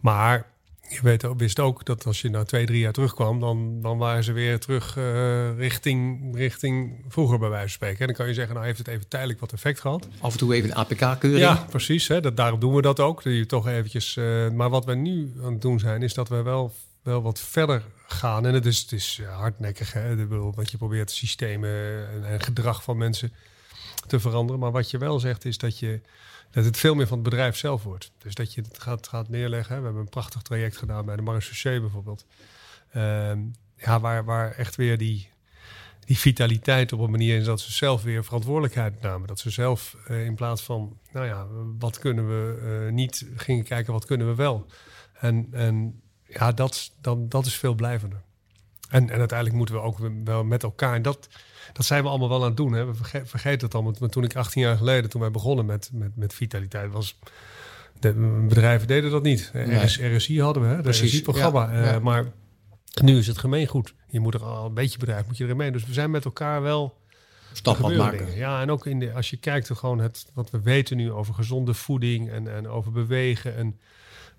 Maar 0.00 0.46
je 0.92 1.00
weet, 1.02 1.26
wist 1.36 1.60
ook 1.60 1.84
dat 1.84 2.06
als 2.06 2.20
je 2.20 2.30
na 2.30 2.44
twee, 2.44 2.66
drie 2.66 2.80
jaar 2.80 2.92
terugkwam, 2.92 3.40
dan, 3.40 3.80
dan 3.80 3.98
waren 3.98 4.24
ze 4.24 4.32
weer 4.32 4.58
terug 4.58 4.96
uh, 4.96 5.56
richting, 5.56 6.30
richting 6.36 7.04
vroeger 7.08 7.38
bij 7.38 7.48
wijze 7.48 7.66
van 7.66 7.74
spreken. 7.74 7.98
En 8.00 8.06
dan 8.06 8.14
kan 8.14 8.26
je 8.26 8.34
zeggen, 8.34 8.54
nou 8.54 8.66
heeft 8.66 8.78
het 8.78 8.88
even 8.88 9.08
tijdelijk 9.08 9.40
wat 9.40 9.52
effect 9.52 9.80
gehad. 9.80 10.08
Af 10.20 10.32
en 10.32 10.38
toe 10.38 10.54
even 10.54 10.70
een 10.70 10.76
APK-keuring. 10.76 11.42
Ja, 11.42 11.66
precies. 11.70 12.08
Hè, 12.08 12.20
dat, 12.20 12.36
daarom 12.36 12.60
doen 12.60 12.74
we 12.74 12.82
dat 12.82 13.00
ook. 13.00 13.22
Dat 13.22 13.32
je 13.32 13.46
toch 13.46 13.68
eventjes, 13.68 14.16
uh, 14.16 14.50
maar 14.50 14.70
wat 14.70 14.84
we 14.84 14.94
nu 14.94 15.32
aan 15.42 15.52
het 15.52 15.62
doen 15.62 15.78
zijn, 15.78 16.02
is 16.02 16.14
dat 16.14 16.28
we 16.28 16.42
wel, 16.42 16.74
wel 17.02 17.22
wat 17.22 17.40
verder 17.40 17.82
gaan. 18.06 18.46
En 18.46 18.54
het 18.54 18.66
is, 18.66 18.78
het 18.78 18.92
is 18.92 19.20
hardnekkig, 19.30 19.92
hè, 19.92 20.26
want 20.28 20.70
je 20.70 20.76
probeert 20.76 21.10
systemen 21.10 21.70
en, 22.08 22.24
en 22.24 22.40
gedrag 22.40 22.82
van 22.82 22.96
mensen 22.96 23.32
te 24.06 24.20
veranderen. 24.20 24.60
Maar 24.60 24.72
wat 24.72 24.90
je 24.90 24.98
wel 24.98 25.20
zegt, 25.20 25.44
is 25.44 25.58
dat 25.58 25.78
je 25.78 26.00
dat 26.50 26.64
het 26.64 26.76
veel 26.76 26.94
meer 26.94 27.06
van 27.06 27.18
het 27.18 27.28
bedrijf 27.28 27.56
zelf 27.56 27.82
wordt. 27.82 28.12
Dus 28.18 28.34
dat 28.34 28.54
je 28.54 28.60
het 28.60 28.82
gaat, 28.82 29.08
gaat 29.08 29.28
neerleggen. 29.28 29.76
We 29.78 29.84
hebben 29.84 30.02
een 30.02 30.08
prachtig 30.08 30.42
traject 30.42 30.76
gedaan 30.76 31.04
bij 31.04 31.16
de 31.16 31.22
Marseillais 31.22 31.80
bijvoorbeeld. 31.80 32.26
Uh, 32.96 33.32
ja, 33.76 34.00
waar, 34.00 34.24
waar 34.24 34.52
echt 34.52 34.76
weer 34.76 34.98
die, 34.98 35.30
die 36.04 36.18
vitaliteit 36.18 36.92
op 36.92 37.00
een 37.00 37.10
manier 37.10 37.36
is 37.38 37.44
dat 37.44 37.60
ze 37.60 37.72
zelf 37.72 38.02
weer 38.02 38.24
verantwoordelijkheid 38.24 39.00
namen. 39.00 39.28
Dat 39.28 39.38
ze 39.38 39.50
zelf 39.50 39.96
uh, 40.08 40.24
in 40.24 40.34
plaats 40.34 40.62
van, 40.62 40.98
nou 41.12 41.26
ja, 41.26 41.46
wat 41.78 41.98
kunnen 41.98 42.28
we 42.28 42.60
uh, 42.86 42.92
niet, 42.92 43.26
gingen 43.36 43.64
kijken 43.64 43.92
wat 43.92 44.04
kunnen 44.04 44.26
we 44.26 44.34
wel. 44.34 44.66
En, 45.12 45.48
en 45.52 46.00
ja, 46.26 46.52
dat, 46.52 46.92
dan, 47.00 47.28
dat 47.28 47.46
is 47.46 47.54
veel 47.54 47.74
blijvender. 47.74 48.22
En, 48.88 49.10
en 49.10 49.18
uiteindelijk 49.18 49.58
moeten 49.58 49.74
we 49.74 49.80
ook 49.80 49.98
wel 50.24 50.44
met 50.44 50.62
elkaar. 50.62 50.94
En 50.94 51.02
dat, 51.02 51.28
dat 51.72 51.86
zijn 51.86 52.02
we 52.02 52.08
allemaal 52.08 52.28
wel 52.28 52.40
aan 52.40 52.48
het 52.48 52.56
doen. 52.56 52.72
Hè. 52.72 52.84
We 52.84 52.94
vergeten 53.24 53.66
het 53.66 53.74
allemaal. 53.74 53.94
Maar 54.00 54.08
toen 54.08 54.24
ik 54.24 54.36
18 54.36 54.62
jaar 54.62 54.76
geleden, 54.76 55.10
toen 55.10 55.20
wij 55.20 55.30
begonnen 55.30 55.66
met, 55.66 55.90
met, 55.92 56.16
met 56.16 56.34
vitaliteit, 56.34 56.92
was. 56.92 57.18
De 57.98 58.12
bedrijven 58.48 58.86
deden 58.86 59.10
dat 59.10 59.22
niet. 59.22 59.50
Nee. 59.52 60.16
RSI 60.16 60.40
hadden 60.40 60.62
we, 60.62 60.68
hè, 60.68 60.82
de 60.82 60.88
RSI-programma. 60.88 61.72
Ja, 61.72 61.84
ja. 61.84 61.94
uh, 61.94 62.00
maar 62.00 62.32
nu 63.02 63.18
is 63.18 63.26
het 63.26 63.38
gemeengoed. 63.38 63.94
Je 64.08 64.20
moet 64.20 64.34
er 64.34 64.44
al 64.44 64.66
een 64.66 64.74
beetje 64.74 64.98
bedrijf 64.98 65.26
moet 65.26 65.36
je 65.36 65.44
erin 65.44 65.56
mee. 65.56 65.70
Dus 65.70 65.86
we 65.86 65.92
zijn 65.92 66.10
met 66.10 66.24
elkaar 66.24 66.62
wel 66.62 66.98
stap 67.52 67.84
aan 67.84 67.96
maken. 67.96 68.36
Ja, 68.36 68.60
en 68.60 68.70
ook 68.70 68.86
in 68.86 68.98
de, 68.98 69.12
als 69.12 69.30
je 69.30 69.36
kijkt 69.36 69.70
gewoon 69.74 69.98
het, 69.98 70.26
wat 70.34 70.50
we 70.50 70.60
weten 70.60 70.96
nu 70.96 71.12
over 71.12 71.34
gezonde 71.34 71.74
voeding 71.74 72.30
en, 72.30 72.54
en 72.54 72.68
over 72.68 72.92
bewegen 72.92 73.56
en 73.56 73.78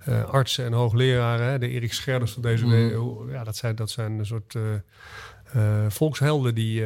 uh, 0.07 0.23
artsen 0.23 0.65
en 0.65 0.73
hoogleraren, 0.73 1.47
hè, 1.47 1.59
de 1.59 1.67
Erik 1.67 1.93
Scherders 1.93 2.31
van 2.31 2.41
deze 2.41 2.65
mm. 2.65 3.31
ja, 3.31 3.43
dat 3.43 3.55
zijn, 3.55 3.75
dat 3.75 3.89
zijn 3.89 4.19
een 4.19 4.25
soort 4.25 4.53
uh, 4.53 4.63
uh, 5.55 5.85
volkshelden 5.89 6.55
die 6.55 6.83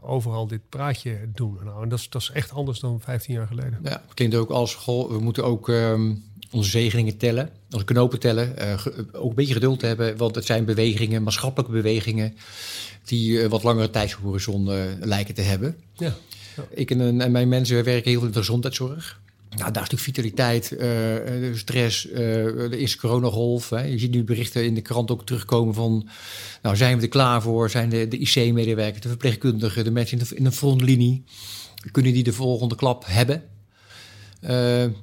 overal 0.00 0.46
dit 0.46 0.60
praatje 0.68 1.18
doen. 1.34 1.58
Nou, 1.64 1.82
en 1.82 1.88
dat 1.88 1.98
is, 1.98 2.08
dat 2.08 2.22
is 2.22 2.30
echt 2.30 2.52
anders 2.52 2.80
dan 2.80 3.00
15 3.00 3.34
jaar 3.34 3.46
geleden. 3.46 3.78
Ja, 3.82 3.90
het 3.90 4.14
klinkt 4.14 4.34
ook 4.34 4.50
als, 4.50 4.74
goh, 4.74 5.10
we 5.10 5.18
moeten 5.18 5.44
ook 5.44 5.68
um, 5.68 6.24
onze 6.50 6.70
zegeningen 6.70 7.16
tellen, 7.16 7.50
onze 7.70 7.84
knopen 7.84 8.18
tellen, 8.18 8.78
ook 9.12 9.28
een 9.28 9.34
beetje 9.34 9.54
geduld 9.54 9.80
hebben, 9.80 10.16
want 10.16 10.34
het 10.34 10.44
zijn 10.44 10.64
bewegingen, 10.64 11.22
maatschappelijke 11.22 11.72
bewegingen, 11.72 12.36
die 13.04 13.48
wat 13.48 13.62
langere 13.62 13.90
tijdshorizon 13.90 14.64
lijken 15.00 15.34
te 15.34 15.42
hebben. 15.42 15.76
Ja. 15.92 16.14
ja. 16.56 16.64
Ik 16.70 16.90
en, 16.90 17.20
en 17.20 17.32
mijn 17.32 17.48
mensen 17.48 17.84
werken 17.84 18.10
heel 18.10 18.18
veel 18.18 18.28
in 18.28 18.32
de 18.32 18.38
gezondheidszorg. 18.38 19.20
Nou, 19.56 19.72
daar 19.72 19.82
is 19.82 19.90
natuurlijk 19.90 20.02
vitaliteit, 20.02 20.72
uh, 20.72 21.54
stress, 21.54 22.06
uh, 22.06 22.14
de 22.16 22.76
eerste 22.76 22.98
coronagolf. 22.98 23.70
Hè. 23.70 23.82
Je 23.82 23.98
ziet 23.98 24.10
nu 24.10 24.24
berichten 24.24 24.64
in 24.64 24.74
de 24.74 24.80
krant 24.80 25.10
ook 25.10 25.26
terugkomen 25.26 25.74
van... 25.74 26.08
nou, 26.62 26.76
zijn 26.76 26.96
we 26.96 27.02
er 27.02 27.08
klaar 27.08 27.42
voor? 27.42 27.70
Zijn 27.70 27.88
de, 27.88 28.08
de 28.08 28.18
IC-medewerkers, 28.18 29.00
de 29.00 29.08
verpleegkundigen, 29.08 29.84
de 29.84 29.90
mensen 29.90 30.18
in 30.18 30.24
de, 30.24 30.36
in 30.36 30.44
de 30.44 30.52
frontlinie... 30.52 31.24
kunnen 31.90 32.12
die 32.12 32.22
de 32.22 32.32
volgende 32.32 32.74
klap 32.74 33.04
hebben? 33.06 33.42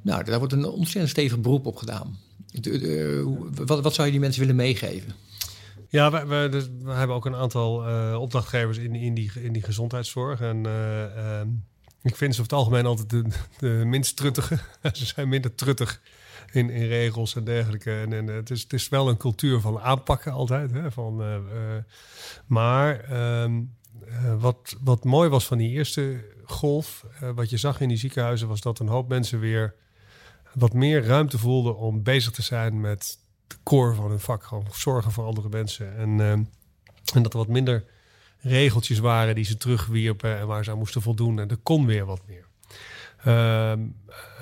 Nou, 0.01 0.23
daar 0.23 0.37
wordt 0.37 0.53
een 0.53 0.65
ontzettend 0.65 1.09
stevig 1.09 1.39
beroep 1.39 1.65
op 1.65 1.75
gedaan. 1.75 2.17
De, 2.51 3.49
wat, 3.65 3.81
wat 3.81 3.93
zou 3.93 4.05
je 4.05 4.13
die 4.13 4.21
mensen 4.21 4.41
willen 4.41 4.55
meegeven? 4.55 5.13
Ja, 5.89 6.11
we, 6.11 6.25
we, 6.25 6.49
dus, 6.51 6.69
hebben 6.85 7.15
ook 7.15 7.25
een 7.25 7.35
aantal 7.35 7.83
opdrachtgevers 8.19 8.77
in, 8.77 8.95
in, 8.95 9.13
die, 9.13 9.31
in 9.41 9.53
die 9.53 9.63
gezondheidszorg. 9.63 10.41
En 10.41 10.65
ehm, 10.65 11.47
ik 12.07 12.15
vind 12.15 12.35
ze 12.35 12.41
over 12.41 12.53
het 12.53 12.61
algemeen 12.61 12.85
altijd 12.85 13.09
de, 13.09 13.23
de 13.57 13.67
minst 13.85 14.15
truttige. 14.15 14.59
ze 14.93 15.05
zijn 15.05 15.29
minder 15.29 15.55
truttig 15.55 16.01
in, 16.51 16.69
in 16.69 16.87
regels 16.87 17.35
en 17.35 17.43
dergelijke. 17.43 17.99
En, 17.99 18.13
en 18.13 18.27
het, 18.27 18.49
is, 18.49 18.61
het 18.61 18.73
is 18.73 18.89
wel 18.89 19.09
een 19.09 19.17
cultuur 19.17 19.59
van 19.59 19.79
aanpakken 19.79 20.31
altijd. 20.31 20.71
Hè, 20.71 20.91
van, 20.91 21.21
uh, 21.21 21.33
uh, 21.33 21.41
maar 22.45 23.11
uh, 23.11 23.45
wat, 24.39 24.75
wat 24.83 25.03
mooi 25.03 25.29
was 25.29 25.45
van 25.45 25.57
die 25.57 25.69
eerste 25.69 26.25
golf, 26.43 27.05
wat 27.35 27.49
je 27.49 27.57
zag 27.57 27.81
in 27.81 27.87
die 27.87 27.97
ziekenhuizen, 27.97 28.47
was 28.47 28.61
dat 28.61 28.79
een 28.79 28.87
hoop 28.87 29.07
mensen 29.07 29.39
weer 29.39 29.75
wat 30.53 30.73
meer 30.73 31.05
ruimte 31.05 31.37
voelden 31.37 31.77
om 31.77 32.03
bezig 32.03 32.31
te 32.31 32.41
zijn 32.41 32.81
met 32.81 33.19
de 33.47 33.55
core 33.63 33.93
van 33.93 34.09
hun 34.09 34.19
vak. 34.19 34.43
Gewoon 34.43 34.65
zorgen 34.71 35.11
voor 35.11 35.25
andere 35.25 35.49
mensen. 35.49 35.97
En, 35.97 36.19
ehm, 36.19 36.43
en 37.13 37.23
dat 37.23 37.33
er 37.33 37.39
wat 37.39 37.47
minder 37.47 37.85
regeltjes 38.47 38.99
waren 38.99 39.35
die 39.35 39.45
ze 39.45 39.57
terugwierpen 39.57 40.37
en 40.37 40.47
waar 40.47 40.63
ze 40.63 40.71
aan 40.71 40.77
moesten 40.77 41.01
voldoen. 41.01 41.39
En 41.39 41.49
er 41.49 41.57
kon 41.57 41.85
weer 41.85 42.05
wat 42.05 42.21
meer. 42.27 42.45
Uh, 43.25 43.71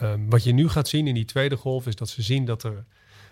uh, 0.01 0.13
wat 0.29 0.43
je 0.43 0.53
nu 0.53 0.69
gaat 0.69 0.87
zien 0.87 1.07
in 1.07 1.13
die 1.13 1.25
tweede 1.25 1.57
golf 1.57 1.87
is 1.87 1.95
dat 1.95 2.09
ze 2.09 2.21
zien 2.21 2.45
dat 2.45 2.63
er 2.63 2.85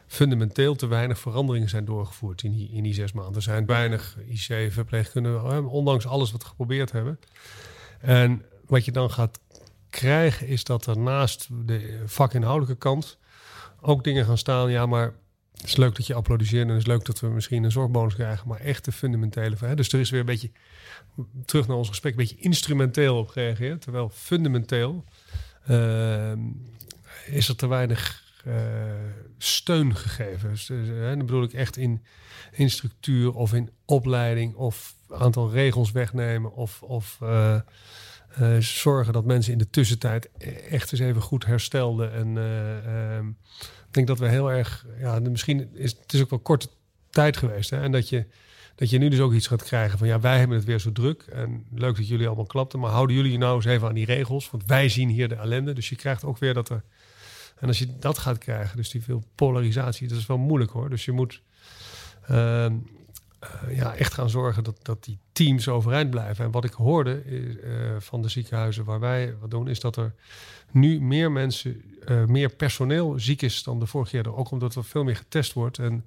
fundamenteel 0.08 0.76
te 0.76 0.88
weinig 0.88 1.20
veranderingen 1.20 1.70
zijn 1.70 1.86
doorgevoerd 1.86 2.44
in 2.44 2.52
die, 2.52 2.70
in 2.72 2.84
die 2.84 2.94
zes 2.94 3.12
maanden. 3.12 3.36
Er 3.36 3.42
zijn 3.42 3.66
weinig 3.66 4.18
IC-verpleegkundigen, 4.28 5.68
ondanks 5.68 6.08
alles 6.08 6.32
wat 6.32 6.42
we 6.42 6.48
geprobeerd 6.48 6.92
hebben. 6.92 7.20
En 8.00 8.46
wat 8.66 8.86
je 8.86 8.92
dan 8.92 9.12
gaat 9.12 9.40
krijgen 9.90 10.48
is 10.48 10.64
dat 10.64 10.86
er 10.86 10.98
naast 10.98 11.48
de 11.52 12.04
vakinhoudelijke 12.06 12.78
kant 12.78 13.18
ook 13.82 14.04
dingen 14.04 14.26
gaan 14.26 14.38
staan. 14.38 14.72
Ja, 14.72 14.86
maar 14.86 15.14
het 15.54 15.66
is 15.72 15.76
leuk 15.76 15.96
dat 15.96 16.08
je 16.08 16.14
applaudisseert 16.14 16.64
en 16.64 16.70
het 16.70 16.82
is 16.82 16.88
leuk 16.88 17.06
dat 17.06 17.20
we 17.20 17.28
misschien 17.28 17.64
een 17.64 17.72
zorgbonus 17.72 18.14
krijgen, 18.14 18.48
maar 18.48 18.60
echt 18.60 18.86
de 18.86 18.92
fundamentele. 18.92 19.56
Hè? 19.60 19.76
Dus 19.76 19.94
er 19.94 20.00
is 20.00 20.10
weer 20.10 20.20
een 20.20 20.26
beetje, 20.26 20.52
terug 21.46 21.68
naar 21.68 21.78
ons 21.78 21.90
gesprek, 21.90 22.12
een 22.12 22.18
beetje 22.18 22.40
instrumenteel 22.40 23.18
op 23.18 23.28
gereageerd. 23.28 23.82
Terwijl 23.82 24.10
fundamenteel 24.10 25.06
uh, 25.70 26.32
is 27.26 27.48
er 27.48 27.56
te 27.56 27.68
weinig 27.68 28.24
uh, 28.48 28.54
steun 29.38 29.96
gegeven. 29.96 30.50
Dus, 30.50 30.70
uh, 30.70 31.08
dan 31.08 31.20
bedoel 31.20 31.44
ik 31.44 31.54
echt 31.54 31.78
in, 31.78 32.04
in 32.52 32.70
structuur 32.70 33.34
of 33.34 33.54
in 33.54 33.70
opleiding 33.86 34.56
of 34.56 34.96
aantal 35.10 35.52
regels 35.52 35.92
wegnemen 35.92 36.54
of, 36.54 36.82
of 36.82 37.18
uh, 38.42 38.58
zorgen 38.58 39.14
dat 39.14 39.26
mensen 39.26 39.52
in 39.52 39.58
de 39.58 39.70
tussentijd 39.70 40.30
echt 40.70 40.92
eens 40.92 41.02
even 41.02 41.22
goed 41.22 41.46
herstelden. 41.46 42.14
En 42.14 42.38
ehm, 42.38 43.28
ik 43.60 43.94
denk 43.94 44.08
dat 44.08 44.20
we 44.20 44.28
heel 44.28 44.52
erg, 44.52 44.86
ja, 45.00 45.20
misschien 45.20 45.70
is 45.74 45.92
het 45.92 46.14
is 46.14 46.22
ook 46.22 46.30
wel 46.30 46.40
korte 46.40 46.68
tijd 47.10 47.38
geweest. 47.38 47.70
Hè? 47.70 47.82
En 47.82 47.92
dat 47.92 48.10
je, 48.10 48.26
dat 48.76 48.90
je 48.90 48.98
nu 48.98 49.10
dus 49.10 49.20
ook 49.20 49.34
iets 49.34 49.48
gaat 49.48 49.64
krijgen 49.64 49.98
van 49.98 50.08
ja, 50.08 50.20
wij 50.20 50.40
hebben 50.40 50.58
het 50.58 50.66
weer 50.66 50.80
zo 50.80 50.92
druk. 50.92 51.22
En 51.22 51.66
leuk 51.76 51.96
dat 51.96 52.08
jullie 52.08 52.28
allemaal 52.28 52.46
klapten, 52.46 52.80
maar 52.80 52.92
houden 52.92 53.16
jullie 53.16 53.38
nou 53.38 53.56
eens 53.56 53.66
even 53.66 53.88
aan 53.88 53.94
die 53.94 54.06
regels? 54.06 54.50
Want 54.52 54.66
wij 54.66 54.90
zien 54.90 55.10
hier 55.10 55.28
de 55.28 55.36
ellende. 55.36 55.74
Dus 55.74 55.90
je 55.90 55.96
krijgt 55.96 56.24
ook 56.24 56.38
weer 56.38 56.54
dat 56.54 56.70
er. 56.70 56.84
En 57.60 57.68
als 57.68 57.80
je 57.80 57.98
dat 58.00 58.18
gaat 58.18 58.38
krijgen, 58.38 58.78
dus 58.78 58.90
die 58.90 59.04
veel 59.04 59.24
polarisatie, 59.36 60.08
dat 60.08 60.18
is 60.18 60.26
wel 60.26 60.38
moeilijk 60.38 60.72
hoor. 60.72 60.90
Dus 60.90 61.06
je 61.06 61.12
moet. 61.12 61.42
Uh, 63.44 63.78
ja, 63.78 63.96
echt 63.96 64.14
gaan 64.14 64.30
zorgen 64.30 64.64
dat, 64.64 64.80
dat 64.82 65.04
die 65.04 65.20
teams 65.32 65.68
overeind 65.68 66.10
blijven. 66.10 66.46
En 66.46 66.52
wat 66.52 66.64
ik 66.64 66.74
hoorde 66.74 67.24
uh, 67.26 67.96
van 68.00 68.22
de 68.22 68.30
ziekenhuizen 68.30 68.84
waar 68.84 69.00
wij 69.00 69.36
wat 69.40 69.52
doen, 69.52 69.68
is 69.68 69.80
dat 69.80 69.96
er 69.96 70.14
nu 70.72 71.02
meer 71.02 71.32
mensen, 71.32 71.82
uh, 72.08 72.26
meer 72.26 72.50
personeel 72.50 73.20
ziek 73.20 73.42
is 73.42 73.64
dan 73.64 73.80
de 73.80 73.86
vorige 73.86 74.12
keer. 74.12 74.36
Ook 74.36 74.52
omdat 74.52 74.76
er 74.76 74.84
veel 74.84 75.04
meer 75.04 75.16
getest 75.16 75.54
wordt. 75.54 75.80
En 75.80 76.06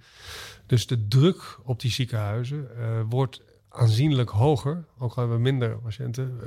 dus 0.66 0.86
de 0.86 1.08
druk 1.08 1.58
op 1.64 1.80
die 1.80 1.90
ziekenhuizen 1.90 2.68
wordt 3.08 3.40
aanzienlijk 3.76 4.30
hoger. 4.30 4.84
Ook 4.98 5.10
al 5.10 5.16
hebben 5.16 5.36
we 5.36 5.42
minder 5.42 5.78
patiënten 5.78 6.40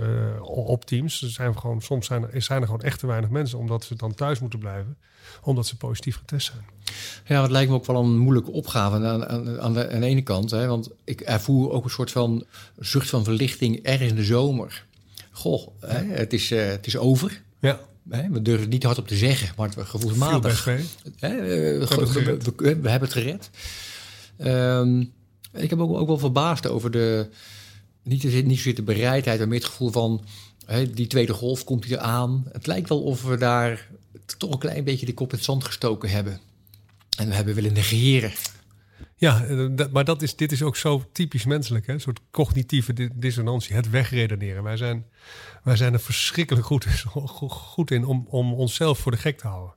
op 0.43 0.85
teams. 0.85 1.21
Er 1.21 1.29
zijn 1.29 1.59
gewoon, 1.59 1.81
soms 1.81 2.05
zijn 2.05 2.31
er, 2.31 2.41
zijn 2.41 2.61
er 2.61 2.67
gewoon 2.67 2.81
echt 2.81 2.99
te 2.99 3.07
weinig 3.07 3.29
mensen, 3.29 3.57
omdat 3.57 3.83
ze 3.83 3.95
dan 3.95 4.13
thuis 4.13 4.39
moeten 4.39 4.59
blijven, 4.59 4.97
omdat 5.41 5.67
ze 5.67 5.77
positief 5.77 6.17
getest 6.17 6.51
zijn. 6.51 6.65
Ja, 7.25 7.41
het 7.41 7.51
lijkt 7.51 7.69
me 7.69 7.75
ook 7.75 7.85
wel 7.85 8.03
een 8.03 8.17
moeilijke 8.17 8.51
opgave 8.51 8.95
aan, 8.95 9.05
aan, 9.05 9.27
aan, 9.27 9.43
de, 9.43 9.59
aan 9.59 9.73
de, 9.73 10.05
ene 10.05 10.21
kant. 10.21 10.51
Hè, 10.51 10.67
want 10.67 10.89
ik 11.03 11.21
ervoer 11.21 11.71
ook 11.71 11.83
een 11.83 11.89
soort 11.89 12.11
van 12.11 12.45
zucht 12.77 13.09
van 13.09 13.23
verlichting 13.23 13.79
ergens 13.83 14.09
in 14.09 14.15
de 14.15 14.23
zomer. 14.23 14.85
Goh, 15.31 15.67
hè, 15.79 16.03
het, 16.03 16.33
is, 16.33 16.51
uh, 16.51 16.65
het 16.67 16.87
is 16.87 16.97
over. 16.97 17.41
Ja. 17.59 17.79
Hè, 18.09 18.29
we 18.29 18.41
durven 18.41 18.63
het 18.63 18.71
niet 18.71 18.83
hardop 18.83 19.07
te 19.07 19.15
zeggen, 19.15 19.53
maar 19.57 19.69
het 19.69 19.87
gevoelsmatig. 19.87 20.65
Hè, 21.19 21.35
we, 21.35 21.85
we, 21.89 22.37
we, 22.55 22.79
we, 22.81 22.89
hebben 22.89 23.09
het 23.09 23.17
gered. 23.17 23.49
Um, 24.37 25.13
ik 25.53 25.69
heb 25.69 25.79
ook, 25.79 25.97
ook 25.97 26.07
wel 26.07 26.17
verbaasd 26.17 26.67
over 26.67 26.91
de, 26.91 27.29
niet, 28.03 28.23
niet 28.23 28.57
zozeer 28.57 28.75
de 28.75 28.81
bereidheid, 28.81 29.39
maar 29.39 29.47
meer 29.47 29.59
het 29.59 29.67
gevoel 29.67 29.91
van 29.91 30.25
hè, 30.65 30.89
die 30.89 31.07
tweede 31.07 31.33
golf 31.33 31.63
komt 31.63 31.85
hier 31.85 31.99
aan. 31.99 32.47
Het 32.51 32.67
lijkt 32.67 32.89
wel 32.89 33.01
of 33.01 33.23
we 33.23 33.37
daar 33.37 33.87
toch 34.37 34.51
een 34.51 34.59
klein 34.59 34.83
beetje 34.83 35.05
de 35.05 35.13
kop 35.13 35.29
in 35.29 35.35
het 35.35 35.45
zand 35.45 35.63
gestoken 35.63 36.09
hebben. 36.09 36.39
En 37.17 37.27
we 37.27 37.35
hebben 37.35 37.55
willen 37.55 37.73
negeren. 37.73 38.31
Ja, 39.15 39.45
maar 39.91 40.05
dat 40.05 40.21
is, 40.21 40.35
dit 40.35 40.51
is 40.51 40.63
ook 40.63 40.75
zo 40.75 41.03
typisch 41.11 41.45
menselijk. 41.45 41.87
Hè? 41.87 41.93
Een 41.93 42.01
soort 42.01 42.19
cognitieve 42.31 43.09
dissonantie, 43.15 43.75
het 43.75 43.89
wegredeneren. 43.89 44.63
Wij 44.63 44.77
zijn, 44.77 45.05
wij 45.63 45.75
zijn 45.75 45.93
er 45.93 45.99
verschrikkelijk 45.99 46.65
goed, 46.65 46.85
goed 47.49 47.91
in 47.91 48.05
om, 48.05 48.25
om 48.29 48.53
onszelf 48.53 48.99
voor 48.99 49.11
de 49.11 49.17
gek 49.17 49.37
te 49.37 49.47
houden. 49.47 49.73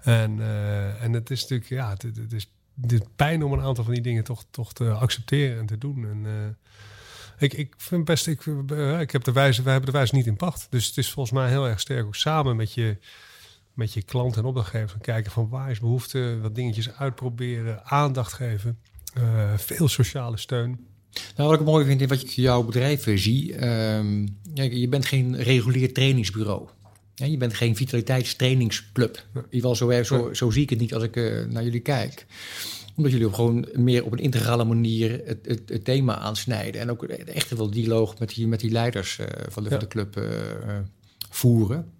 En, 0.00 0.36
uh, 0.36 1.02
en 1.02 1.12
het 1.12 1.30
is 1.30 1.40
natuurlijk, 1.40 1.70
ja, 1.70 1.90
het 1.90 2.32
is 2.32 2.50
dit 2.80 3.16
pijn 3.16 3.42
om 3.42 3.52
een 3.52 3.60
aantal 3.60 3.84
van 3.84 3.94
die 3.94 4.02
dingen 4.02 4.24
toch, 4.24 4.44
toch 4.50 4.72
te 4.72 4.90
accepteren 4.90 5.58
en 5.58 5.66
te 5.66 5.78
doen. 5.78 6.04
En, 6.04 6.24
uh, 6.24 6.32
ik, 7.38 7.52
ik 7.52 7.74
vind 7.76 8.04
best, 8.04 8.26
ik, 8.26 8.46
uh, 8.46 9.00
ik 9.00 9.10
heb 9.10 9.24
de 9.24 9.32
wijze, 9.32 9.62
wij 9.62 9.72
hebben 9.72 9.92
de 9.92 9.98
wijze 9.98 10.14
niet 10.14 10.26
in 10.26 10.36
pacht. 10.36 10.66
Dus 10.70 10.86
het 10.86 10.96
is 10.96 11.10
volgens 11.10 11.34
mij 11.34 11.48
heel 11.48 11.68
erg 11.68 11.80
sterk 11.80 12.06
ook 12.06 12.14
samen 12.14 12.56
met 12.56 12.72
je, 12.72 12.96
met 13.74 13.92
je 13.92 14.02
klant 14.02 14.36
en 14.36 14.44
opdrachtgever 14.44 14.98
kijken 15.00 15.32
van 15.32 15.48
waar 15.48 15.70
is 15.70 15.80
behoefte, 15.80 16.38
wat 16.42 16.54
dingetjes 16.54 16.94
uitproberen, 16.94 17.84
aandacht 17.84 18.32
geven, 18.32 18.78
uh, 19.18 19.52
veel 19.56 19.88
sociale 19.88 20.36
steun. 20.36 20.86
Nou, 21.36 21.50
wat 21.50 21.60
ik 21.60 21.66
mooi 21.66 21.84
vind 21.84 22.00
in 22.00 22.08
wat 22.08 22.34
je 22.34 22.42
jouw 22.42 22.62
bedrijf 22.62 23.18
zie, 23.18 23.66
um, 23.66 24.38
je 24.54 24.88
bent 24.88 25.06
geen 25.06 25.36
regulier 25.36 25.92
trainingsbureau. 25.92 26.68
Ja, 27.18 27.26
je 27.26 27.36
bent 27.36 27.54
geen 27.54 27.76
vitaliteitstrainingsclub. 27.76 29.16
In 29.34 29.42
ieder 29.50 29.70
geval, 29.70 29.74
zo, 29.74 30.02
zo, 30.02 30.34
zo 30.34 30.50
zie 30.50 30.62
ik 30.62 30.70
het 30.70 30.78
niet 30.78 30.94
als 30.94 31.02
ik 31.02 31.16
uh, 31.16 31.44
naar 31.44 31.64
jullie 31.64 31.80
kijk 31.80 32.26
omdat 32.98 33.12
jullie 33.12 33.26
op 33.26 33.34
gewoon 33.34 33.68
meer 33.72 34.04
op 34.04 34.12
een 34.12 34.18
integrale 34.18 34.64
manier 34.64 35.22
het, 35.24 35.46
het, 35.46 35.68
het, 35.68 35.84
thema 35.84 36.18
aansnijden. 36.18 36.80
En 36.80 36.90
ook 36.90 37.04
echt 37.04 37.50
wel 37.50 37.70
dialoog 37.70 38.18
met 38.18 38.34
die, 38.34 38.46
met 38.46 38.60
die 38.60 38.70
leiders 38.70 39.18
uh, 39.18 39.26
van, 39.48 39.62
de, 39.62 39.70
ja. 39.70 39.78
van 39.78 39.78
de 39.78 39.88
club 39.88 40.16
uh, 40.16 40.78
voeren. 41.30 41.92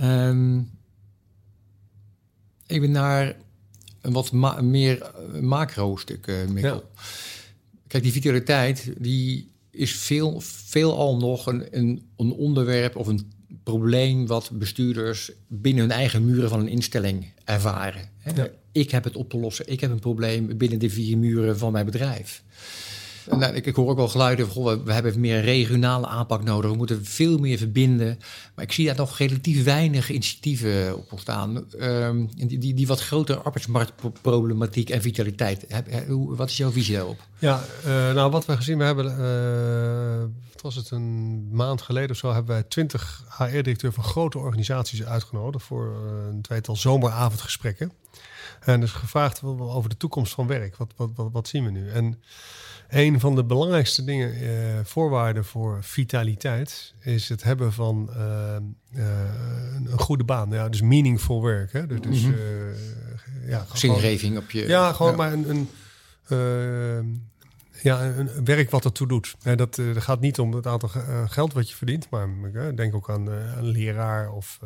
Um, 0.00 0.70
ik 2.66 2.80
ben 2.80 2.90
naar 2.90 3.36
een 4.00 4.12
wat 4.12 4.32
ma 4.32 4.60
meer 4.60 5.10
macro-stuk, 5.40 6.26
uh, 6.26 6.46
Mikkel. 6.48 6.74
Ja. 6.74 7.02
Kijk, 7.86 8.02
die 8.02 8.12
vitaliteit, 8.12 8.92
die 8.98 9.50
is 9.70 9.96
veel, 9.96 10.40
veelal 10.40 11.16
nog 11.16 11.46
een, 11.46 11.78
een, 11.78 12.10
een 12.16 12.32
onderwerp 12.32 12.96
of 12.96 13.06
een 13.06 13.32
probleem 13.62 14.26
wat 14.26 14.50
bestuurders 14.52 15.30
binnen 15.48 15.82
hun 15.82 15.92
eigen 15.92 16.24
muren 16.24 16.48
van 16.48 16.60
een 16.60 16.68
instelling 16.68 17.32
ervaren. 17.44 18.08
Ja. 18.34 18.48
Ik 18.72 18.90
heb 18.90 19.04
het 19.04 19.16
op 19.16 19.30
te 19.30 19.36
lossen. 19.36 19.68
Ik 19.68 19.80
heb 19.80 19.90
een 19.90 19.98
probleem 19.98 20.56
binnen 20.58 20.78
de 20.78 20.90
vier 20.90 21.18
muren 21.18 21.58
van 21.58 21.72
mijn 21.72 21.84
bedrijf. 21.84 22.42
Nou, 23.30 23.54
ik, 23.54 23.66
ik, 23.66 23.74
hoor 23.74 23.90
ook 23.90 23.96
wel 23.96 24.08
geluiden 24.08 24.46
van, 24.46 24.54
goh, 24.54 24.84
we 24.84 24.92
hebben 24.92 25.20
meer 25.20 25.40
regionale 25.40 26.06
aanpak 26.06 26.44
nodig. 26.44 26.70
We 26.70 26.76
moeten 26.76 27.04
veel 27.04 27.38
meer 27.38 27.58
verbinden. 27.58 28.18
Maar 28.54 28.64
ik 28.64 28.72
zie 28.72 28.86
daar 28.86 28.96
nog 28.96 29.18
relatief 29.18 29.64
weinig 29.64 30.10
initiatieven 30.10 30.96
op 30.96 31.12
ontstaan. 31.12 31.64
Um, 31.80 32.28
die, 32.34 32.58
die, 32.58 32.74
die, 32.74 32.86
wat 32.86 33.00
grotere 33.00 33.38
arbeidsmarktproblematiek 33.38 34.90
en 34.90 35.02
vitaliteit. 35.02 35.66
Wat 36.08 36.50
is 36.50 36.56
jouw 36.56 36.70
visie 36.70 36.94
daarop? 36.94 37.26
Ja, 37.38 37.64
uh, 37.86 38.14
nou 38.14 38.30
wat 38.30 38.46
we 38.46 38.56
gezien 38.56 38.78
hebben, 38.78 39.06
uh, 39.06 40.20
wat 40.51 40.51
was 40.62 40.74
het 40.74 40.90
een 40.90 41.48
maand 41.54 41.82
geleden 41.82 42.10
of 42.10 42.16
zo, 42.16 42.32
hebben 42.32 42.54
wij 42.54 42.62
twintig 42.62 43.24
HR-directeuren 43.38 44.02
van 44.02 44.10
grote 44.10 44.38
organisaties 44.38 45.04
uitgenodigd 45.04 45.64
voor 45.64 45.86
uh, 45.86 46.26
een 46.28 46.42
tweetal 46.42 46.76
zomeravondgesprekken. 46.76 47.92
En 48.60 48.80
dus 48.80 48.90
gevraagd 48.90 49.42
over 49.42 49.90
de 49.90 49.96
toekomst 49.96 50.34
van 50.34 50.46
werk. 50.46 50.76
Wat, 50.76 50.92
wat, 50.96 51.10
wat, 51.14 51.28
wat 51.32 51.48
zien 51.48 51.64
we 51.64 51.70
nu? 51.70 51.90
En 51.90 52.22
een 52.88 53.20
van 53.20 53.34
de 53.34 53.44
belangrijkste 53.44 54.04
dingen, 54.04 54.42
uh, 54.42 54.50
voorwaarden 54.84 55.44
voor 55.44 55.78
vitaliteit, 55.84 56.94
is 57.00 57.28
het 57.28 57.42
hebben 57.42 57.72
van 57.72 58.10
uh, 58.10 58.56
uh, 58.94 59.04
een 59.74 59.98
goede 59.98 60.24
baan. 60.24 60.50
Ja, 60.50 60.68
dus 60.68 60.80
meaningful 60.80 61.40
work. 61.40 61.72
Hè? 61.72 61.86
Dus, 61.86 62.00
dus 62.00 62.22
mm 62.22 62.32
-hmm. 62.32 63.48
ja, 63.48 63.66
Zingeving 63.72 64.38
op 64.38 64.50
je. 64.50 64.66
Ja, 64.66 64.92
gewoon 64.92 65.10
ja. 65.10 65.18
maar 65.18 65.32
een, 65.32 65.68
een 66.26 67.31
ja, 67.82 68.04
een 68.04 68.44
werk 68.44 68.70
wat 68.70 68.84
ertoe 68.84 69.06
doet. 69.06 69.34
dat, 69.56 69.78
uh, 69.78 69.96
gaat 69.96 70.20
niet 70.20 70.38
om 70.38 70.52
het 70.54 70.66
aantal 70.66 70.90
uh, 70.96 71.22
geld 71.26 71.52
wat 71.52 71.68
je 71.68 71.76
verdient, 71.76 72.10
maar 72.10 72.28
uh, 72.52 72.66
denk 72.74 72.94
ook 72.94 73.10
aan 73.10 73.26
een 73.26 73.64
leraar 73.64 74.32
of 74.32 74.58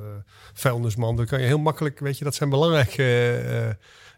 vuilnisman. 0.55 1.17
Dan 1.17 1.27
kan 1.27 1.41
je 1.41 1.47
heel 1.47 1.59
makkelijk, 1.59 1.99
weet 1.99 2.19
je, 2.19 2.25
dat 2.25 2.35
zijn 2.35 2.51
belangrijke 2.51 3.77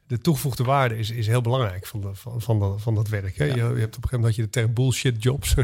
de 0.09 0.19
toegevoegde 0.19 0.65
waarde 0.65 0.99
is, 0.99 1.11
is 1.11 1.27
heel 1.27 1.41
belangrijk 1.41 1.87
van, 1.87 2.01
de, 2.01 2.15
van, 2.15 2.41
van, 2.41 2.59
dat, 2.59 2.83
van 2.83 2.95
dat 2.95 3.09
werk. 3.09 3.37
Hè? 3.37 3.45
Ja. 3.45 3.55
Je, 3.55 3.57
je, 3.57 3.63
hebt 3.63 3.97
op 3.97 4.03
een 4.03 4.09
gegeven 4.09 4.21
moment 4.21 4.25
dat 4.25 4.35
je 4.35 4.43
de 4.43 4.51
term 4.51 4.75
bullshit 4.75 5.23
jobs. 5.23 5.55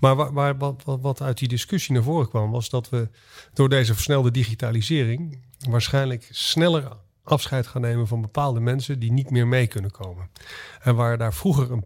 maar 0.00 0.16
waar, 0.16 0.32
waar, 0.32 0.56
wat, 0.56 0.82
wat, 0.84 1.00
wat 1.00 1.22
uit 1.22 1.38
die 1.38 1.48
discussie 1.48 1.94
naar 1.94 2.02
voren 2.02 2.28
kwam, 2.28 2.50
was 2.50 2.68
dat 2.68 2.88
we 2.88 3.08
door 3.52 3.68
deze 3.68 3.94
versnelde 3.94 4.30
digitalisering 4.30 5.38
waarschijnlijk 5.68 6.28
sneller 6.30 6.88
afscheid 7.22 7.66
gaan 7.66 7.80
nemen 7.80 8.06
van 8.06 8.20
bepaalde 8.20 8.60
mensen 8.60 8.98
die 8.98 9.12
niet 9.12 9.30
meer 9.30 9.46
mee 9.46 9.66
kunnen 9.66 9.90
komen. 9.90 10.30
En 10.80 10.94
waar 10.94 11.18
daar 11.18 11.34
vroeger 11.34 11.70
een 11.70 11.84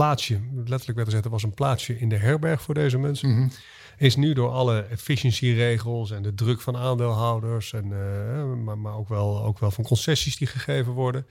plaatsje, 0.00 0.40
letterlijk 0.54 0.94
werd 0.94 1.04
gezegd, 1.04 1.24
er 1.24 1.30
was 1.30 1.42
een 1.42 1.54
plaatsje 1.54 1.98
in 1.98 2.08
de 2.08 2.16
herberg 2.16 2.62
voor 2.62 2.74
deze 2.74 2.98
mensen. 2.98 3.28
Mm 3.28 3.36
-hmm 3.36 3.50
is 3.98 4.16
nu 4.16 4.32
door 4.32 4.50
alle 4.50 4.80
efficiëntieregels 4.80 6.10
en 6.10 6.22
de 6.22 6.34
druk 6.34 6.60
van 6.60 6.76
aandeelhouders, 6.76 7.72
en, 7.72 7.84
uh, 7.84 8.64
maar, 8.64 8.78
maar 8.78 8.94
ook, 8.94 9.08
wel, 9.08 9.44
ook 9.44 9.58
wel 9.58 9.70
van 9.70 9.84
concessies 9.84 10.36
die 10.36 10.46
gegeven 10.46 10.92
worden, 10.92 11.26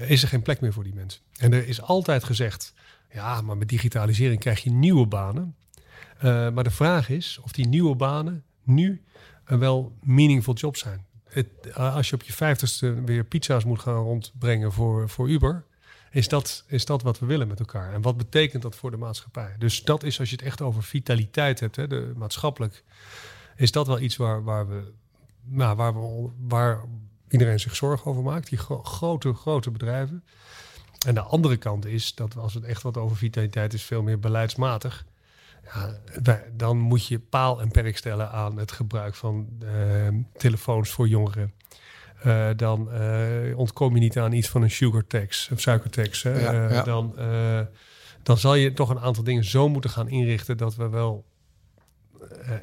uh, 0.00 0.10
is 0.10 0.22
er 0.22 0.28
geen 0.28 0.42
plek 0.42 0.60
meer 0.60 0.72
voor 0.72 0.84
die 0.84 0.94
mensen. 0.94 1.20
En 1.38 1.52
er 1.52 1.68
is 1.68 1.82
altijd 1.82 2.24
gezegd, 2.24 2.74
ja, 3.12 3.40
maar 3.40 3.56
met 3.56 3.68
digitalisering 3.68 4.40
krijg 4.40 4.62
je 4.62 4.70
nieuwe 4.70 5.06
banen. 5.06 5.56
Uh, 6.16 6.50
maar 6.50 6.64
de 6.64 6.70
vraag 6.70 7.08
is 7.08 7.40
of 7.42 7.52
die 7.52 7.66
nieuwe 7.66 7.94
banen 7.94 8.44
nu 8.62 9.02
wel 9.44 9.92
meaningful 10.02 10.54
jobs 10.54 10.80
zijn. 10.80 11.06
het, 11.24 11.74
als 11.74 12.08
je 12.08 12.14
op 12.14 12.22
je 12.22 12.32
vijftigste 12.32 13.02
weer 13.04 13.24
pizza's 13.24 13.64
moet 13.64 13.80
gaan 13.80 14.02
rondbrengen 14.02 14.72
voor, 14.72 15.08
voor 15.08 15.30
Uber, 15.30 15.64
is 16.10 16.28
dat, 16.28 16.64
is 16.66 16.84
dat 16.84 17.02
wat 17.02 17.18
we 17.18 17.26
willen 17.26 17.48
met 17.48 17.58
elkaar. 17.58 17.92
En 17.92 18.02
wat 18.02 18.16
betekent 18.16 18.62
dat 18.62 18.76
voor 18.76 18.90
de 18.90 18.96
maatschappij? 18.96 19.54
Dus 19.58 19.84
dat 19.84 20.02
is 20.02 20.20
als 20.20 20.30
je 20.30 20.36
het 20.36 20.44
echt 20.44 20.60
over 20.60 20.82
vitaliteit 20.82 21.60
hebt, 21.60 21.76
hè, 21.76 21.86
de, 21.86 22.12
maatschappelijk, 22.16 22.84
is 23.56 23.72
dat 23.72 23.86
wel 23.86 24.00
iets 24.00 24.16
waar, 24.16 24.44
waar, 24.44 24.68
we, 24.68 24.92
nou, 25.44 25.76
waar, 25.76 25.94
we, 25.94 26.30
waar 26.48 26.84
iedereen 27.28 27.60
zich 27.60 27.76
zorgen 27.76 28.10
over 28.10 28.22
maakt. 28.22 28.48
Die 28.48 28.58
grote, 28.82 29.34
grote 29.34 29.70
bedrijven. 29.70 30.24
En 31.06 31.14
de 31.14 31.20
andere 31.20 31.56
kant 31.56 31.86
is 31.86 32.14
dat 32.14 32.36
als 32.36 32.54
het 32.54 32.64
echt 32.64 32.82
wat 32.82 32.96
over 32.96 33.16
vitaliteit 33.16 33.72
is, 33.72 33.82
veel 33.82 34.02
meer 34.02 34.18
beleidsmatig. 34.18 35.04
Ja, 35.64 35.98
dan 36.56 36.78
moet 36.78 37.06
je 37.06 37.18
paal 37.18 37.60
en 37.60 37.70
perk 37.70 37.96
stellen 37.96 38.30
aan 38.30 38.58
het 38.58 38.72
gebruik 38.72 39.14
van 39.14 39.48
uh, 39.62 40.08
telefoons 40.36 40.90
voor 40.90 41.08
jongeren. 41.08 41.52
Uh, 42.26 42.48
dan 42.56 42.88
uh, 42.92 43.58
ontkom 43.58 43.94
je 43.94 44.00
niet 44.00 44.18
aan 44.18 44.32
iets 44.32 44.48
van 44.48 44.62
een 44.62 44.70
sugar 44.70 45.06
tax 45.06 45.48
of 45.52 45.60
suikertax. 45.60 46.22
Hè? 46.22 46.40
Ja, 46.40 46.70
ja. 46.70 46.82
Dan, 46.82 47.14
dan 48.22 48.38
zal 48.38 48.54
je 48.54 48.72
toch 48.72 48.88
een 48.88 49.00
aantal 49.00 49.24
dingen 49.24 49.44
zo 49.44 49.68
moeten 49.68 49.90
gaan 49.90 50.08
inrichten 50.08 50.56
dat 50.56 50.74
we 50.74 50.88
wel 50.88 51.24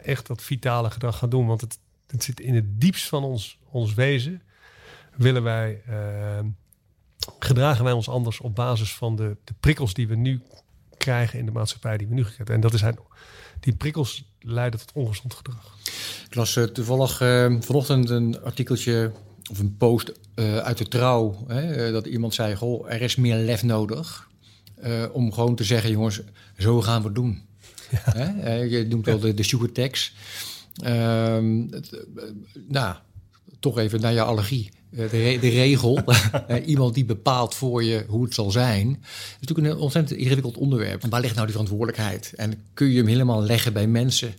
echt 0.04 0.28
dat 0.28 0.42
vitale 0.42 0.90
gedrag 0.90 1.18
gaan 1.18 1.30
doen. 1.30 1.48
Want 1.48 1.62
het, 1.62 1.80
het 2.08 2.24
zit 2.24 2.40
in 2.40 2.56
het 2.56 2.82
diepst 2.82 3.08
van 3.08 3.24
ons, 3.24 3.60
ons 3.70 3.94
wezen. 3.94 4.42
Willen 5.16 5.44
wij 5.44 5.82
gedragen 7.40 7.84
wij 7.84 7.94
ons 7.94 8.10
anders 8.10 8.40
op 8.40 8.56
basis 8.56 8.94
van 8.94 9.16
de, 9.16 9.38
de 9.44 9.54
prikkels 9.60 9.94
die 9.94 10.08
we 10.08 10.16
nu 10.16 10.42
krijgen 10.98 11.40
in 11.40 11.46
de 11.46 11.52
maatschappij 11.52 11.98
die 11.98 12.08
we 12.08 12.14
nu 12.14 12.24
krijgen. 12.24 12.46
En 12.46 12.62
dat 12.62 12.74
is 12.74 12.84
die 13.60 13.76
prikkels 13.76 14.34
leiden 14.40 14.80
tot 14.80 14.92
ongezond 14.94 15.34
gedrag. 15.34 15.78
Ik 16.28 16.36
las 16.36 16.60
toevallig 16.74 17.18
vanochtend 17.60 18.10
een 18.10 18.42
artikeltje 18.44 19.12
of 19.50 19.60
een 19.60 19.78
post 19.78 20.12
uh, 20.36 20.58
uit 20.58 20.78
de 20.78 20.88
trouw. 20.88 21.46
Hè, 21.48 21.92
dat 21.92 22.06
iemand 22.06 22.34
zei: 22.34 22.56
Goh, 22.56 22.92
er 22.92 23.02
is 23.02 23.16
meer 23.16 23.36
lef 23.36 23.64
nodig. 23.64 24.30
om 25.12 25.34
gewoon 25.34 25.56
te 25.56 25.64
zeggen: 25.64 25.92
jongens, 25.92 26.22
zo 26.58 26.82
gaan 26.82 27.02
we 27.02 27.08
het 27.08 27.16
doen. 27.16 27.42
Ja. 27.92 28.36
Hè? 28.38 28.56
je 28.56 28.86
noemt 28.86 29.06
wel 29.06 29.20
de, 29.20 29.34
de 29.34 29.44
sugar 29.44 29.72
tax. 29.72 30.14
Ehm, 30.82 31.66
nou, 32.68 32.96
toch 33.60 33.78
even 33.78 34.02
naar 34.02 34.14
je 34.14 34.22
allergie. 34.22 34.70
Eh, 34.92 35.10
de, 35.10 35.38
de 35.42 35.50
regel, 35.50 35.98
eh, 36.48 36.68
iemand 36.68 36.94
die 36.94 37.06
bepaalt 37.06 37.56
voor 37.56 37.84
je 37.84 38.06
hoe 38.08 38.24
het 38.24 38.34
zal 38.34 38.52
zijn, 38.52 39.04
is 39.40 39.48
natuurlijk 39.48 39.68
een 39.68 39.82
ontzettend 39.82 40.20
ingewikkeld 40.20 40.58
onderwerp. 40.58 41.06
waar 41.10 41.22
ligt 41.22 41.34
nou 41.34 41.46
die 41.46 41.56
verantwoordelijkheid? 41.56 42.34
En 42.36 42.62
kun 42.74 42.88
je 42.88 42.98
hem 42.98 43.08
helemaal 43.08 43.44
leggen 43.44 43.74
bij 43.74 43.88
mensen 43.88 44.34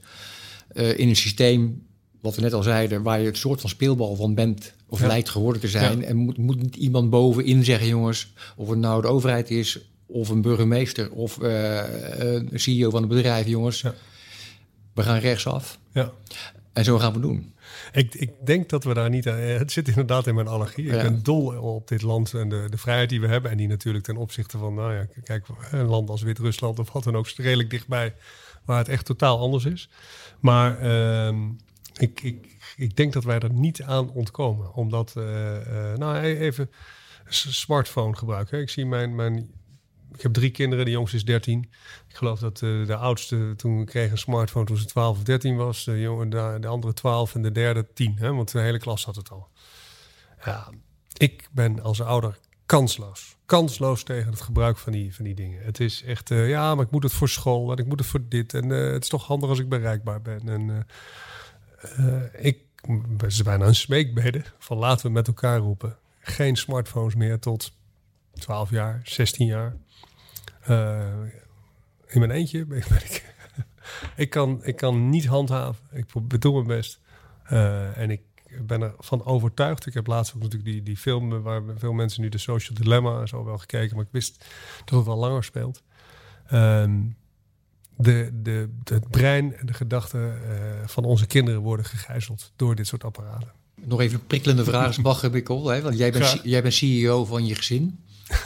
uh, 0.72 0.98
in 0.98 1.08
een 1.08 1.16
systeem, 1.16 1.86
wat 2.20 2.34
we 2.34 2.42
net 2.42 2.52
al 2.52 2.62
zeiden, 2.62 3.02
waar 3.02 3.20
je 3.20 3.26
het 3.26 3.36
soort 3.36 3.60
van 3.60 3.70
speelbal 3.70 4.16
van 4.16 4.34
bent 4.34 4.74
of 4.86 5.00
lijkt 5.00 5.28
geworden 5.28 5.60
te 5.60 5.68
zijn. 5.68 6.04
En 6.04 6.16
moet, 6.16 6.36
moet 6.38 6.62
niet 6.62 6.76
iemand 6.76 7.10
bovenin 7.10 7.64
zeggen, 7.64 7.88
jongens, 7.88 8.32
of 8.56 8.68
het 8.68 8.78
nou 8.78 9.02
de 9.02 9.08
overheid 9.08 9.50
is, 9.50 9.80
of 10.06 10.28
een 10.28 10.42
burgemeester, 10.42 11.10
of 11.10 11.38
uh, 11.42 11.80
een 12.18 12.50
CEO 12.54 12.90
van 12.90 13.02
een 13.02 13.08
bedrijf, 13.08 13.46
jongens, 13.46 13.80
ja. 13.80 13.94
we 14.94 15.02
gaan 15.02 15.18
rechtsaf. 15.18 15.78
Ja. 15.92 16.12
En 16.72 16.84
zo 16.84 16.98
gaan 16.98 17.12
we 17.12 17.20
doen. 17.20 17.52
Ik, 17.92 18.14
ik 18.14 18.30
denk 18.44 18.68
dat 18.68 18.84
we 18.84 18.94
daar 18.94 19.10
niet 19.10 19.28
aan. 19.28 19.38
Het 19.38 19.72
zit 19.72 19.88
inderdaad 19.88 20.26
in 20.26 20.34
mijn 20.34 20.48
allergie. 20.48 20.84
Ik 20.84 21.02
ben 21.02 21.22
dol 21.22 21.46
op 21.60 21.88
dit 21.88 22.02
land 22.02 22.34
en 22.34 22.48
de, 22.48 22.66
de 22.70 22.78
vrijheid 22.78 23.08
die 23.08 23.20
we 23.20 23.26
hebben. 23.26 23.50
En 23.50 23.56
die 23.56 23.68
natuurlijk 23.68 24.04
ten 24.04 24.16
opzichte 24.16 24.58
van, 24.58 24.74
nou 24.74 24.94
ja, 24.94 25.06
kijk, 25.24 25.46
een 25.70 25.86
land 25.86 26.10
als 26.10 26.22
Wit-Rusland 26.22 26.78
of 26.78 26.92
wat 26.92 27.04
dan 27.04 27.16
ook, 27.16 27.28
redelijk 27.28 27.70
dichtbij 27.70 28.14
waar 28.64 28.78
het 28.78 28.88
echt 28.88 29.04
totaal 29.04 29.38
anders 29.38 29.64
is. 29.64 29.88
Maar 30.40 30.82
uh, 30.82 31.36
ik, 31.98 32.22
ik, 32.22 32.56
ik 32.76 32.96
denk 32.96 33.12
dat 33.12 33.24
wij 33.24 33.38
er 33.38 33.52
niet 33.52 33.82
aan 33.82 34.10
ontkomen. 34.10 34.72
Omdat, 34.72 35.14
uh, 35.18 35.24
uh, 35.24 35.94
nou 35.96 36.16
e-, 36.16 36.38
even 36.38 36.70
smartphone 37.28 38.16
gebruiken. 38.16 38.60
Ik 38.60 38.70
zie 38.70 38.86
mijn, 38.86 39.14
mijn 39.14 39.50
ik 40.14 40.22
heb 40.22 40.32
drie 40.32 40.50
kinderen, 40.50 40.84
de 40.84 40.90
jongste 40.90 41.16
is 41.16 41.24
13. 41.24 41.68
Ik 42.08 42.16
geloof 42.16 42.38
dat 42.38 42.60
uh, 42.60 42.86
de 42.86 42.96
oudste 42.96 43.54
toen 43.56 43.84
kreeg 43.84 44.10
een 44.10 44.18
smartphone 44.18 44.66
toen 44.66 44.76
ze 44.76 44.84
12 44.84 45.16
of 45.16 45.22
13 45.22 45.56
was. 45.56 45.84
De, 45.84 46.00
jongen, 46.00 46.30
de, 46.30 46.56
de 46.60 46.66
andere 46.66 46.92
12 46.92 47.34
en 47.34 47.42
de 47.42 47.52
derde 47.52 47.86
10. 47.94 48.16
Hè, 48.18 48.32
want 48.32 48.52
de 48.52 48.60
hele 48.60 48.78
klas 48.78 49.04
had 49.04 49.16
het 49.16 49.30
al. 49.30 49.48
Ja, 50.44 50.68
ik 51.16 51.48
ben 51.52 51.82
als 51.82 52.02
ouder 52.02 52.38
kansloos. 52.66 53.36
Kansloos 53.46 54.02
tegen 54.02 54.30
het 54.30 54.40
gebruik 54.40 54.78
van 54.78 54.92
die, 54.92 55.14
van 55.14 55.24
die 55.24 55.34
dingen. 55.34 55.64
Het 55.64 55.80
is 55.80 56.02
echt, 56.02 56.28
ja, 56.28 56.74
maar 56.74 56.84
ik 56.84 56.90
moet 56.90 57.02
het 57.02 57.12
voor 57.12 57.28
school 57.28 57.70
en 57.70 57.76
ik 57.76 57.86
moet 57.86 57.98
het 57.98 58.08
voor 58.08 58.28
dit. 58.28 58.54
En 58.54 58.68
het 58.68 59.02
is 59.02 59.08
toch 59.08 59.26
handig 59.26 59.48
als 59.48 59.58
ik 59.58 59.68
bereikbaar 59.68 60.22
ben. 60.22 60.48
En 60.48 60.86
ik, 62.32 62.58
het 63.16 63.22
is 63.22 63.42
bijna 63.42 63.66
een 63.66 63.74
smeekbede 63.74 64.42
van 64.58 64.76
laten 64.76 65.06
we 65.06 65.12
met 65.12 65.26
elkaar 65.26 65.58
roepen. 65.58 65.96
Geen 66.20 66.56
smartphones 66.56 67.14
meer 67.14 67.38
tot 67.38 67.72
12 68.32 68.70
jaar, 68.70 69.00
16 69.04 69.46
jaar. 69.46 69.76
Uh, 70.68 71.06
in 72.06 72.18
mijn 72.18 72.30
eentje 72.30 72.64
ben 72.64 72.78
ik. 72.78 73.34
ik, 74.16 74.30
kan, 74.30 74.64
ik 74.64 74.76
kan 74.76 75.08
niet 75.08 75.26
handhaven. 75.26 75.84
Ik 75.92 76.40
doe 76.40 76.52
mijn 76.52 76.66
best. 76.66 77.00
Uh, 77.52 77.98
en 77.98 78.10
ik 78.10 78.20
ben 78.62 78.82
ervan 78.82 79.24
overtuigd. 79.24 79.86
Ik 79.86 79.94
heb 79.94 80.06
laatst 80.06 80.34
ook 80.34 80.42
natuurlijk 80.42 80.70
die, 80.70 80.82
die 80.82 80.96
film 80.96 81.42
waar 81.42 81.62
veel 81.76 81.92
mensen 81.92 82.22
nu 82.22 82.28
de 82.28 82.38
Social 82.38 82.78
Dilemma 82.78 83.20
en 83.20 83.28
zo 83.28 83.44
wel 83.44 83.58
gekeken, 83.58 83.96
maar 83.96 84.04
ik 84.04 84.12
wist 84.12 84.44
dat 84.84 84.98
het 84.98 85.08
al 85.08 85.18
langer 85.18 85.44
speelt. 85.44 85.82
Um, 86.52 87.16
de, 87.98 88.30
de, 88.42 88.68
het 88.84 89.10
brein 89.10 89.56
en 89.56 89.66
de 89.66 89.72
gedachten 89.72 90.20
uh, 90.20 90.54
van 90.86 91.04
onze 91.04 91.26
kinderen 91.26 91.60
worden 91.60 91.86
gegijzeld 91.86 92.52
door 92.56 92.74
dit 92.74 92.86
soort 92.86 93.04
apparaten. 93.04 93.52
Nog 93.84 94.00
even 94.00 94.18
een 94.18 94.26
prikkelende 94.26 94.64
vraag, 94.64 95.00
Bagger 95.00 95.30
Bikkel. 95.30 95.62
Want 95.82 95.98
jij 95.98 96.12
bent, 96.12 96.40
jij 96.42 96.62
bent 96.62 96.74
CEO 96.74 97.24
van 97.24 97.46
je 97.46 97.54
gezin. 97.54 97.98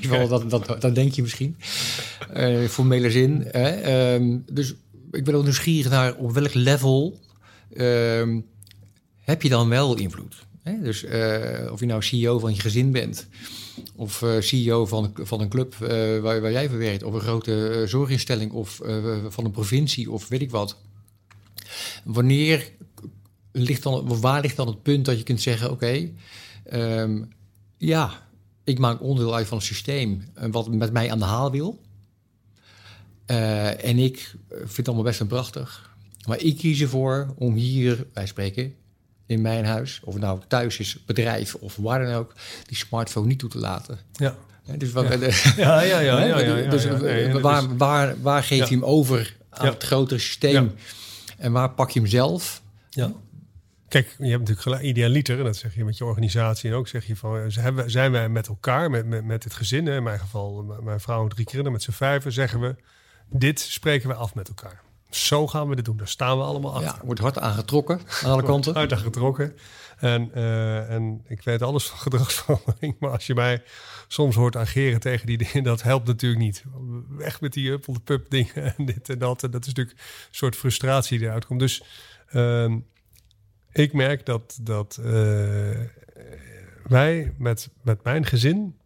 nou, 0.08 0.28
dat, 0.28 0.50
dat, 0.50 0.80
dat 0.80 0.94
denk 0.94 1.12
je 1.12 1.22
misschien. 1.22 1.56
Uh, 2.36 2.68
formele 2.68 3.10
zin. 3.10 3.46
Hè? 3.50 4.14
Um, 4.14 4.44
dus 4.52 4.74
ik 5.10 5.24
ben 5.24 5.34
ook 5.34 5.42
nieuwsgierig 5.42 5.90
naar 5.90 6.14
op 6.14 6.32
welk 6.32 6.54
level 6.54 7.20
um, 7.76 8.46
heb 9.20 9.42
je 9.42 9.48
dan 9.48 9.68
wel 9.68 9.96
invloed? 9.96 10.46
Dus 10.78 11.04
uh, 11.04 11.72
of 11.72 11.80
je 11.80 11.86
nou 11.86 12.02
CEO 12.02 12.38
van 12.38 12.54
je 12.54 12.60
gezin 12.60 12.92
bent, 12.92 13.28
of 13.96 14.22
uh, 14.22 14.40
CEO 14.40 14.86
van, 14.86 15.12
van 15.14 15.40
een 15.40 15.48
club 15.48 15.74
waar, 15.74 16.40
waar, 16.40 16.52
jij 16.52 16.68
verwerkt, 16.68 17.02
of 17.02 17.14
een 17.14 17.20
grote 17.20 17.82
zorginstelling, 17.86 18.52
of 18.52 18.80
van 19.28 19.44
een 19.44 19.50
provincie, 19.50 20.10
of 20.10 20.28
weet 20.28 20.40
ik 20.40 20.50
wat. 20.50 20.76
Wanneer 22.04 22.72
ligt 23.52 23.82
dan, 23.82 24.20
waar 24.20 24.40
ligt 24.40 24.56
dan 24.56 24.66
het 24.66 24.82
punt 24.82 25.04
dat 25.04 25.18
je 25.18 25.24
kunt 25.24 25.40
zeggen: 25.40 25.70
oké, 25.70 26.10
um, 26.72 27.28
ja, 27.76 28.28
ik 28.64 28.78
maak 28.78 29.02
onderdeel 29.02 29.34
uit 29.34 29.46
van 29.46 29.56
een 29.56 29.62
systeem 29.62 30.24
eh, 30.34 30.50
wat 30.50 30.70
met 30.70 30.92
mij 30.92 31.10
aan 31.10 31.18
de 31.18 31.24
haal 31.24 31.50
wil. 31.50 31.80
En 33.26 33.98
ik 33.98 34.34
vind 34.48 34.76
het 34.76 34.86
allemaal 34.86 35.04
best 35.04 35.20
en 35.20 35.26
prachtig. 35.26 35.90
Maar 36.26 36.40
ik 36.40 36.56
kies 36.56 36.80
ervoor 36.80 37.34
om 37.36 37.54
hier, 37.54 38.06
wij 38.12 38.26
spreken, 38.26 38.74
in 39.30 39.40
mijn 39.40 39.64
huis, 39.64 40.00
of 40.04 40.18
nou 40.18 40.40
thuis 40.48 40.78
is, 40.78 41.04
bedrijf 41.06 41.54
of 41.54 41.76
waar 41.76 42.04
dan 42.04 42.14
ook, 42.14 42.34
die 42.66 42.76
smartphone 42.76 43.26
niet 43.26 43.38
toe 43.38 43.48
te 43.48 43.58
laten. 43.58 43.98
Ja. 44.12 44.36
Dus, 44.76 44.92
wat, 44.92 45.06
ja. 45.56 45.82
ja, 45.82 45.82
ja, 45.82 46.00
ja, 46.00 46.38
ja, 46.38 46.70
Dus 46.70 46.86
waar, 47.40 47.76
waar, 47.76 48.22
waar 48.22 48.42
geef 48.42 48.68
je 48.68 48.74
hem 48.74 48.84
over 48.84 49.36
aan 49.50 49.66
het 49.66 49.84
grotere 49.84 50.20
systeem? 50.20 50.74
En 51.38 51.52
waar 51.52 51.70
pak 51.70 51.90
je 51.90 52.00
hem 52.00 52.08
zelf? 52.08 52.62
Ja. 52.90 53.12
Kijk, 53.88 54.14
je 54.18 54.30
hebt 54.30 54.48
natuurlijk 54.48 54.82
idealiter, 54.82 55.38
en 55.38 55.44
dat 55.44 55.56
zeg 55.56 55.74
je 55.74 55.84
met 55.84 55.98
je 55.98 56.04
organisatie 56.04 56.70
en 56.70 56.76
ook 56.76 56.88
zeg 56.88 57.06
je 57.06 57.16
van, 57.16 57.52
zijn 57.86 58.12
wij 58.12 58.28
met 58.28 58.48
elkaar, 58.48 58.90
met, 58.90 59.06
met, 59.06 59.24
met 59.24 59.44
het 59.44 59.54
gezin, 59.54 59.88
in 59.88 60.02
mijn 60.02 60.18
geval 60.18 60.62
mijn 60.82 61.00
vrouw 61.00 61.22
en 61.22 61.28
drie 61.28 61.44
kinderen, 61.44 61.72
met 61.72 61.82
z'n 61.82 61.90
vijven, 61.90 62.32
zeggen 62.32 62.60
we, 62.60 62.76
dit 63.28 63.60
spreken 63.60 64.08
we 64.08 64.14
af 64.14 64.34
met 64.34 64.48
elkaar. 64.48 64.82
Zo 65.10 65.46
gaan 65.46 65.68
we 65.68 65.74
dit 65.74 65.84
doen. 65.84 65.96
Daar 65.96 66.08
staan 66.08 66.38
we 66.38 66.44
allemaal 66.44 66.74
achter. 66.74 66.94
Ja, 66.98 67.04
wordt 67.04 67.20
hard 67.20 67.38
aangetrokken 67.38 68.00
aan 68.22 68.30
alle 68.30 68.42
kanten. 68.42 68.74
hard 68.74 68.92
aangetrokken. 68.92 69.56
En, 69.98 70.30
uh, 70.34 70.90
en 70.90 71.24
ik 71.26 71.42
weet 71.42 71.62
alles 71.62 71.86
van 71.86 71.98
gedragsverandering. 72.08 72.96
Maar 72.98 73.10
als 73.10 73.26
je 73.26 73.34
mij 73.34 73.62
soms 74.08 74.34
hoort 74.34 74.56
ageren 74.56 75.00
tegen 75.00 75.26
die 75.26 75.38
dingen, 75.38 75.62
dat 75.62 75.82
helpt 75.82 76.06
natuurlijk 76.06 76.40
niet. 76.40 76.64
Weg 77.08 77.40
met 77.40 77.52
die 77.52 77.70
up 77.70 77.84
de 77.84 78.00
pup 78.04 78.30
dingen 78.30 78.76
en 78.76 78.84
dit 78.84 79.08
en 79.08 79.18
dat. 79.18 79.42
En 79.42 79.50
dat 79.50 79.60
is 79.60 79.66
natuurlijk 79.66 79.98
een 79.98 80.04
soort 80.30 80.56
frustratie 80.56 81.18
die 81.18 81.26
eruit 81.26 81.46
komt. 81.46 81.60
Dus 81.60 81.82
uh, 82.32 82.74
ik 83.72 83.92
merk 83.92 84.26
dat, 84.26 84.58
dat 84.62 84.98
uh, 85.00 85.06
wij 86.82 87.34
met, 87.38 87.70
met 87.82 88.04
mijn 88.04 88.26
gezin 88.26 88.76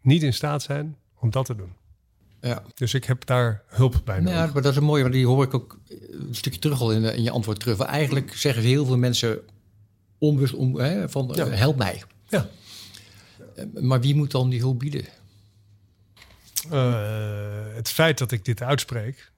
niet 0.00 0.22
in 0.22 0.34
staat 0.34 0.62
zijn 0.62 0.96
om 1.18 1.30
dat 1.30 1.46
te 1.46 1.54
doen. 1.54 1.72
Ja. 2.40 2.62
Dus 2.74 2.94
ik 2.94 3.04
heb 3.04 3.26
daar 3.26 3.62
hulp 3.66 4.00
bij 4.04 4.20
nodig. 4.20 4.32
Ja, 4.32 4.50
maar 4.52 4.62
dat 4.62 4.72
is 4.72 4.76
een 4.76 4.84
mooie, 4.84 5.02
want 5.02 5.14
die 5.14 5.26
hoor 5.26 5.44
ik 5.44 5.54
ook 5.54 5.78
een 6.10 6.34
stukje 6.34 6.58
terug 6.58 6.80
al 6.80 6.92
in, 6.92 7.04
in 7.04 7.22
je 7.22 7.30
antwoord 7.30 7.60
terug. 7.60 7.78
eigenlijk 7.80 8.36
zeggen 8.36 8.62
heel 8.62 8.86
veel 8.86 8.96
mensen 8.96 9.40
onbewust 10.18 10.54
om, 10.54 10.78
hè, 10.78 11.08
van 11.08 11.30
ja. 11.34 11.46
help 11.48 11.76
mij. 11.76 12.02
Ja. 12.28 12.48
Eh, 13.54 13.64
maar 13.82 14.00
wie 14.00 14.14
moet 14.14 14.30
dan 14.30 14.48
die 14.48 14.60
hulp 14.60 14.78
bieden? 14.78 15.04
Uh, 16.72 17.74
het 17.74 17.88
feit 17.88 18.18
dat 18.18 18.32
ik 18.32 18.44
dit 18.44 18.62
uitspreek, 18.62 19.32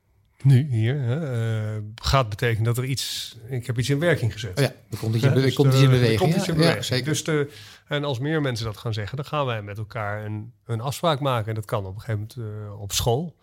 nu 0.45 0.67
hier, 0.71 0.97
uh, 0.97 1.83
gaat 1.95 2.29
betekenen 2.29 2.65
dat 2.65 2.79
er 2.79 2.85
iets, 2.85 3.37
ik 3.49 3.67
heb 3.67 3.79
iets 3.79 3.91
in 3.91 3.99
werking 3.99 4.33
gezet. 4.33 4.59
Oh 4.59 4.65
ja, 4.65 4.73
er 4.91 4.99
komt 4.99 5.15
iets 5.15 5.25
dus 5.33 5.55
komt 5.55 5.73
iets 5.73 5.83
in 5.83 5.91
beweging. 5.91 6.19
Komt 6.19 6.35
iets 6.35 6.49
in 6.49 6.55
beweging. 6.55 6.79
Ja, 6.79 6.83
zeker. 6.83 7.05
Dus 7.05 7.25
de, 7.25 7.51
en 7.87 8.05
als 8.05 8.19
meer 8.19 8.41
mensen 8.41 8.67
dat 8.67 8.77
gaan 8.77 8.93
zeggen, 8.93 9.17
dan 9.17 9.27
gaan 9.27 9.47
wij 9.47 9.63
met 9.63 9.79
elkaar 9.79 10.25
een, 10.25 10.53
een 10.67 10.81
afspraak 10.81 11.21
maken. 11.21 11.49
En 11.49 11.55
dat 11.55 11.65
kan 11.65 11.87
op 11.87 11.95
een 11.95 12.01
gegeven 12.01 12.29
moment 12.37 12.65
uh, 12.67 12.81
op 12.81 12.93
school. 12.93 13.37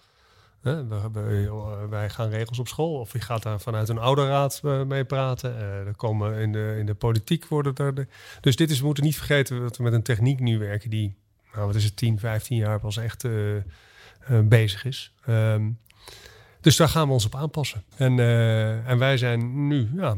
We, 0.62 0.86
we, 1.14 1.88
wij 1.90 2.10
gaan 2.10 2.30
regels 2.30 2.60
op 2.60 2.68
school. 2.68 3.00
Of 3.00 3.14
je 3.14 3.22
gaat 3.22 3.44
daar 3.44 3.60
vanuit 3.60 3.90
een 3.90 3.98
ouderraad 3.98 4.62
mee 4.88 5.06
praten. 5.06 5.56
Er 5.56 5.96
komen 5.96 6.38
in 6.40 6.52
de, 6.52 6.76
in 6.80 6.86
de 6.86 6.94
politiek 6.94 7.46
worden 7.48 7.76
er. 7.76 7.96
De, 7.96 8.08
dus 8.42 8.56
dit 8.56 8.72
is, 8.72 8.80
we 8.80 8.86
moeten 8.86 9.04
niet 9.04 9.18
vergeten 9.18 9.60
dat 9.60 9.78
we 9.78 9.84
met 9.84 9.94
een 9.94 10.04
techniek 10.04 10.40
nu 10.40 10.60
werken 10.60 10.90
die, 10.90 11.16
nou, 11.54 11.66
wat 11.66 11.76
is 11.76 11.84
het, 11.84 11.96
10, 11.96 12.20
15 12.20 12.58
jaar 12.58 12.80
pas 12.80 12.98
echt 12.98 13.26
bezig 14.44 14.86
is. 14.86 15.14
Um, 15.28 15.78
dus 16.62 16.76
daar 16.76 16.90
gaan 16.90 17.08
we 17.08 17.14
ons 17.14 17.26
op 17.26 17.36
aanpassen. 17.36 17.84
En, 17.96 18.18
uh, 18.18 18.90
en 18.90 18.98
wij 18.98 19.18
zijn 19.18 19.68
nu, 19.68 19.90
ja, 19.96 20.18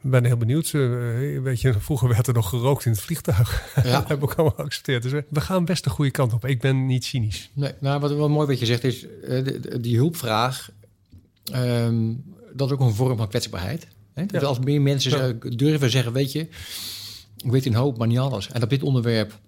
ben 0.00 0.24
heel 0.24 0.36
benieuwd. 0.36 0.72
Uh, 0.72 1.42
weet 1.42 1.60
je, 1.60 1.74
vroeger 1.80 2.08
werd 2.08 2.26
er 2.26 2.34
nog 2.34 2.48
gerookt 2.48 2.84
in 2.84 2.90
het 2.90 3.00
vliegtuig. 3.00 3.72
Ja. 3.74 3.82
dat 4.00 4.08
heb 4.08 4.16
ik 4.16 4.22
ook 4.22 4.34
allemaal 4.34 4.56
geaccepteerd. 4.56 5.02
Dus 5.02 5.12
we 5.28 5.40
gaan 5.40 5.64
best 5.64 5.84
de 5.84 5.90
goede 5.90 6.10
kant 6.10 6.32
op. 6.32 6.44
Ik 6.44 6.60
ben 6.60 6.86
niet 6.86 7.04
cynisch. 7.04 7.50
Nee, 7.52 7.72
nou, 7.80 8.00
wat 8.00 8.14
wel 8.14 8.28
mooi 8.28 8.46
wat 8.46 8.58
je 8.58 8.66
zegt 8.66 8.84
is, 8.84 9.06
uh, 9.28 9.46
die 9.80 9.96
hulpvraag, 9.96 10.70
um, 11.54 12.24
dat 12.52 12.68
is 12.68 12.74
ook 12.74 12.80
een 12.80 12.94
vorm 12.94 13.16
van 13.16 13.28
kwetsbaarheid. 13.28 13.86
Hè? 14.14 14.24
Ja. 14.26 14.40
als 14.40 14.58
meer 14.58 14.80
mensen 14.80 15.26
ja. 15.26 15.50
durven 15.56 15.90
zeggen, 15.90 16.12
weet 16.12 16.32
je, 16.32 16.40
ik 17.36 17.50
weet 17.50 17.66
een 17.66 17.74
hoop, 17.74 17.98
maar 17.98 18.06
niet 18.06 18.18
alles. 18.18 18.50
En 18.50 18.62
op 18.62 18.70
dit 18.70 18.82
onderwerp 18.82 19.38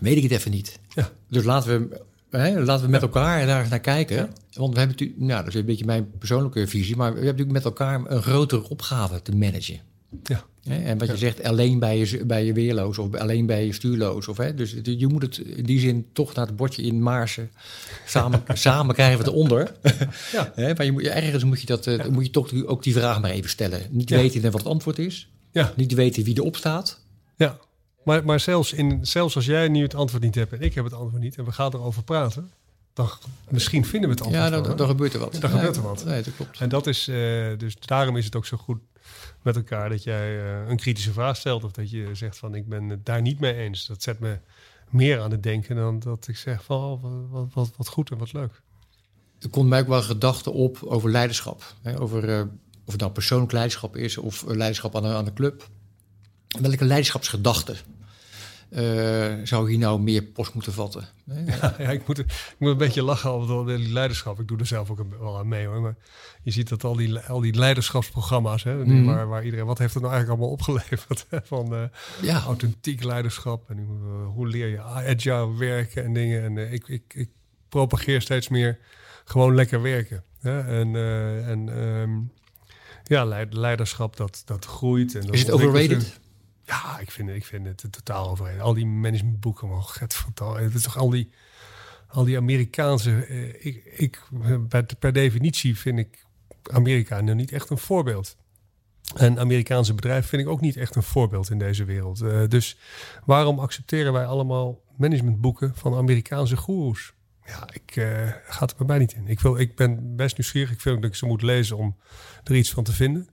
weet 0.00 0.16
ik 0.16 0.22
het 0.22 0.32
even 0.32 0.50
niet. 0.50 0.78
Ja. 0.94 1.10
Dus 1.28 1.44
laten 1.44 1.88
we 1.88 2.00
Hè, 2.40 2.64
laten 2.64 2.84
we 2.84 2.90
met 2.90 3.02
elkaar 3.02 3.46
daar 3.46 3.60
eens 3.60 3.70
naar 3.70 3.80
kijken. 3.80 4.16
Want 4.52 4.72
we 4.72 4.78
hebben 4.78 4.96
natuurlijk, 4.96 5.18
nou, 5.20 5.44
dat 5.44 5.54
is 5.54 5.60
een 5.60 5.66
beetje 5.66 5.84
mijn 5.84 6.10
persoonlijke 6.18 6.66
visie, 6.66 6.96
maar 6.96 7.08
we 7.08 7.24
hebben 7.24 7.36
natuurlijk 7.36 7.64
met 7.64 7.64
elkaar 7.64 8.00
een 8.06 8.22
grotere 8.22 8.68
opgave 8.68 9.22
te 9.22 9.36
managen. 9.36 9.80
Ja. 10.22 10.44
Hè, 10.68 10.82
en 10.84 10.98
wat 10.98 11.08
je 11.08 11.16
zegt, 11.16 11.42
alleen 11.42 11.78
bij 11.78 11.98
je, 11.98 12.24
bij 12.24 12.44
je 12.44 12.52
weerloos 12.52 12.98
of 12.98 13.14
alleen 13.14 13.46
bij 13.46 13.66
je 13.66 13.72
stuurloos. 13.72 14.28
Of, 14.28 14.36
hè, 14.36 14.54
dus 14.54 14.74
je 14.82 15.06
moet 15.06 15.22
het 15.22 15.38
in 15.38 15.64
die 15.64 15.80
zin 15.80 16.06
toch 16.12 16.34
naar 16.34 16.46
het 16.46 16.56
bordje 16.56 16.82
in 16.82 17.02
Maarsen. 17.02 17.50
Samen, 18.06 18.42
samen 18.52 18.94
krijgen 18.94 19.18
we 19.18 19.24
het 19.24 19.32
onder. 19.32 19.72
Ja. 20.32 20.52
hè, 20.54 20.74
maar 20.74 20.84
je 20.84 20.92
moet, 20.92 21.02
ergens 21.02 21.44
moet 21.44 21.60
je, 21.60 21.66
dat, 21.66 21.86
uh, 21.86 22.06
moet 22.06 22.24
je 22.24 22.30
toch 22.30 22.64
ook 22.64 22.82
die 22.82 22.92
vraag 22.92 23.20
maar 23.20 23.30
even 23.30 23.50
stellen. 23.50 23.80
Niet 23.90 24.10
weten 24.10 24.42
wat 24.42 24.52
het 24.52 24.66
antwoord 24.66 24.98
is. 24.98 25.28
Ja. 25.52 25.72
Niet 25.76 25.94
weten 25.94 26.24
wie 26.24 26.38
erop 26.38 26.56
staat. 26.56 27.00
Ja. 27.36 27.58
Maar, 28.04 28.24
maar 28.24 28.40
zelfs, 28.40 28.72
in, 28.72 29.06
zelfs 29.06 29.36
als 29.36 29.46
jij 29.46 29.68
nu 29.68 29.82
het 29.82 29.94
antwoord 29.94 30.22
niet 30.22 30.34
hebt 30.34 30.52
en 30.52 30.60
ik 30.60 30.74
heb 30.74 30.84
het 30.84 30.94
antwoord 30.94 31.22
niet 31.22 31.36
en 31.36 31.44
we 31.44 31.52
gaan 31.52 31.74
erover 31.74 32.02
praten, 32.02 32.50
dan 32.92 33.08
misschien 33.48 33.84
vinden 33.84 34.08
we 34.08 34.14
het 34.14 34.24
antwoord. 34.24 34.44
Ja, 34.44 34.62
dan, 34.62 34.76
dan, 34.76 34.86
gebeurt 34.88 35.12
er 35.12 35.18
wat. 35.18 35.36
Dan 35.40 35.50
gebeurt 35.50 35.76
er 35.76 35.82
wat. 35.82 36.04
Nee, 36.04 36.22
dat 36.22 36.36
klopt. 36.36 36.60
En 36.60 36.68
dat 36.68 36.86
is, 36.86 37.08
uh, 37.08 37.58
dus 37.58 37.76
daarom 37.78 38.16
is 38.16 38.24
het 38.24 38.36
ook 38.36 38.46
zo 38.46 38.56
goed 38.56 38.78
met 39.42 39.56
elkaar 39.56 39.88
dat 39.88 40.02
jij 40.02 40.36
uh, 40.36 40.68
een 40.68 40.76
kritische 40.76 41.12
vraag 41.12 41.36
stelt 41.36 41.64
of 41.64 41.72
dat 41.72 41.90
je 41.90 42.08
zegt 42.12 42.38
van 42.38 42.54
ik 42.54 42.68
ben 42.68 42.88
het 42.88 43.06
daar 43.06 43.22
niet 43.22 43.40
mee 43.40 43.54
eens. 43.54 43.86
Dat 43.86 44.02
zet 44.02 44.18
me 44.18 44.38
meer 44.90 45.20
aan 45.20 45.30
het 45.30 45.42
denken 45.42 45.76
dan 45.76 45.98
dat 45.98 46.28
ik 46.28 46.36
zeg 46.36 46.64
van 46.64 46.76
oh, 46.76 47.02
wat, 47.30 47.46
wat, 47.52 47.70
wat, 47.76 47.88
goed 47.88 48.10
en 48.10 48.18
wat 48.18 48.32
leuk. 48.32 48.62
Er 49.38 49.48
komt 49.48 49.68
mij 49.68 49.80
ook 49.80 49.88
wel 49.88 50.02
gedachten 50.02 50.52
op 50.52 50.82
over 50.82 51.10
leiderschap. 51.10 51.74
Hè? 51.82 52.00
Over 52.00 52.28
uh, 52.28 52.40
of 52.84 52.92
het 52.92 53.00
nou 53.00 53.12
persoonlijk 53.12 53.52
leiderschap 53.52 53.96
is 53.96 54.18
of 54.18 54.44
leiderschap 54.46 54.96
aan, 54.96 55.06
aan 55.06 55.24
de 55.24 55.32
club. 55.32 55.68
Welke 56.60 56.84
leiderschapsgedachten 56.84 57.76
uh, 58.70 59.34
zou 59.44 59.70
hier 59.70 59.78
nou 59.78 60.00
meer 60.00 60.22
post 60.22 60.54
moeten 60.54 60.72
vatten? 60.72 61.08
Ja, 61.24 61.74
ja, 61.78 61.90
ik, 61.90 62.06
moet, 62.06 62.18
ik 62.18 62.54
moet 62.58 62.70
een 62.70 62.76
beetje 62.76 63.02
lachen 63.02 63.30
over 63.30 63.66
die 63.76 63.92
leiderschap. 63.92 64.40
Ik 64.40 64.48
doe 64.48 64.58
er 64.58 64.66
zelf 64.66 64.90
ook 64.90 65.00
wel 65.20 65.38
aan 65.38 65.48
mee 65.48 65.66
hoor. 65.66 65.80
Maar 65.80 65.96
je 66.42 66.50
ziet 66.50 66.68
dat 66.68 66.84
al 66.84 66.96
die, 66.96 67.18
al 67.18 67.40
die 67.40 67.54
leiderschapsprogramma's, 67.54 68.62
hè, 68.62 68.84
mm. 68.84 69.04
waar, 69.04 69.28
waar 69.28 69.44
iedereen, 69.44 69.66
wat 69.66 69.78
heeft 69.78 69.94
het 69.94 70.02
nou 70.02 70.14
eigenlijk 70.14 70.42
allemaal 70.42 70.58
opgeleverd? 70.58 71.26
Hè? 71.28 71.38
Van 71.42 71.74
uh, 71.74 71.82
ja. 72.22 72.42
authentiek 72.42 73.04
leiderschap 73.04 73.70
en 73.70 73.78
uh, 73.78 74.26
hoe 74.26 74.48
leer 74.48 74.68
je 74.68 74.80
agile 74.80 75.56
werken 75.56 76.04
en 76.04 76.12
dingen. 76.12 76.42
En 76.42 76.56
uh, 76.56 76.72
ik, 76.72 76.88
ik, 76.88 77.02
ik 77.14 77.28
propageer 77.68 78.20
steeds 78.20 78.48
meer 78.48 78.78
gewoon 79.24 79.54
lekker 79.54 79.82
werken. 79.82 80.24
Hè? 80.40 80.60
En, 80.60 80.96
en 81.46 81.78
um, 81.78 82.32
ja, 83.04 83.24
leiderschap 83.50 84.16
dat, 84.16 84.42
dat 84.44 84.64
groeit. 84.64 85.14
En 85.14 85.20
dat 85.20 85.34
Is 85.34 85.40
het 85.40 85.50
overrated? 85.50 86.22
Ja, 86.66 86.98
ik 86.98 87.10
vind, 87.10 87.28
ik 87.28 87.44
vind 87.44 87.66
het 87.66 87.92
totaal 87.92 88.30
overheen. 88.30 88.60
Al 88.60 88.74
die 88.74 88.86
managementboeken, 88.86 89.68
man, 89.68 89.84
het, 89.98 90.24
het 90.34 90.74
is 90.74 90.82
toch 90.82 90.98
al 90.98 91.10
die, 91.10 91.30
al 92.08 92.24
die 92.24 92.36
Amerikaanse... 92.36 93.24
Eh, 93.24 93.66
ik, 93.66 93.84
ik, 93.96 94.22
per 94.98 95.12
definitie 95.12 95.78
vind 95.78 95.98
ik 95.98 96.24
Amerika 96.72 97.20
nu 97.20 97.34
niet 97.34 97.52
echt 97.52 97.70
een 97.70 97.78
voorbeeld. 97.78 98.36
En 99.16 99.38
Amerikaanse 99.38 99.94
bedrijven 99.94 100.28
vind 100.28 100.42
ik 100.42 100.48
ook 100.48 100.60
niet 100.60 100.76
echt 100.76 100.94
een 100.94 101.02
voorbeeld 101.02 101.50
in 101.50 101.58
deze 101.58 101.84
wereld. 101.84 102.22
Uh, 102.22 102.42
dus 102.48 102.78
waarom 103.24 103.58
accepteren 103.58 104.12
wij 104.12 104.26
allemaal 104.26 104.80
managementboeken 104.96 105.72
van 105.74 105.94
Amerikaanse 105.94 106.56
goeroes? 106.56 107.12
Ja, 107.46 107.68
ik 107.72 107.96
uh, 107.96 108.28
gaat 108.46 108.70
er 108.70 108.76
bij 108.76 108.86
mij 108.86 108.98
niet 108.98 109.12
in. 109.12 109.28
Ik, 109.28 109.40
wil, 109.40 109.58
ik 109.58 109.76
ben 109.76 110.16
best 110.16 110.36
nieuwsgierig. 110.36 110.70
Ik 110.70 110.80
vind 110.80 111.02
dat 111.02 111.10
ik 111.10 111.16
ze 111.16 111.26
moet 111.26 111.42
lezen 111.42 111.76
om 111.76 111.96
er 112.44 112.54
iets 112.54 112.70
van 112.70 112.84
te 112.84 112.92
vinden. 112.92 113.28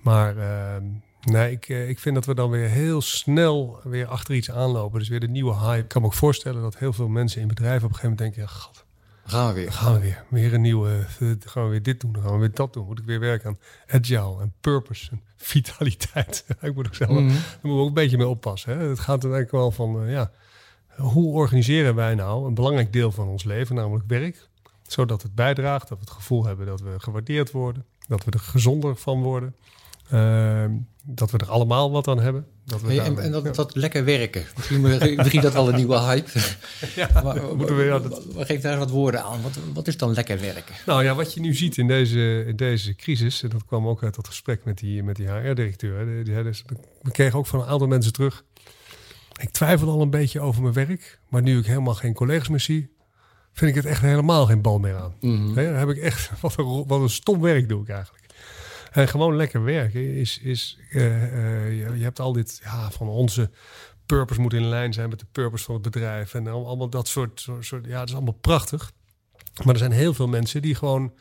Maar 0.00 0.36
uh, 0.36 0.76
Nee, 1.24 1.50
ik, 1.50 1.68
eh, 1.68 1.88
ik 1.88 1.98
vind 1.98 2.14
dat 2.14 2.26
we 2.26 2.34
dan 2.34 2.50
weer 2.50 2.68
heel 2.68 3.00
snel 3.00 3.80
weer 3.84 4.06
achter 4.06 4.34
iets 4.34 4.50
aanlopen. 4.50 4.98
Dus 4.98 5.08
weer 5.08 5.20
de 5.20 5.28
nieuwe 5.28 5.54
hype. 5.54 5.82
Ik 5.82 5.88
kan 5.88 6.00
me 6.00 6.06
ook 6.06 6.14
voorstellen 6.14 6.62
dat 6.62 6.78
heel 6.78 6.92
veel 6.92 7.08
mensen 7.08 7.40
in 7.40 7.48
bedrijven 7.48 7.84
op 7.84 7.90
een 7.90 7.98
gegeven 7.98 8.16
moment 8.16 8.36
denken... 8.36 8.54
God, 8.54 8.84
gaan 9.24 9.48
we 9.48 9.54
weer. 9.54 9.72
Gaan 9.72 9.94
we 9.94 10.00
weer. 10.00 10.24
Weer 10.28 10.54
een 10.54 10.60
nieuwe... 10.60 11.06
Gaan 11.40 11.64
we 11.64 11.70
weer 11.70 11.82
dit 11.82 12.00
doen, 12.00 12.12
dan 12.12 12.22
gaan 12.22 12.32
we 12.32 12.38
weer 12.38 12.54
dat 12.54 12.72
doen. 12.72 12.86
Moet 12.86 12.98
ik 12.98 13.04
weer 13.04 13.20
werken 13.20 13.48
aan 13.48 13.58
agile 14.00 14.40
en 14.40 14.52
purpose 14.60 15.10
en 15.10 15.20
vitaliteit. 15.36 16.44
ik 16.60 16.74
moet 16.74 16.86
ook 16.86 16.94
zelf... 16.94 17.10
Mm 17.10 17.28
Daar 17.28 17.36
moeten 17.52 17.78
we 17.78 17.82
ook 17.82 17.88
een 17.88 17.94
beetje 17.94 18.16
mee 18.16 18.28
oppassen. 18.28 18.78
Hè? 18.78 18.88
Het 18.88 19.00
gaat 19.00 19.24
er 19.24 19.32
eigenlijk 19.32 19.50
wel 19.50 19.70
van... 19.70 20.04
Uh, 20.04 20.12
ja, 20.12 20.30
hoe 20.96 21.32
organiseren 21.32 21.94
wij 21.94 22.14
nou 22.14 22.46
een 22.46 22.54
belangrijk 22.54 22.92
deel 22.92 23.12
van 23.12 23.28
ons 23.28 23.44
leven, 23.44 23.74
namelijk 23.74 24.04
werk... 24.06 24.48
zodat 24.82 25.22
het 25.22 25.34
bijdraagt, 25.34 25.88
dat 25.88 25.98
we 25.98 26.04
het 26.04 26.14
gevoel 26.14 26.44
hebben 26.44 26.66
dat 26.66 26.80
we 26.80 26.94
gewaardeerd 27.00 27.50
worden... 27.50 27.86
dat 28.08 28.24
we 28.24 28.30
er 28.30 28.38
gezonder 28.38 28.96
van 28.96 29.22
worden... 29.22 29.54
Ehm, 30.12 30.70
dat 31.04 31.30
we 31.30 31.38
er 31.38 31.48
allemaal 31.48 31.90
wat 31.90 32.08
aan 32.08 32.20
hebben. 32.20 32.46
Dat 32.64 32.80
we 32.80 33.00
en, 33.00 33.18
en, 33.18 33.32
dat, 33.32 33.54
dat 33.54 33.74
lekker 33.74 34.04
werken. 34.04 34.44
Misschien 34.56 34.82
begint 35.16 35.42
dat 35.42 35.52
wel 35.52 35.68
een 35.68 35.74
nieuwe 35.74 35.98
hype. 35.98 36.30
ja, 37.00 37.08
maar, 37.24 37.56
moeten 37.56 37.76
we, 37.76 37.84
ja, 37.84 37.98
dat... 37.98 38.22
Geef 38.36 38.60
daar 38.60 38.78
wat 38.78 38.90
woorden 38.90 39.22
aan. 39.22 39.42
Wat, 39.42 39.58
wat 39.74 39.88
is 39.88 39.96
dan 39.96 40.14
lekker 40.14 40.40
werken? 40.40 40.74
Nou 40.86 41.04
ja, 41.04 41.14
wat 41.14 41.34
je 41.34 41.40
nu 41.40 41.54
ziet 41.54 41.76
in 41.76 41.86
deze, 41.86 42.44
in 42.46 42.56
deze 42.56 42.94
crisis... 42.94 43.42
en 43.42 43.48
dat 43.48 43.64
kwam 43.64 43.86
ook 43.86 44.02
uit 44.02 44.14
dat 44.14 44.26
gesprek 44.26 44.64
met 44.64 44.78
die, 44.78 45.02
met 45.02 45.16
die 45.16 45.30
HR-directeur... 45.30 46.06
we 47.02 47.10
kregen 47.10 47.38
ook 47.38 47.46
van 47.46 47.60
een 47.60 47.66
aantal 47.66 47.88
mensen 47.88 48.12
terug... 48.12 48.44
ik 49.40 49.50
twijfel 49.50 49.88
al 49.88 50.00
een 50.00 50.10
beetje 50.10 50.40
over 50.40 50.62
mijn 50.62 50.74
werk... 50.74 51.20
maar 51.28 51.42
nu 51.42 51.58
ik 51.58 51.66
helemaal 51.66 51.94
geen 51.94 52.14
collega's 52.14 52.48
meer 52.48 52.60
zie... 52.60 52.90
vind 53.52 53.70
ik 53.70 53.76
het 53.76 53.86
echt 53.86 54.00
helemaal 54.00 54.46
geen 54.46 54.62
bal 54.62 54.78
meer 54.78 54.96
aan. 54.96 55.14
Mm 55.20 55.54
-hmm. 55.54 55.56
heb 55.56 55.88
ik 55.88 55.98
echt... 55.98 56.30
Wat 56.40 56.58
een, 56.58 56.84
wat 56.86 57.00
een 57.00 57.10
stom 57.10 57.40
werk 57.40 57.68
doe 57.68 57.82
ik 57.82 57.88
eigenlijk. 57.88 58.21
En 58.92 59.08
gewoon 59.08 59.36
lekker 59.36 59.64
werken 59.64 60.14
is, 60.14 60.38
is 60.38 60.78
uh, 60.90 61.04
uh, 61.04 61.78
je, 61.78 61.96
je, 61.96 62.02
hebt 62.02 62.20
al 62.20 62.32
dit 62.32 62.60
ja, 62.62 62.90
van 62.90 63.08
onze 63.08 63.50
purpose 64.06 64.40
moet 64.40 64.52
in 64.52 64.68
lijn 64.68 64.92
zijn 64.92 65.08
met 65.08 65.18
de 65.18 65.26
purpose 65.32 65.64
van 65.64 65.74
het 65.74 65.82
bedrijf. 65.82 66.34
En 66.34 66.46
allemaal 66.46 66.88
dat 66.88 67.08
soort, 67.08 67.48
soort, 67.60 67.86
ja, 67.86 67.98
dat 67.98 68.08
is 68.08 68.14
allemaal 68.14 68.38
prachtig. 68.40 68.92
Maar 69.64 69.74
er 69.74 69.80
zijn 69.80 69.92
heel 69.92 70.14
veel 70.14 70.28
mensen 70.28 70.62
die 70.62 70.74
gewoon 70.74 71.12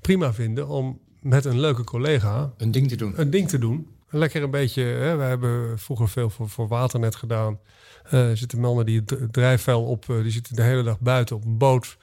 prima 0.00 0.32
vinden 0.32 0.68
om 0.68 1.00
met 1.20 1.44
een 1.44 1.60
leuke 1.60 1.84
collega 1.84 2.52
een 2.56 2.70
ding 2.70 2.88
te 2.88 2.96
doen. 2.96 3.20
Een 3.20 3.30
ding 3.30 3.48
te 3.48 3.58
doen. 3.58 3.88
Lekker 4.10 4.42
een 4.42 4.50
beetje, 4.50 4.82
hè, 4.82 5.16
we 5.16 5.22
hebben 5.22 5.78
vroeger 5.78 6.08
veel 6.08 6.30
voor, 6.30 6.48
voor 6.48 6.68
Waternet 6.68 7.16
gedaan. 7.16 7.58
Uh, 8.06 8.30
er 8.30 8.36
zitten 8.36 8.60
mannen 8.60 8.86
die 8.86 9.02
het 9.06 9.32
drijfvuil 9.32 9.84
op, 9.84 10.04
die 10.06 10.30
zitten 10.30 10.56
de 10.56 10.62
hele 10.62 10.82
dag 10.82 11.00
buiten 11.00 11.36
op 11.36 11.44
een 11.44 11.58
boot 11.58 11.96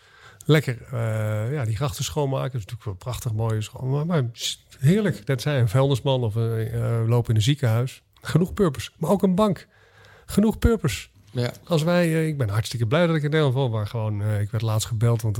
lekker 0.46 0.78
uh, 0.94 1.54
ja, 1.54 1.66
die 1.66 1.76
grachten 1.76 2.04
schoonmaken. 2.04 2.52
Dat 2.52 2.62
is 2.62 2.66
natuurlijk 2.66 2.86
wel 2.86 2.94
prachtig 2.94 3.34
mooie 3.34 3.62
schoon. 3.62 4.06
Maar, 4.06 4.24
heerlijk. 4.80 5.26
Dat 5.26 5.42
zijn 5.42 5.62
een 5.62 5.70
vuilnisman 5.70 6.24
of 6.24 6.36
een 6.36 6.76
uh, 6.76 7.04
lopen 7.08 7.30
in 7.30 7.36
een 7.36 7.42
ziekenhuis. 7.42 8.02
Genoeg 8.22 8.54
purpose. 8.54 8.92
Maar 8.98 9.10
ook 9.10 9.24
een 9.24 9.36
bank. 9.36 9.68
Genoeg 10.26 10.60
purpose. 10.60 11.08
Ja. 11.32 11.52
Als 11.64 11.84
wij, 11.84 12.08
uh, 12.08 12.28
ik 12.28 12.38
ben 12.38 12.50
hartstikke 12.50 12.88
blij 12.88 13.08
dat 13.08 13.16
ik 13.16 13.24
er 13.24 13.30
deel 13.30 13.52
van 13.52 13.72
maar 13.72 13.88
gewoon, 13.88 14.24
ik 14.24 14.52
werd 14.52 14.64
laatst 14.64 14.88
gebeld, 14.88 15.22
want 15.22 15.38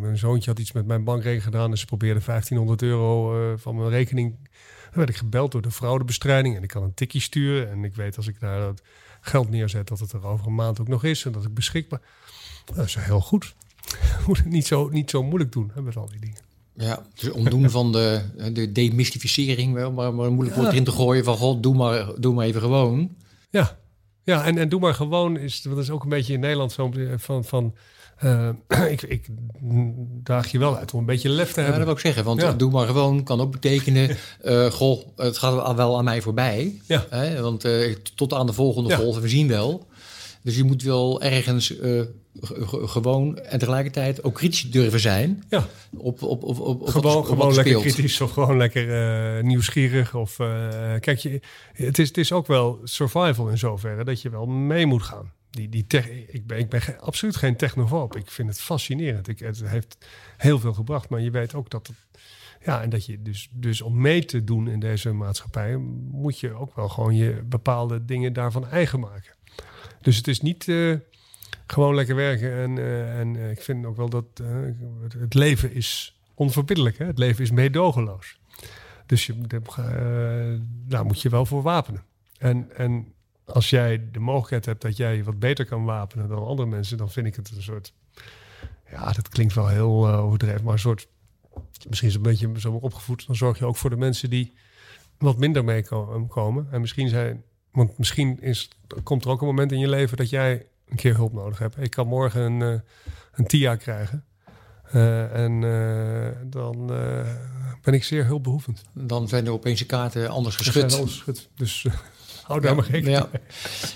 mijn 0.00 0.18
zoontje 0.18 0.50
had 0.50 0.58
iets 0.58 0.72
met 0.72 0.86
mijn 0.86 1.04
bankrekening 1.04 1.42
gedaan 1.42 1.70
en 1.70 1.78
ze 1.78 1.86
probeerde 1.86 2.20
1500 2.24 2.82
euro 2.82 3.56
van 3.56 3.76
mijn 3.76 3.88
rekening. 3.88 4.36
Dan 4.84 5.04
werd 5.04 5.08
ik 5.08 5.16
gebeld 5.16 5.52
door 5.52 5.62
de 5.62 5.70
fraudebestrijding 5.70 6.56
en 6.56 6.62
ik 6.62 6.68
kan 6.68 6.82
een 6.82 6.94
tikkie 6.94 7.20
sturen 7.20 7.70
en 7.70 7.84
ik 7.84 7.94
weet 7.94 8.16
als 8.16 8.26
ik 8.26 8.40
daar 8.40 8.60
dat 8.60 8.82
geld 9.20 9.50
neerzet 9.50 9.88
dat 9.88 9.98
het 9.98 10.12
er 10.12 10.26
over 10.26 10.46
een 10.46 10.54
maand 10.54 10.80
ook 10.80 10.88
nog 10.88 11.04
is 11.04 11.24
en 11.24 11.32
dat 11.32 11.44
ik 11.44 11.54
beschikbaar. 11.54 12.00
Dat 12.64 12.84
is 12.84 12.94
heel 12.94 13.20
goed. 13.20 13.54
moet 14.26 14.38
het 14.38 14.50
niet 14.50 14.66
zo, 14.66 14.88
niet 14.88 15.10
zo 15.10 15.22
moeilijk 15.22 15.52
doen 15.52 15.70
hè, 15.74 15.82
met 15.82 15.96
al 15.96 16.08
die 16.08 16.20
dingen. 16.20 16.42
Ja, 16.76 17.06
dus 17.14 17.30
omdoen 17.30 17.70
van 17.70 17.92
de, 17.92 18.20
de 18.52 18.72
demystificering 18.72 19.74
wel, 19.74 19.92
maar, 19.92 20.14
maar 20.14 20.32
moeilijk 20.32 20.56
ja. 20.56 20.62
woord 20.62 20.72
erin 20.72 20.84
te 20.84 20.90
gooien 20.90 21.24
van 21.24 21.36
god, 21.36 21.62
doe 21.62 21.74
maar, 21.74 22.06
doe 22.18 22.34
maar 22.34 22.46
even 22.46 22.60
gewoon. 22.60 23.10
Ja, 23.50 23.78
Ja, 24.24 24.44
en, 24.44 24.58
en 24.58 24.68
doe 24.68 24.80
maar 24.80 24.94
gewoon, 24.94 25.36
is, 25.36 25.62
dat 25.62 25.78
is 25.78 25.90
ook 25.90 26.02
een 26.02 26.08
beetje 26.08 26.32
in 26.32 26.40
Nederland 26.40 26.72
zo 26.72 26.92
van... 27.16 27.44
van 27.44 27.74
uh, 28.24 28.48
ik, 28.90 29.02
ik 29.02 29.26
daag 30.22 30.50
je 30.50 30.58
wel 30.58 30.76
uit 30.76 30.92
om 30.92 30.98
een 31.00 31.06
beetje 31.06 31.28
lef 31.28 31.52
te 31.52 31.60
ja, 31.60 31.66
hebben. 31.66 31.86
dat 31.86 31.86
wil 31.86 31.94
ik 31.94 32.14
zeggen. 32.14 32.24
Want 32.24 32.58
doe 32.58 32.70
maar 32.70 32.86
gewoon 32.86 33.22
kan 33.22 33.40
ook 33.40 33.52
betekenen... 33.52 34.16
uh, 34.44 34.70
goh, 34.80 35.06
het 35.16 35.38
gaat 35.38 35.76
wel 35.76 35.98
aan 35.98 36.04
mij 36.04 36.22
voorbij. 36.22 36.80
Ja. 36.86 37.06
Hè? 37.10 37.40
Want 37.40 37.64
uh, 37.64 37.94
tot 38.14 38.32
aan 38.32 38.46
de 38.46 38.52
volgende 38.52 38.96
golf, 38.96 39.18
we 39.18 39.28
zien 39.28 39.48
wel. 39.48 39.86
Dus 40.42 40.56
je 40.56 40.64
moet 40.64 40.82
wel 40.82 41.22
ergens 41.22 41.74
gewoon 42.86 43.38
en 43.38 43.58
tegelijkertijd 43.58 44.22
ook 44.22 44.34
kritisch 44.34 44.70
durven 44.70 45.00
zijn. 45.00 45.44
Ja. 45.48 45.66
Op, 45.96 46.22
op, 46.22 46.42
op, 46.42 46.60
op, 46.60 46.86
gewoon 46.86 47.24
gewoon 47.24 47.54
lekker 47.54 47.78
speelt. 47.78 47.94
kritisch 47.94 48.20
of 48.20 48.30
gewoon 48.30 48.56
lekker 48.56 49.36
uh, 49.36 49.42
nieuwsgierig. 49.42 50.14
Of 50.14 50.38
uh, 50.38 50.68
kijk, 51.00 51.18
je, 51.18 51.40
het, 51.72 51.98
is, 51.98 52.08
het 52.08 52.18
is 52.18 52.32
ook 52.32 52.46
wel 52.46 52.80
survival 52.84 53.48
in 53.48 53.58
zoverre 53.58 54.04
dat 54.04 54.22
je 54.22 54.30
wel 54.30 54.46
mee 54.46 54.86
moet 54.86 55.02
gaan. 55.02 55.32
Die, 55.50 55.68
die 55.68 55.86
tech, 55.86 56.08
ik 56.10 56.46
ben, 56.46 56.58
ik 56.58 56.68
ben 56.68 56.80
ge, 56.80 56.98
absoluut 56.98 57.36
geen 57.36 57.56
technofoob. 57.56 58.16
Ik 58.16 58.30
vind 58.30 58.48
het 58.48 58.60
fascinerend. 58.60 59.28
Ik, 59.28 59.38
het 59.38 59.62
heeft 59.64 60.06
heel 60.36 60.58
veel 60.58 60.72
gebracht, 60.72 61.08
maar 61.08 61.20
je 61.20 61.30
weet 61.30 61.54
ook 61.54 61.70
dat 61.70 61.86
het, 61.86 61.96
ja, 62.64 62.82
en 62.82 62.90
dat 62.90 63.06
je 63.06 63.22
dus, 63.22 63.48
dus 63.52 63.80
om 63.80 64.00
mee 64.00 64.24
te 64.24 64.44
doen 64.44 64.68
in 64.68 64.80
deze 64.80 65.12
maatschappij, 65.12 65.76
moet 66.10 66.40
je 66.40 66.52
ook 66.52 66.76
wel 66.76 66.88
gewoon 66.88 67.14
je 67.14 67.42
bepaalde 67.44 68.04
dingen 68.04 68.32
daarvan 68.32 68.66
eigen 68.66 69.00
maken. 69.00 69.32
Dus 70.00 70.16
het 70.16 70.28
is 70.28 70.40
niet 70.40 70.66
uh, 70.66 70.96
gewoon 71.66 71.94
lekker 71.94 72.14
werken. 72.14 72.52
En, 72.52 72.76
uh, 72.76 73.18
en 73.18 73.34
uh, 73.34 73.50
ik 73.50 73.62
vind 73.62 73.86
ook 73.86 73.96
wel 73.96 74.08
dat 74.08 74.24
het 75.18 75.34
leven 75.34 75.72
is 75.72 76.18
onverbiddelijk. 76.34 76.98
Hè? 76.98 77.04
Het 77.06 77.18
leven 77.18 77.44
is 77.44 77.50
meedogenloos. 77.50 78.38
Dus 79.06 79.26
je, 79.26 79.34
daar 80.86 81.04
moet 81.04 81.22
je 81.22 81.28
wel 81.28 81.46
voor 81.46 81.62
wapenen. 81.62 82.02
En, 82.38 82.76
en 82.76 83.12
als 83.44 83.70
jij 83.70 84.10
de 84.12 84.18
mogelijkheid 84.18 84.64
hebt 84.64 84.82
dat 84.82 84.96
jij 84.96 85.24
wat 85.24 85.38
beter 85.38 85.66
kan 85.66 85.84
wapenen 85.84 86.28
dan 86.28 86.46
andere 86.46 86.68
mensen, 86.68 86.96
dan 86.96 87.10
vind 87.10 87.26
ik 87.26 87.36
het 87.36 87.50
een 87.56 87.62
soort. 87.62 87.92
Ja, 88.90 89.12
dat 89.12 89.28
klinkt 89.28 89.54
wel 89.54 89.68
heel 89.68 90.08
overdreven, 90.08 90.64
maar 90.64 90.72
een 90.72 90.78
soort. 90.78 91.08
Misschien 91.88 92.08
is 92.08 92.14
het 92.14 92.26
een 92.26 92.30
beetje 92.30 92.60
zo 92.60 92.72
opgevoed. 92.72 93.26
Dan 93.26 93.36
zorg 93.36 93.58
je 93.58 93.66
ook 93.66 93.76
voor 93.76 93.90
de 93.90 93.96
mensen 93.96 94.30
die 94.30 94.54
wat 95.18 95.38
minder 95.38 95.64
meekomen. 95.64 96.68
En 96.70 96.80
misschien 96.80 97.08
zijn 97.08 97.44
want 97.74 97.98
misschien 97.98 98.40
is, 98.40 98.68
komt 99.02 99.24
er 99.24 99.30
ook 99.30 99.40
een 99.40 99.46
moment 99.46 99.72
in 99.72 99.78
je 99.78 99.88
leven 99.88 100.16
dat 100.16 100.30
jij 100.30 100.66
een 100.88 100.96
keer 100.96 101.14
hulp 101.14 101.32
nodig 101.32 101.58
hebt. 101.58 101.76
Ik 101.80 101.90
kan 101.90 102.06
morgen 102.06 102.40
een, 102.40 102.60
uh, 102.60 102.80
een 103.32 103.46
TIA 103.46 103.76
krijgen. 103.76 104.24
Uh, 104.94 105.34
en 105.34 105.62
uh, 105.62 106.50
dan 106.50 106.86
ben 107.82 107.94
ik 107.94 108.04
zeer 108.04 108.24
hulpbehoevend. 108.24 108.82
Dan 108.92 109.28
zijn 109.28 109.46
er 109.46 109.52
opeens 109.52 109.78
de 109.78 109.86
kaarten 109.86 110.28
anders 110.28 110.56
geschud. 110.56 110.82
Anders 110.82 111.12
geschud. 111.12 111.48
Dus 111.56 111.86
hou 112.46 112.60
daar 112.60 112.70
ja, 112.70 112.76
maar 112.76 112.86
rekening 112.90 113.16
ja. 113.16 113.28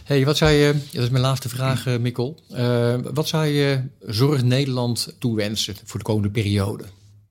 Hey, 0.04 0.24
wat 0.24 0.36
zou 0.36 0.50
je, 0.50 0.72
dat 0.92 1.02
is 1.02 1.10
mijn 1.10 1.22
laatste 1.22 1.48
vraag, 1.48 1.98
Mikkel. 1.98 2.38
wat 3.12 3.28
zou 3.28 3.46
je 3.46 3.82
Zorg 4.00 4.42
Nederland 4.42 5.16
toewensen 5.18 5.76
voor 5.84 5.98
de 5.98 6.04
komende 6.04 6.30
periode? 6.30 6.84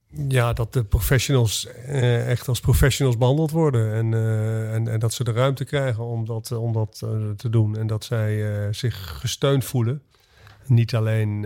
Ja, 0.10 0.54
dat 0.54 0.74
de 0.74 0.84
professionals 0.84 1.66
eh, 1.66 2.30
echt 2.30 2.48
als 2.48 2.60
professionals 2.60 3.18
behandeld 3.18 3.52
worden. 3.52 3.94
En, 3.94 4.12
uh, 4.12 4.74
en, 4.74 4.88
en, 4.88 5.00
dat 5.00 5.14
ze 5.14 5.24
de 5.24 5.32
ruimte 5.32 5.66
krijgen 5.66 6.04
om 6.04 6.26
dat, 6.26 6.52
om 6.52 6.74
dat 6.74 6.98
te 7.38 7.50
doen. 7.50 7.78
En 7.78 7.88
dat 7.88 8.04
zij 8.04 8.74
zich 8.74 9.20
gesteund 9.20 9.66
voelen. 9.66 10.02
Niet 10.66 10.96
alleen 10.96 11.44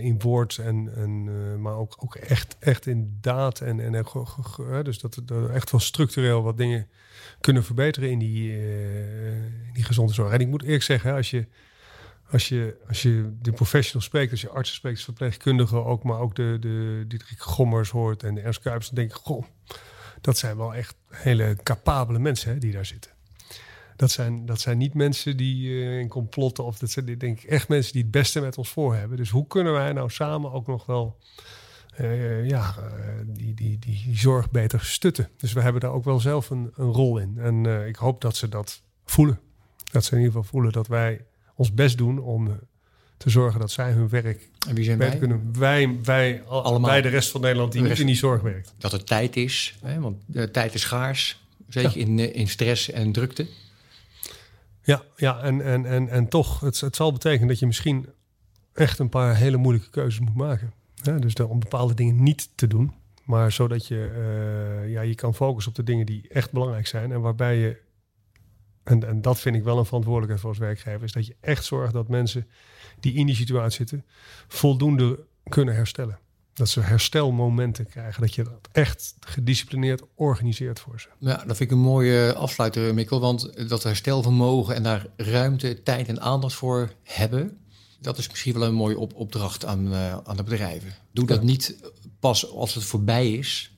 in 0.00 0.18
woord, 0.18 0.58
en, 0.58 0.92
en, 0.96 1.60
maar 1.60 1.74
ook, 1.74 1.96
ook 1.98 2.14
echt, 2.14 2.56
echt 2.58 2.86
in 2.86 3.18
daad. 3.20 3.60
En, 3.60 3.80
en, 3.80 4.04
dus 4.82 4.98
dat 4.98 5.22
er 5.26 5.50
echt 5.50 5.70
wel 5.70 5.80
structureel 5.80 6.42
wat 6.42 6.56
dingen 6.56 6.86
kunnen 7.40 7.64
verbeteren 7.64 8.10
in 8.10 8.18
die, 8.18 8.52
in 9.66 9.72
die 9.72 9.84
gezonde 9.84 10.12
zorg. 10.12 10.32
En 10.32 10.40
ik 10.40 10.48
moet 10.48 10.62
eerlijk 10.62 10.82
zeggen, 10.82 11.14
als 11.14 11.30
je 11.30 11.46
als 12.30 12.48
je, 12.48 12.76
als 12.88 13.02
je 13.02 13.32
de 13.42 13.52
professionals 13.52 14.04
spreekt, 14.04 14.30
als 14.30 14.40
je 14.40 14.48
artsen 14.48 14.76
spreekt, 14.76 15.02
verpleegkundigen 15.02 15.84
ook, 15.84 16.02
maar 16.02 16.18
ook 16.18 16.34
de, 16.34 16.56
de 17.08 17.20
Gommers 17.38 17.90
hoort 17.90 18.22
en 18.22 18.34
de 18.34 18.40
Ernst 18.40 18.60
Kuipers, 18.60 18.86
dan 18.86 18.94
denk 18.94 19.10
ik, 19.10 19.16
goh, 19.16 19.44
dat 20.20 20.38
zijn 20.38 20.56
wel 20.56 20.74
echt 20.74 20.96
hele 21.08 21.56
capabele 21.62 22.18
mensen 22.18 22.52
hè, 22.52 22.58
die 22.58 22.72
daar 22.72 22.86
zitten. 22.86 23.10
Dat 23.96 24.10
zijn, 24.10 24.46
dat 24.46 24.60
zijn 24.60 24.78
niet 24.78 24.94
mensen 24.94 25.36
die 25.36 25.68
uh, 25.68 25.98
in 25.98 26.08
complotten, 26.08 26.64
of 26.64 26.78
dat 26.78 26.90
zijn 26.90 27.18
denk 27.18 27.42
ik 27.42 27.50
echt 27.50 27.68
mensen 27.68 27.92
die 27.92 28.02
het 28.02 28.10
beste 28.10 28.40
met 28.40 28.58
ons 28.58 28.68
voor 28.68 28.94
hebben. 28.94 29.16
Dus 29.16 29.30
hoe 29.30 29.46
kunnen 29.46 29.72
wij 29.72 29.92
nou 29.92 30.10
samen 30.10 30.52
ook 30.52 30.66
nog 30.66 30.86
wel 30.86 31.18
uh, 32.00 32.48
ja, 32.48 32.74
die, 33.26 33.54
die, 33.54 33.78
die, 33.78 34.04
die 34.04 34.18
zorg 34.18 34.50
beter 34.50 34.84
stutten? 34.84 35.28
Dus 35.36 35.52
we 35.52 35.60
hebben 35.60 35.80
daar 35.80 35.92
ook 35.92 36.04
wel 36.04 36.20
zelf 36.20 36.50
een, 36.50 36.72
een 36.74 36.92
rol 36.92 37.18
in. 37.18 37.38
En 37.38 37.86
ik 37.86 37.96
hoop 37.96 38.20
dat 38.20 38.36
ze 38.36 38.48
dat 38.48 38.82
voelen. 39.04 39.40
Dat 39.92 40.04
ze 40.04 40.10
in 40.12 40.18
ieder 40.18 40.32
geval 40.32 40.50
voelen 40.50 40.72
dat 40.72 40.86
wij 40.86 41.24
ons 41.58 41.74
best 41.74 41.98
doen 41.98 42.18
om 42.18 42.58
te 43.16 43.30
zorgen 43.30 43.60
dat 43.60 43.70
zij 43.70 43.92
hun 43.92 44.08
werk 44.08 44.48
en 44.68 44.74
wie 44.74 44.84
zijn 44.84 44.98
wij? 44.98 45.18
kunnen. 45.18 45.52
Wij, 45.58 45.98
wij 46.02 46.42
allemaal 46.42 46.90
wij 46.90 47.02
de 47.02 47.08
rest 47.08 47.30
van 47.30 47.40
Nederland 47.40 47.72
die 47.72 47.82
niet 47.82 47.98
in 47.98 48.06
die 48.06 48.16
zorg 48.16 48.42
werkt. 48.42 48.74
Dat 48.78 48.92
het 48.92 49.06
tijd 49.06 49.36
is, 49.36 49.78
hè? 49.82 50.00
want 50.00 50.16
de 50.26 50.50
tijd 50.50 50.74
is 50.74 50.80
schaars, 50.80 51.44
zeker 51.68 51.98
ja. 51.98 52.06
in, 52.06 52.34
in 52.34 52.48
stress 52.48 52.90
en 52.90 53.12
drukte. 53.12 53.46
Ja, 54.82 55.02
ja 55.16 55.40
en, 55.40 55.60
en, 55.60 55.86
en, 55.86 56.08
en 56.08 56.28
toch, 56.28 56.60
het, 56.60 56.80
het 56.80 56.96
zal 56.96 57.12
betekenen 57.12 57.48
dat 57.48 57.58
je 57.58 57.66
misschien 57.66 58.08
echt 58.72 58.98
een 58.98 59.08
paar 59.08 59.36
hele 59.36 59.56
moeilijke 59.56 59.90
keuzes 59.90 60.20
moet 60.20 60.34
maken. 60.34 60.72
Ja, 60.94 61.18
dus 61.18 61.34
om 61.34 61.58
bepaalde 61.58 61.94
dingen 61.94 62.22
niet 62.22 62.48
te 62.54 62.66
doen, 62.66 62.92
maar 63.24 63.52
zodat 63.52 63.86
je 63.86 64.10
uh, 64.84 64.92
ja, 64.92 65.00
je 65.00 65.14
kan 65.14 65.34
focussen 65.34 65.72
op 65.72 65.76
de 65.76 65.84
dingen 65.84 66.06
die 66.06 66.28
echt 66.28 66.52
belangrijk 66.52 66.86
zijn 66.86 67.12
en 67.12 67.20
waarbij 67.20 67.56
je 67.56 67.76
en, 68.88 69.08
en 69.08 69.22
dat 69.22 69.40
vind 69.40 69.56
ik 69.56 69.62
wel 69.62 69.78
een 69.78 69.84
verantwoordelijkheid 69.84 70.40
voor 70.40 70.50
als 70.50 70.58
werkgever, 70.58 71.02
is 71.02 71.12
dat 71.12 71.26
je 71.26 71.36
echt 71.40 71.64
zorgt 71.64 71.92
dat 71.92 72.08
mensen 72.08 72.46
die 73.00 73.14
in 73.14 73.26
die 73.26 73.34
situatie 73.34 73.76
zitten, 73.76 74.04
voldoende 74.48 75.24
kunnen 75.48 75.74
herstellen. 75.74 76.18
Dat 76.52 76.68
ze 76.68 76.80
herstelmomenten 76.80 77.86
krijgen. 77.86 78.20
Dat 78.20 78.34
je 78.34 78.42
dat 78.42 78.68
echt 78.72 79.14
gedisciplineerd 79.20 80.02
organiseert 80.14 80.80
voor 80.80 81.00
ze. 81.00 81.08
Ja, 81.18 81.36
dat 81.36 81.56
vind 81.56 81.60
ik 81.60 81.70
een 81.70 81.82
mooie 81.82 82.34
afsluiter, 82.34 82.94
Mikkel. 82.94 83.20
Want 83.20 83.68
dat 83.68 83.82
herstelvermogen 83.82 84.74
en 84.74 84.82
daar 84.82 85.06
ruimte, 85.16 85.82
tijd 85.82 86.08
en 86.08 86.20
aandacht 86.20 86.54
voor 86.54 86.92
hebben... 87.02 87.58
dat 88.00 88.18
is 88.18 88.28
misschien 88.28 88.52
wel 88.52 88.68
een 88.68 88.74
mooie 88.74 88.98
op 88.98 89.14
opdracht 89.14 89.64
aan, 89.64 89.86
uh, 89.86 90.16
aan 90.24 90.36
de 90.36 90.42
bedrijven. 90.42 90.94
Doe 91.12 91.26
dat 91.26 91.38
ja. 91.38 91.44
niet 91.44 91.76
pas 92.20 92.50
als 92.50 92.74
het 92.74 92.84
voorbij 92.84 93.32
is. 93.32 93.76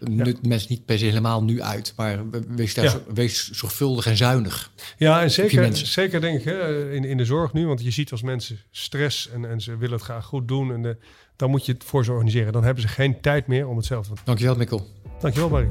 Nut 0.00 0.38
ja. 0.42 0.48
mensen 0.48 0.68
niet 0.70 0.84
per 0.84 0.98
se 0.98 1.04
helemaal 1.04 1.42
nu 1.42 1.62
uit, 1.62 1.92
maar 1.96 2.30
wees, 2.48 2.74
daar, 2.74 2.84
ja. 2.84 3.00
wees 3.14 3.50
zorgvuldig 3.50 4.06
en 4.06 4.16
zuinig. 4.16 4.70
Ja, 4.96 5.22
en 5.22 5.30
zeker, 5.30 5.76
zeker 5.76 6.20
denk 6.20 6.38
ik 6.38 6.44
hè, 6.44 6.92
in, 6.92 7.04
in 7.04 7.16
de 7.16 7.24
zorg 7.24 7.52
nu, 7.52 7.66
want 7.66 7.82
je 7.82 7.90
ziet 7.90 8.12
als 8.12 8.22
mensen 8.22 8.58
stress 8.70 9.28
en, 9.28 9.44
en 9.44 9.60
ze 9.60 9.76
willen 9.76 9.94
het 9.94 10.04
graag 10.04 10.24
goed 10.24 10.48
doen, 10.48 10.72
en 10.72 10.82
de, 10.82 10.96
dan 11.36 11.50
moet 11.50 11.66
je 11.66 11.72
het 11.72 11.84
voor 11.84 12.04
ze 12.04 12.10
organiseren. 12.10 12.52
Dan 12.52 12.64
hebben 12.64 12.82
ze 12.82 12.88
geen 12.88 13.20
tijd 13.20 13.46
meer 13.46 13.68
om 13.68 13.76
het 13.76 13.86
zelf 13.86 14.02
te 14.06 14.14
doen. 14.14 14.22
Dankjewel, 14.24 14.56
Mikkel. 14.56 14.86
Dankjewel, 15.20 15.48
Barry. 15.48 15.68